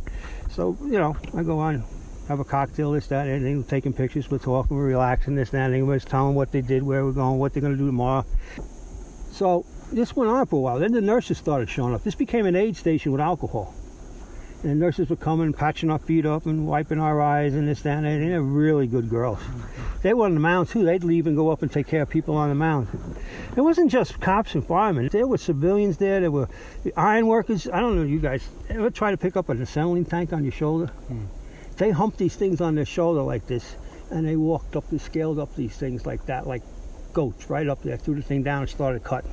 So 0.50 0.76
you 0.82 0.98
know, 0.98 1.16
I 1.34 1.42
go 1.42 1.58
on, 1.58 1.84
have 2.30 2.38
a 2.38 2.44
cocktail, 2.44 2.92
this, 2.92 3.08
that, 3.08 3.26
and 3.26 3.44
everything, 3.44 3.64
taking 3.64 3.92
pictures. 3.92 4.30
We're 4.30 4.38
talking, 4.38 4.76
we're 4.76 4.86
relaxing, 4.86 5.34
this, 5.34 5.50
that, 5.50 5.56
and 5.56 5.74
everything. 5.74 5.88
We're 5.88 5.98
telling 5.98 6.36
what 6.36 6.52
they 6.52 6.60
did, 6.60 6.84
where 6.84 7.04
we're 7.04 7.10
going, 7.10 7.40
what 7.40 7.52
they're 7.52 7.60
going 7.60 7.72
to 7.72 7.78
do 7.78 7.86
tomorrow. 7.86 8.24
So 9.32 9.66
this 9.92 10.14
went 10.14 10.30
on 10.30 10.46
for 10.46 10.56
a 10.56 10.60
while. 10.60 10.78
Then 10.78 10.92
the 10.92 11.00
nurses 11.00 11.38
started 11.38 11.68
showing 11.68 11.92
up. 11.92 12.04
This 12.04 12.14
became 12.14 12.46
an 12.46 12.54
aid 12.54 12.76
station 12.76 13.10
with 13.10 13.20
alcohol. 13.20 13.74
And 14.62 14.70
the 14.70 14.76
nurses 14.76 15.10
were 15.10 15.16
coming, 15.16 15.52
patching 15.52 15.90
our 15.90 15.98
feet 15.98 16.24
up 16.24 16.46
and 16.46 16.68
wiping 16.68 17.00
our 17.00 17.20
eyes 17.20 17.54
and 17.54 17.66
this, 17.66 17.82
that, 17.82 18.04
and 18.04 18.06
that. 18.06 18.24
They're 18.24 18.40
really 18.40 18.86
good 18.86 19.08
girls. 19.08 19.40
They 20.02 20.14
were 20.14 20.26
on 20.26 20.34
the 20.34 20.40
mound 20.40 20.68
too. 20.68 20.84
They'd 20.84 21.02
leave 21.02 21.26
and 21.26 21.34
go 21.34 21.50
up 21.50 21.62
and 21.62 21.72
take 21.72 21.88
care 21.88 22.02
of 22.02 22.10
people 22.10 22.36
on 22.36 22.48
the 22.48 22.54
mound. 22.54 22.86
It 23.56 23.62
wasn't 23.62 23.90
just 23.90 24.20
cops 24.20 24.54
and 24.54 24.64
firemen. 24.64 25.08
There 25.08 25.26
were 25.26 25.38
civilians 25.38 25.96
there. 25.96 26.20
There 26.20 26.30
were 26.30 26.48
iron 26.96 27.26
workers. 27.26 27.68
I 27.72 27.80
don't 27.80 27.96
know, 27.96 28.04
you 28.04 28.20
guys 28.20 28.48
ever 28.68 28.88
try 28.88 29.10
to 29.10 29.16
pick 29.16 29.36
up 29.36 29.48
an 29.48 29.60
acetylene 29.60 30.04
tank 30.04 30.32
on 30.32 30.44
your 30.44 30.52
shoulder? 30.52 30.86
Hmm. 30.86 31.24
They 31.80 31.88
humped 31.88 32.18
these 32.18 32.36
things 32.36 32.60
on 32.60 32.74
their 32.74 32.84
shoulder 32.84 33.22
like 33.22 33.46
this, 33.46 33.74
and 34.10 34.28
they 34.28 34.36
walked 34.36 34.76
up, 34.76 34.84
they 34.90 34.98
scaled 34.98 35.38
up 35.38 35.56
these 35.56 35.74
things 35.74 36.04
like 36.04 36.26
that, 36.26 36.46
like 36.46 36.62
goats, 37.14 37.48
right 37.48 37.66
up 37.66 37.82
there, 37.82 37.96
threw 37.96 38.16
the 38.16 38.22
thing 38.22 38.42
down 38.42 38.60
and 38.60 38.70
started 38.70 39.02
cutting. 39.02 39.32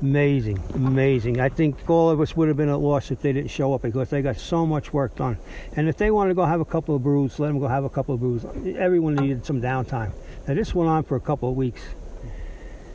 Amazing, 0.00 0.62
amazing. 0.72 1.40
I 1.40 1.50
think 1.50 1.90
all 1.90 2.08
of 2.08 2.22
us 2.22 2.34
would 2.34 2.48
have 2.48 2.56
been 2.56 2.70
at 2.70 2.78
loss 2.78 3.10
if 3.10 3.20
they 3.20 3.34
didn't 3.34 3.50
show 3.50 3.74
up 3.74 3.82
because 3.82 4.08
they 4.08 4.22
got 4.22 4.38
so 4.38 4.64
much 4.64 4.94
work 4.94 5.14
done. 5.16 5.36
And 5.76 5.86
if 5.86 5.98
they 5.98 6.10
wanted 6.10 6.30
to 6.30 6.34
go 6.36 6.46
have 6.46 6.62
a 6.62 6.64
couple 6.64 6.96
of 6.96 7.02
brews, 7.02 7.38
let 7.38 7.48
them 7.48 7.58
go 7.58 7.68
have 7.68 7.84
a 7.84 7.90
couple 7.90 8.14
of 8.14 8.20
brews. 8.20 8.46
Everyone 8.78 9.16
needed 9.16 9.44
some 9.44 9.60
downtime. 9.60 10.12
Now 10.48 10.54
this 10.54 10.74
went 10.74 10.88
on 10.88 11.04
for 11.04 11.16
a 11.16 11.20
couple 11.20 11.50
of 11.50 11.54
weeks. 11.54 11.82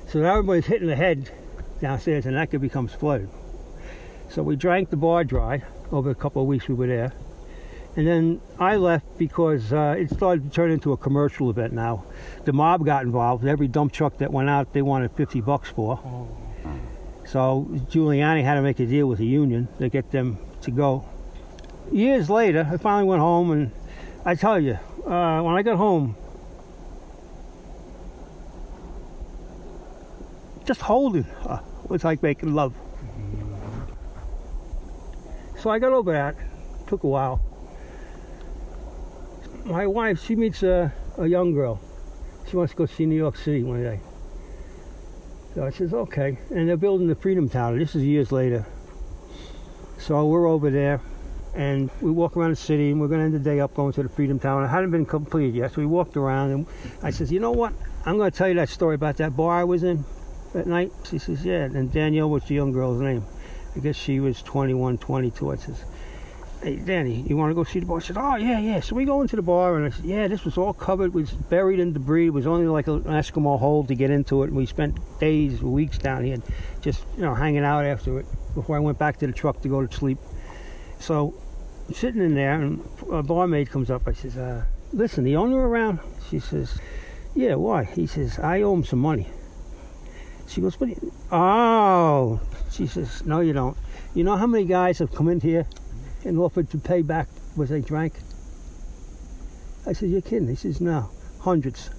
So 0.08 0.24
everybody's 0.24 0.66
hitting 0.66 0.88
the 0.88 0.96
head 0.96 1.30
downstairs 1.80 2.26
and 2.26 2.36
that 2.36 2.50
could 2.50 2.62
becomes 2.62 2.96
flooded. 2.96 3.30
So 4.30 4.42
we 4.42 4.56
drank 4.56 4.90
the 4.90 4.98
bar 4.98 5.24
dry 5.24 5.62
over 5.92 6.10
a 6.10 6.16
couple 6.16 6.42
of 6.42 6.48
weeks 6.48 6.68
we 6.68 6.74
were 6.74 6.88
there. 6.88 7.14
And 8.00 8.08
then 8.08 8.42
I 8.58 8.78
left 8.78 9.18
because 9.18 9.74
uh, 9.74 9.94
it 10.00 10.10
started 10.10 10.46
to 10.46 10.50
turn 10.50 10.72
into 10.72 10.94
a 10.94 10.98
commercial 10.98 11.50
event 11.50 11.74
now. 11.74 12.06
The 12.46 12.54
mob 12.54 12.86
got 12.86 13.04
involved. 13.04 13.46
Every 13.46 13.68
dump 13.68 13.92
truck 13.92 14.20
that 14.20 14.32
went 14.32 14.50
out, 14.50 14.72
they 14.72 14.82
wanted 14.82 15.12
50 15.12 15.42
bucks 15.42 15.68
for. 15.68 16.00
Oh. 16.02 16.30
So 17.26 17.68
Giuliani 17.92 18.42
had 18.42 18.54
to 18.54 18.62
make 18.62 18.80
a 18.80 18.86
deal 18.86 19.08
with 19.08 19.20
the 19.20 19.26
union 19.26 19.68
to 19.80 19.90
get 19.90 20.12
them 20.12 20.38
to 20.62 20.72
go. 20.72 21.04
Years 21.92 22.30
later, 22.30 22.66
I 22.72 22.78
finally 22.78 23.04
went 23.04 23.20
home, 23.20 23.52
and 23.52 23.72
I 24.24 24.36
tell 24.36 24.62
you, 24.62 24.80
uh, 25.06 25.42
when 25.42 25.56
I 25.56 25.62
got 25.62 25.76
home, 25.76 26.16
just 30.66 30.80
holding 30.80 31.24
her 31.24 31.62
was 31.90 32.06
like 32.06 32.24
making 32.24 32.56
love. 32.56 32.74
So 35.58 35.70
I 35.70 35.80
got 35.80 35.92
over 35.92 36.14
that. 36.14 36.38
Took 36.88 37.04
a 37.04 37.08
while. 37.08 37.49
My 39.66 39.86
wife, 39.86 40.24
she 40.24 40.36
meets 40.36 40.64
a, 40.64 40.94
a 41.18 41.28
young 41.28 41.54
girl. 41.54 41.80
She 42.50 42.58
wants 42.58 42.74
to 42.74 42.78
go 42.78 42.86
see 42.86 43.06
New 43.06 43.16
York 43.16 43.36
City 43.36 43.64
one 43.64 43.84
day. 43.84 44.00
So 45.54 45.66
I 45.66 45.70
says, 45.72 45.94
okay. 45.94 46.38
And 46.50 46.70
they're 46.70 46.78
building 46.78 47.08
the 47.08 47.16
Freedom 47.16 47.50
Tower. 47.50 47.78
This 47.78 47.96
is 47.96 48.04
years 48.04 48.32
later. 48.32 48.66
So 49.98 50.26
we're 50.26 50.48
over 50.48 50.70
there 50.70 51.02
and 51.56 51.90
we 52.02 52.12
walk 52.12 52.38
around 52.38 52.52
the 52.52 52.56
city 52.56 52.92
and 52.92 53.02
we're 53.02 53.08
going 53.08 53.20
to 53.20 53.26
end 53.26 53.34
the 53.34 53.40
day 53.40 53.60
up 53.60 53.74
going 53.74 53.92
to 53.94 54.04
the 54.04 54.10
Freedom 54.10 54.40
Tower. 54.40 54.64
It 54.64 54.70
hadn't 54.70 54.92
been 54.92 55.06
completed 55.06 55.56
yet. 55.56 55.74
So 55.74 55.82
we 55.82 55.88
walked 55.88 56.16
around 56.16 56.52
and 56.52 56.66
I 57.04 57.10
says, 57.10 57.32
you 57.32 57.40
know 57.40 57.52
what? 57.52 57.74
I'm 58.06 58.18
going 58.18 58.32
to 58.32 58.38
tell 58.38 58.48
you 58.48 58.56
that 58.56 58.70
story 58.70 58.96
about 58.96 59.18
that 59.18 59.36
bar 59.36 59.60
I 59.60 59.64
was 59.64 59.84
in 59.84 60.06
that 60.54 60.68
night. 60.68 60.92
She 61.10 61.18
says, 61.18 61.46
yeah. 61.46 61.64
And 61.64 61.92
Danielle 61.92 62.30
was 62.30 62.46
the 62.46 62.56
young 62.56 62.72
girl's 62.72 63.02
name. 63.02 63.26
I 63.76 63.80
guess 63.80 63.96
she 63.96 64.20
was 64.20 64.42
21, 64.42 65.00
22. 65.00 65.52
I 65.52 65.56
says, 65.58 65.84
hey, 66.62 66.76
Danny, 66.76 67.22
you 67.22 67.38
want 67.38 67.52
to 67.52 67.56
go 67.56 67.64
see 67.64 67.80
the 67.80 67.86
bar? 67.86 67.98
I 67.98 68.02
said, 68.02 68.18
oh, 68.18 68.36
yeah, 68.36 68.60
yeah. 68.60 68.80
So 68.82 68.96
we 68.96 69.06
go 69.06 69.22
into 69.22 69.36
the 69.36 69.42
bar, 69.42 69.78
and 69.78 69.86
I 69.86 69.96
said, 69.96 70.06
yeah, 70.06 70.28
this 70.28 70.44
was 70.44 70.58
all 70.58 70.74
covered, 70.74 71.14
was 71.14 71.32
buried 71.32 71.80
in 71.80 71.94
debris. 71.94 72.28
It 72.28 72.34
was 72.34 72.48
only 72.48 72.68
like 72.68 72.88
an 72.88 73.04
Eskimo 73.04 73.58
hole 73.58 73.86
to 73.86 73.96
get 73.96 74.10
into 74.10 74.44
it, 74.44 74.48
and 74.48 74.56
we 74.56 74.66
spent 74.66 74.98
days, 75.20 75.62
weeks 75.62 75.98
down 75.98 76.24
here 76.24 76.38
just, 76.82 77.04
you 77.16 77.22
know, 77.22 77.34
hanging 77.34 77.64
out 77.64 77.86
after 77.86 78.20
it 78.20 78.26
before 78.56 78.76
I 78.76 78.80
went 78.80 78.98
back 78.98 79.18
to 79.20 79.28
the 79.28 79.34
truck 79.34 79.62
to 79.62 79.70
go 79.70 79.86
to 79.86 79.96
sleep. 79.96 80.18
So 81.00 81.34
I'm 81.88 81.94
sitting 81.94 82.22
in 82.22 82.36
there, 82.36 82.56
and 82.56 82.82
a 83.12 83.24
barmaid 83.24 83.70
comes 83.70 83.90
up. 83.90 84.08
I 84.08 84.14
says, 84.14 84.38
uh, 84.38 84.66
listen, 84.92 85.24
the 85.24 85.36
owner 85.36 85.68
around? 85.68 86.00
She 86.30 86.40
says, 86.40 86.80
yeah, 87.36 87.56
why? 87.56 87.86
He 87.86 88.06
says, 88.06 88.38
I 88.40 88.62
owe 88.62 88.74
him 88.74 88.84
some 88.84 89.00
money. 89.00 89.28
She 90.48 90.62
goes, 90.62 90.80
what 90.80 90.90
oh, 91.32 92.42
she 92.72 92.88
says, 92.88 93.24
no, 93.24 93.40
you 93.40 93.54
don't. 93.54 93.78
You 94.16 94.24
know 94.24 94.36
how 94.36 94.48
many 94.48 94.66
guys 94.66 94.98
have 94.98 95.14
come 95.14 95.30
in 95.30 95.40
here 95.40 95.68
and 96.24 96.38
offered 96.38 96.70
to 96.72 96.78
pay 96.78 97.02
back 97.02 97.28
what 97.56 97.70
they 97.70 97.82
drank? 97.82 98.14
I 99.86 99.94
said, 99.94 100.10
you're 100.10 100.22
kidding. 100.22 100.48
He 100.48 100.56
says, 100.56 100.82
no, 100.82 101.10
hundreds 101.42 101.90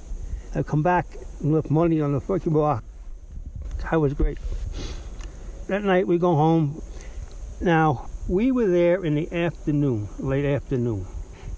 have 0.55 0.67
come 0.67 0.83
back 0.83 1.07
and 1.41 1.53
left 1.53 1.71
money 1.71 2.01
on 2.01 2.13
the 2.13 2.21
fucking 2.21 2.53
bar. 2.53 2.83
That 3.91 4.01
was 4.01 4.15
great. 4.15 4.39
That 5.69 5.83
night 5.83 6.07
we 6.07 6.19
go 6.19 6.35
home. 6.35 6.83
Now, 7.61 8.09
we 8.29 8.53
were 8.53 8.69
there 8.69 9.05
in 9.05 9.15
the 9.15 9.33
afternoon, 9.33 10.09
late 10.19 10.45
afternoon. 10.45 11.07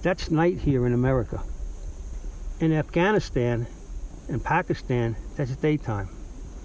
That's 0.03 0.31
night 0.31 0.59
here 0.59 0.87
in 0.87 0.93
America. 0.93 1.43
In 2.61 2.73
Afghanistan 2.73 3.67
and 4.29 4.43
Pakistan, 4.43 5.17
that's 5.37 5.55
daytime. 5.57 6.09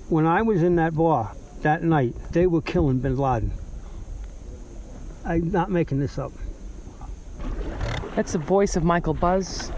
When 0.10 0.26
I 0.26 0.42
was 0.42 0.64
in 0.64 0.76
that 0.78 0.96
bar 0.96 1.36
that 1.62 1.84
night, 1.84 2.16
they 2.32 2.48
were 2.48 2.62
killing 2.62 3.00
bin 3.00 3.18
Laden. 3.18 3.52
I'm 5.28 5.52
not 5.52 5.70
making 5.70 6.00
this 6.00 6.18
up. 6.18 6.32
That's 8.16 8.32
the 8.32 8.40
voice 8.40 8.78
of 8.78 8.86
Michael 8.86 9.14
Buzz 9.14 9.74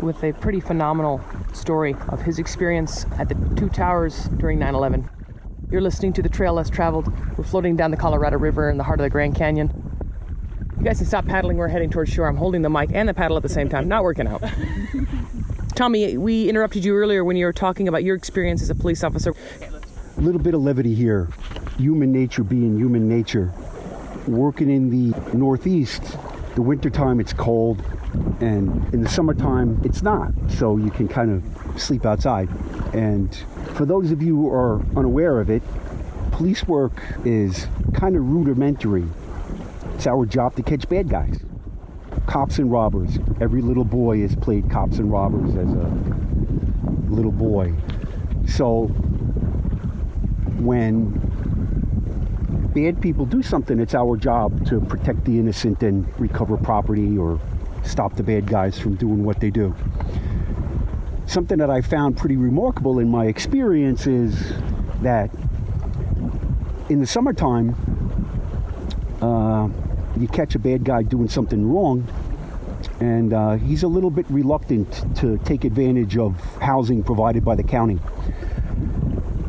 with 0.00 0.24
a 0.24 0.32
pretty 0.32 0.58
phenomenal 0.58 1.20
story 1.52 1.94
of 2.08 2.22
his 2.22 2.40
experience 2.40 3.06
at 3.16 3.28
the 3.28 3.36
two 3.54 3.68
towers 3.68 4.24
during 4.38 4.58
9 4.58 4.74
11. 4.74 5.08
You're 5.70 5.82
listening 5.82 6.14
to 6.14 6.22
The 6.22 6.28
Trail 6.28 6.54
Less 6.54 6.68
Traveled. 6.68 7.06
We're 7.38 7.44
floating 7.44 7.76
down 7.76 7.92
the 7.92 7.96
Colorado 7.96 8.38
River 8.38 8.70
in 8.70 8.76
the 8.76 8.82
heart 8.82 8.98
of 8.98 9.04
the 9.04 9.10
Grand 9.10 9.36
Canyon. 9.36 9.70
You 10.76 10.82
guys 10.82 10.98
can 10.98 11.06
stop 11.06 11.26
paddling. 11.26 11.58
We're 11.58 11.68
heading 11.68 11.90
towards 11.90 12.12
shore. 12.12 12.26
I'm 12.26 12.36
holding 12.36 12.62
the 12.62 12.70
mic 12.70 12.90
and 12.92 13.08
the 13.08 13.14
paddle 13.14 13.36
at 13.36 13.44
the 13.44 13.48
same 13.48 13.68
time. 13.68 13.86
Not 13.86 14.02
working 14.02 14.26
out. 14.26 14.42
Tommy, 15.76 16.18
we 16.18 16.48
interrupted 16.48 16.84
you 16.84 16.96
earlier 16.96 17.24
when 17.24 17.36
you 17.36 17.46
were 17.46 17.52
talking 17.52 17.86
about 17.86 18.02
your 18.02 18.16
experience 18.16 18.62
as 18.62 18.70
a 18.70 18.74
police 18.74 19.04
officer. 19.04 19.32
A 20.16 20.20
little 20.20 20.40
bit 20.40 20.54
of 20.54 20.60
levity 20.60 20.96
here. 20.96 21.28
Human 21.76 22.10
nature 22.10 22.42
being 22.42 22.76
human 22.76 23.08
nature. 23.08 23.52
Working 24.28 24.68
in 24.68 24.90
the 24.90 25.18
Northeast, 25.34 26.02
the 26.54 26.60
wintertime 26.60 27.18
it's 27.18 27.32
cold, 27.32 27.82
and 28.40 28.92
in 28.92 29.02
the 29.02 29.08
summertime 29.08 29.80
it's 29.84 30.02
not. 30.02 30.32
So 30.50 30.76
you 30.76 30.90
can 30.90 31.08
kind 31.08 31.30
of 31.30 31.80
sleep 31.80 32.04
outside. 32.04 32.50
And 32.92 33.34
for 33.74 33.86
those 33.86 34.10
of 34.10 34.20
you 34.20 34.36
who 34.36 34.50
are 34.52 34.82
unaware 34.96 35.40
of 35.40 35.48
it, 35.48 35.62
police 36.30 36.68
work 36.68 37.02
is 37.24 37.66
kind 37.94 38.16
of 38.16 38.28
rudimentary. 38.28 39.06
It's 39.94 40.06
our 40.06 40.26
job 40.26 40.56
to 40.56 40.62
catch 40.62 40.86
bad 40.88 41.08
guys. 41.08 41.40
Cops 42.26 42.58
and 42.58 42.70
robbers. 42.70 43.18
Every 43.40 43.62
little 43.62 43.84
boy 43.84 44.20
has 44.20 44.36
played 44.36 44.70
cops 44.70 44.98
and 44.98 45.10
robbers 45.10 45.54
as 45.56 45.68
a 45.68 45.90
little 47.10 47.32
boy. 47.32 47.72
So 48.46 48.88
when 50.58 51.27
bad 52.78 53.02
people 53.02 53.26
do 53.26 53.42
something, 53.42 53.80
it's 53.80 53.94
our 53.94 54.16
job 54.16 54.64
to 54.68 54.80
protect 54.80 55.24
the 55.24 55.36
innocent 55.36 55.82
and 55.82 56.06
recover 56.20 56.56
property 56.56 57.18
or 57.18 57.40
stop 57.82 58.14
the 58.14 58.22
bad 58.22 58.46
guys 58.46 58.78
from 58.78 58.94
doing 58.94 59.24
what 59.24 59.40
they 59.40 59.50
do. 59.50 59.74
Something 61.26 61.58
that 61.58 61.70
I 61.70 61.80
found 61.80 62.16
pretty 62.16 62.36
remarkable 62.36 63.00
in 63.00 63.08
my 63.08 63.26
experience 63.26 64.06
is 64.06 64.52
that 65.02 65.28
in 66.88 67.00
the 67.00 67.06
summertime, 67.06 67.74
uh, 69.20 69.68
you 70.16 70.28
catch 70.28 70.54
a 70.54 70.60
bad 70.60 70.84
guy 70.84 71.02
doing 71.02 71.28
something 71.28 71.68
wrong, 71.68 72.06
and 73.00 73.32
uh, 73.32 73.54
he's 73.54 73.82
a 73.82 73.88
little 73.88 74.10
bit 74.10 74.26
reluctant 74.30 75.16
to 75.16 75.36
take 75.38 75.64
advantage 75.64 76.16
of 76.16 76.40
housing 76.60 77.02
provided 77.02 77.44
by 77.44 77.56
the 77.56 77.64
county. 77.64 77.98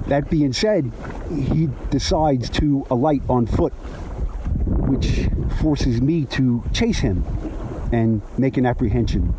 That 0.10 0.28
being 0.28 0.53
said, 0.53 0.91
he 1.30 1.70
decides 1.91 2.49
to 2.51 2.84
alight 2.89 3.22
on 3.30 3.45
foot, 3.45 3.74
which 4.89 5.30
forces 5.62 6.01
me 6.01 6.26
to 6.26 6.64
chase 6.74 6.97
him 6.97 7.24
and 7.91 8.24
make 8.36 8.57
an 8.57 8.66
apprehension, 8.66 9.36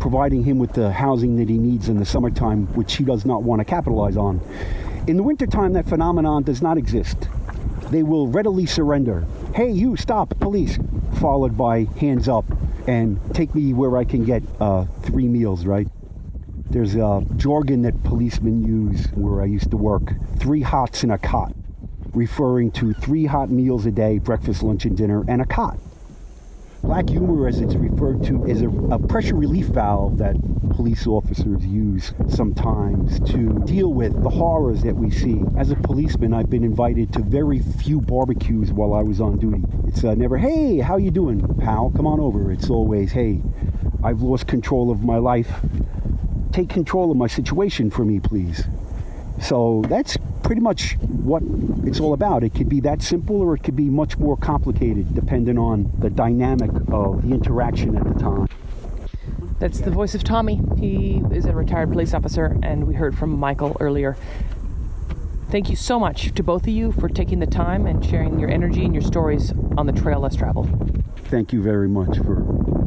providing 0.00 0.44
him 0.44 0.58
with 0.58 0.72
the 0.72 0.90
housing 0.90 1.36
that 1.36 1.50
he 1.50 1.58
needs 1.58 1.90
in 1.90 1.98
the 1.98 2.06
summertime, 2.06 2.66
which 2.68 2.96
he 2.96 3.04
does 3.04 3.26
not 3.26 3.42
want 3.42 3.60
to 3.60 3.64
capitalize 3.66 4.16
on. 4.16 4.40
In 5.06 5.18
the 5.18 5.22
wintertime, 5.22 5.74
that 5.74 5.86
phenomenon 5.86 6.44
does 6.44 6.62
not 6.62 6.78
exist. 6.78 7.28
They 7.90 8.02
will 8.02 8.26
readily 8.26 8.64
surrender. 8.64 9.26
Hey, 9.54 9.70
you, 9.70 9.96
stop, 9.96 10.30
police, 10.40 10.78
followed 11.20 11.58
by 11.58 11.84
hands 12.00 12.26
up 12.26 12.46
and 12.86 13.20
take 13.34 13.54
me 13.54 13.74
where 13.74 13.98
I 13.98 14.04
can 14.04 14.24
get 14.24 14.42
uh, 14.60 14.86
three 15.02 15.28
meals, 15.28 15.66
right? 15.66 15.88
There's 16.70 16.96
a 16.96 17.24
jargon 17.36 17.82
that 17.82 18.02
policemen 18.04 18.62
use 18.62 19.06
where 19.14 19.40
I 19.40 19.46
used 19.46 19.70
to 19.70 19.78
work 19.78 20.12
three 20.38 20.60
hots 20.60 21.02
in 21.02 21.10
a 21.10 21.16
cot, 21.16 21.54
referring 22.12 22.72
to 22.72 22.92
three 22.92 23.24
hot 23.24 23.50
meals 23.50 23.86
a 23.86 23.90
day 23.90 24.18
breakfast, 24.18 24.62
lunch, 24.62 24.84
and 24.84 24.94
dinner, 24.94 25.24
and 25.28 25.40
a 25.40 25.46
cot. 25.46 25.78
Black 26.82 27.08
humor, 27.08 27.48
as 27.48 27.60
it's 27.60 27.74
referred 27.74 28.22
to, 28.24 28.44
is 28.44 28.62
a, 28.62 28.68
a, 28.68 28.98
pressure 28.98 29.34
relief 29.34 29.66
valve 29.66 30.18
that 30.18 30.36
police 30.70 31.06
officers 31.06 31.64
use 31.66 32.12
sometimes 32.28 33.18
to 33.30 33.58
deal 33.64 33.92
with 33.92 34.22
the 34.22 34.30
horrors 34.30 34.82
that 34.82 34.94
we 34.94 35.10
see. 35.10 35.42
As 35.56 35.70
a 35.70 35.74
policeman, 35.74 36.32
I've 36.32 36.48
been 36.48 36.64
invited 36.64 37.12
to 37.14 37.22
very 37.22 37.58
few 37.58 38.00
barbecues 38.00 38.72
while 38.72 38.94
I 38.94 39.02
was 39.02 39.20
on 39.20 39.38
duty. 39.38 39.64
It's 39.88 40.04
uh, 40.04 40.14
never, 40.14 40.36
hey, 40.36 40.78
how 40.78 40.98
you 40.98 41.10
doing, 41.10 41.42
pal? 41.56 41.90
Come 41.96 42.06
on 42.06 42.20
over. 42.20 42.52
It's 42.52 42.70
always, 42.70 43.12
hey, 43.12 43.40
I've 44.04 44.22
lost 44.22 44.46
control 44.46 44.90
of 44.90 45.02
my 45.02 45.16
life. 45.16 45.50
Take 46.52 46.68
control 46.68 47.10
of 47.10 47.16
my 47.16 47.26
situation 47.26 47.90
for 47.90 48.04
me, 48.04 48.20
please. 48.20 48.64
So 49.40 49.84
that's 49.88 50.16
pretty 50.42 50.60
much 50.60 50.96
what 51.00 51.42
it's 51.84 52.00
all 52.00 52.12
about. 52.12 52.42
It 52.42 52.54
could 52.54 52.68
be 52.68 52.80
that 52.80 53.02
simple 53.02 53.40
or 53.40 53.54
it 53.54 53.62
could 53.62 53.76
be 53.76 53.90
much 53.90 54.18
more 54.18 54.36
complicated 54.36 55.14
depending 55.14 55.58
on 55.58 55.90
the 55.98 56.10
dynamic 56.10 56.70
of 56.90 57.22
the 57.22 57.34
interaction 57.34 57.96
at 57.96 58.04
the 58.04 58.18
time. 58.18 58.48
That's 59.58 59.80
the 59.80 59.90
voice 59.90 60.14
of 60.14 60.22
Tommy. 60.22 60.60
He 60.78 61.20
is 61.32 61.44
a 61.44 61.52
retired 61.52 61.90
police 61.90 62.14
officer, 62.14 62.56
and 62.62 62.86
we 62.86 62.94
heard 62.94 63.18
from 63.18 63.36
Michael 63.38 63.76
earlier. 63.80 64.16
Thank 65.50 65.68
you 65.68 65.76
so 65.76 65.98
much 65.98 66.32
to 66.34 66.42
both 66.42 66.62
of 66.62 66.68
you 66.68 66.92
for 66.92 67.08
taking 67.08 67.40
the 67.40 67.46
time 67.46 67.86
and 67.86 68.04
sharing 68.04 68.38
your 68.38 68.50
energy 68.50 68.84
and 68.84 68.94
your 68.94 69.02
stories 69.02 69.52
on 69.76 69.86
the 69.86 69.92
trail 69.92 70.20
less 70.20 70.36
traveled. 70.36 71.02
Thank 71.24 71.52
you 71.52 71.60
very 71.60 71.88
much 71.88 72.18
for 72.18 72.77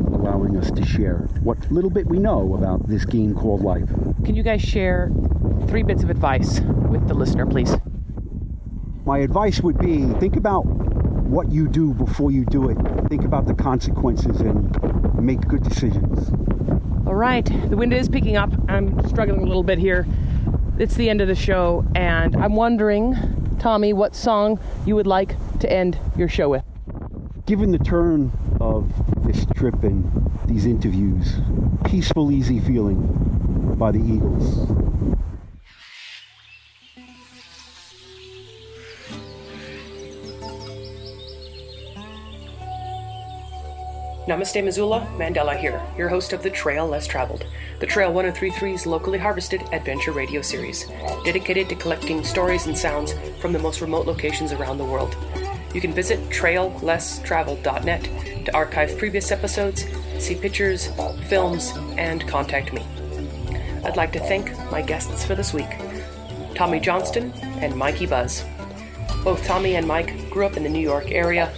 us 0.61 0.71
to 0.71 0.85
share 0.85 1.29
what 1.41 1.71
little 1.71 1.89
bit 1.89 2.05
we 2.05 2.19
know 2.19 2.53
about 2.53 2.87
this 2.87 3.03
game 3.03 3.33
called 3.33 3.61
life. 3.61 3.87
Can 4.23 4.35
you 4.35 4.43
guys 4.43 4.61
share 4.61 5.11
three 5.67 5.81
bits 5.81 6.03
of 6.03 6.09
advice 6.09 6.59
with 6.89 7.07
the 7.07 7.15
listener, 7.15 7.47
please? 7.47 7.75
My 9.05 9.19
advice 9.19 9.61
would 9.61 9.79
be 9.79 10.05
think 10.19 10.35
about 10.35 10.61
what 10.61 11.51
you 11.51 11.67
do 11.67 11.93
before 11.95 12.31
you 12.31 12.45
do 12.45 12.69
it. 12.69 12.77
Think 13.09 13.23
about 13.23 13.47
the 13.47 13.55
consequences 13.55 14.39
and 14.41 15.19
make 15.19 15.41
good 15.47 15.63
decisions. 15.63 16.29
All 17.07 17.15
right, 17.15 17.45
the 17.69 17.75
wind 17.75 17.93
is 17.93 18.07
picking 18.07 18.37
up. 18.37 18.51
I'm 18.69 19.07
struggling 19.07 19.41
a 19.41 19.45
little 19.45 19.63
bit 19.63 19.79
here. 19.79 20.05
It's 20.77 20.95
the 20.95 21.09
end 21.09 21.21
of 21.21 21.27
the 21.27 21.35
show, 21.35 21.85
and 21.95 22.35
I'm 22.35 22.55
wondering, 22.55 23.15
Tommy, 23.59 23.93
what 23.93 24.15
song 24.15 24.59
you 24.85 24.95
would 24.95 25.07
like 25.07 25.35
to 25.59 25.71
end 25.71 25.97
your 26.15 26.27
show 26.27 26.49
with? 26.49 26.63
Given 27.47 27.71
the 27.71 27.79
turn 27.79 28.31
of 28.59 28.91
this 29.25 29.45
trip 29.55 29.83
and 29.83 30.30
these 30.51 30.65
interviews. 30.65 31.35
Peaceful, 31.85 32.31
easy 32.31 32.59
feeling 32.59 33.75
by 33.77 33.91
the 33.91 33.99
Eagles. 33.99 34.67
Namaste 44.27 44.63
Missoula, 44.63 45.07
Mandela 45.17 45.57
here, 45.57 45.81
your 45.97 46.09
host 46.09 46.33
of 46.33 46.43
The 46.43 46.49
Trail 46.49 46.87
Less 46.87 47.07
Traveled, 47.07 47.45
the 47.79 47.87
Trail 47.87 48.11
1033's 48.11 48.85
locally 48.85 49.17
harvested 49.17 49.61
adventure 49.71 50.11
radio 50.11 50.41
series, 50.41 50.85
dedicated 51.23 51.69
to 51.69 51.75
collecting 51.75 52.23
stories 52.23 52.67
and 52.67 52.77
sounds 52.77 53.15
from 53.39 53.53
the 53.53 53.59
most 53.59 53.81
remote 53.81 54.05
locations 54.05 54.51
around 54.51 54.77
the 54.77 54.85
world. 54.85 55.15
You 55.73 55.81
can 55.81 55.93
visit 55.93 56.19
traillesstraveled.net 56.29 58.45
to 58.45 58.53
archive 58.53 58.97
previous 58.97 59.31
episodes 59.31 59.85
see 60.21 60.35
pictures, 60.35 60.89
films, 61.27 61.73
and 61.97 62.27
contact 62.27 62.71
me. 62.73 62.85
I'd 63.83 63.97
like 63.97 64.13
to 64.13 64.19
thank 64.19 64.55
my 64.71 64.81
guests 64.81 65.25
for 65.25 65.35
this 65.35 65.53
week 65.53 65.69
Tommy 66.53 66.79
Johnston 66.79 67.31
and 67.59 67.75
Mikey 67.75 68.05
Buzz. 68.05 68.45
Both 69.23 69.45
Tommy 69.45 69.75
and 69.75 69.87
Mike 69.87 70.29
grew 70.29 70.45
up 70.45 70.57
in 70.57 70.63
the 70.63 70.69
New 70.69 70.79
York 70.79 71.11
area 71.11 71.51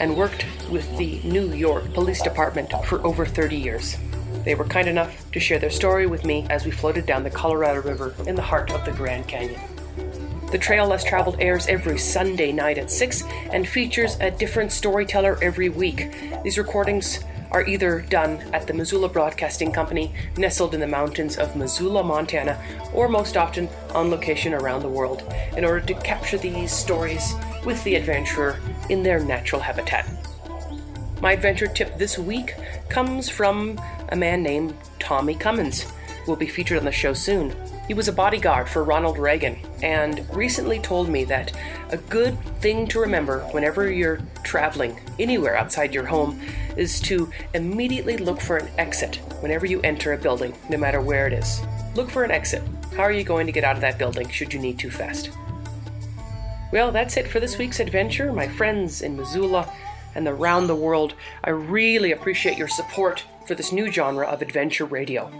and 0.00 0.16
worked 0.16 0.46
with 0.70 0.96
the 0.96 1.20
New 1.24 1.52
York 1.52 1.92
Police 1.92 2.22
Department 2.22 2.72
for 2.84 3.04
over 3.06 3.26
30 3.26 3.56
years. 3.56 3.96
They 4.44 4.54
were 4.54 4.64
kind 4.64 4.88
enough 4.88 5.30
to 5.32 5.40
share 5.40 5.58
their 5.58 5.70
story 5.70 6.06
with 6.06 6.24
me 6.24 6.46
as 6.50 6.64
we 6.64 6.70
floated 6.70 7.04
down 7.06 7.22
the 7.22 7.30
Colorado 7.30 7.82
River 7.82 8.14
in 8.26 8.34
the 8.34 8.42
heart 8.42 8.70
of 8.70 8.84
the 8.84 8.92
Grand 8.92 9.28
Canyon. 9.28 9.60
The 10.52 10.58
Trail 10.58 10.86
Less 10.86 11.04
Traveled 11.04 11.36
airs 11.40 11.66
every 11.66 11.98
Sunday 11.98 12.52
night 12.52 12.78
at 12.78 12.90
6 12.90 13.24
and 13.50 13.66
features 13.66 14.16
a 14.20 14.30
different 14.30 14.72
storyteller 14.72 15.38
every 15.42 15.68
week. 15.68 16.14
These 16.44 16.58
recordings 16.58 17.24
are 17.50 17.66
either 17.66 18.00
done 18.02 18.38
at 18.52 18.66
the 18.66 18.74
Missoula 18.74 19.08
Broadcasting 19.08 19.72
Company, 19.72 20.12
nestled 20.36 20.74
in 20.74 20.80
the 20.80 20.86
mountains 20.86 21.36
of 21.38 21.56
Missoula, 21.56 22.02
Montana, 22.02 22.62
or 22.92 23.08
most 23.08 23.36
often 23.36 23.68
on 23.94 24.10
location 24.10 24.54
around 24.54 24.82
the 24.82 24.88
world, 24.88 25.22
in 25.56 25.64
order 25.64 25.80
to 25.80 25.94
capture 25.94 26.38
these 26.38 26.72
stories 26.72 27.34
with 27.64 27.82
the 27.84 27.94
adventurer 27.94 28.58
in 28.90 29.02
their 29.02 29.20
natural 29.20 29.60
habitat. 29.60 30.08
My 31.20 31.32
adventure 31.32 31.66
tip 31.66 31.96
this 31.96 32.18
week 32.18 32.54
comes 32.88 33.28
from 33.28 33.80
a 34.10 34.16
man 34.16 34.42
named 34.42 34.74
Tommy 34.98 35.34
Cummins, 35.34 35.82
who 35.82 36.32
will 36.32 36.36
be 36.36 36.46
featured 36.46 36.78
on 36.78 36.84
the 36.84 36.92
show 36.92 37.14
soon. 37.14 37.54
He 37.88 37.94
was 37.94 38.08
a 38.08 38.12
bodyguard 38.12 38.68
for 38.68 38.82
Ronald 38.82 39.16
Reagan 39.16 39.58
and 39.82 40.26
recently 40.34 40.80
told 40.80 41.08
me 41.08 41.24
that 41.24 41.52
a 41.90 41.96
good 41.96 42.38
thing 42.60 42.86
to 42.88 42.98
remember 42.98 43.40
whenever 43.52 43.90
you're 43.90 44.18
traveling 44.42 45.00
anywhere 45.18 45.56
outside 45.56 45.94
your 45.94 46.04
home 46.04 46.40
is 46.76 47.00
to 47.00 47.30
immediately 47.54 48.16
look 48.16 48.40
for 48.40 48.56
an 48.56 48.68
exit 48.78 49.16
whenever 49.40 49.66
you 49.66 49.80
enter 49.82 50.12
a 50.12 50.18
building, 50.18 50.54
no 50.68 50.76
matter 50.76 51.00
where 51.00 51.26
it 51.26 51.32
is. 51.32 51.60
Look 51.94 52.10
for 52.10 52.24
an 52.24 52.30
exit. 52.30 52.62
How 52.96 53.02
are 53.02 53.12
you 53.12 53.24
going 53.24 53.46
to 53.46 53.52
get 53.52 53.64
out 53.64 53.76
of 53.76 53.80
that 53.82 53.98
building 53.98 54.28
should 54.28 54.52
you 54.52 54.60
need 54.60 54.78
to 54.80 54.90
fast? 54.90 55.30
Well, 56.72 56.92
that's 56.92 57.16
it 57.16 57.28
for 57.28 57.40
this 57.40 57.58
week's 57.58 57.80
adventure, 57.80 58.32
my 58.32 58.48
friends 58.48 59.02
in 59.02 59.16
Missoula 59.16 59.72
and 60.14 60.26
around 60.26 60.66
the 60.66 60.74
world. 60.74 61.14
I 61.44 61.50
really 61.50 62.12
appreciate 62.12 62.58
your 62.58 62.68
support 62.68 63.24
for 63.46 63.54
this 63.54 63.72
new 63.72 63.90
genre 63.90 64.26
of 64.26 64.42
adventure 64.42 64.84
radio. 64.84 65.30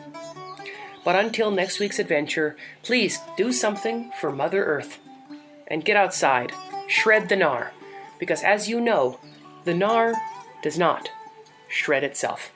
But 1.04 1.16
until 1.16 1.50
next 1.50 1.80
week's 1.80 1.98
adventure, 1.98 2.56
please 2.82 3.18
do 3.36 3.52
something 3.52 4.10
for 4.20 4.30
Mother 4.32 4.64
Earth. 4.64 4.98
And 5.68 5.84
get 5.84 5.96
outside, 5.96 6.52
shred 6.88 7.28
the 7.28 7.36
gnar, 7.36 7.70
because 8.18 8.42
as 8.44 8.68
you 8.68 8.80
know, 8.80 9.18
the 9.64 9.72
gnar 9.72 10.14
does 10.62 10.78
not 10.78 11.10
shred 11.68 12.04
itself. 12.04 12.52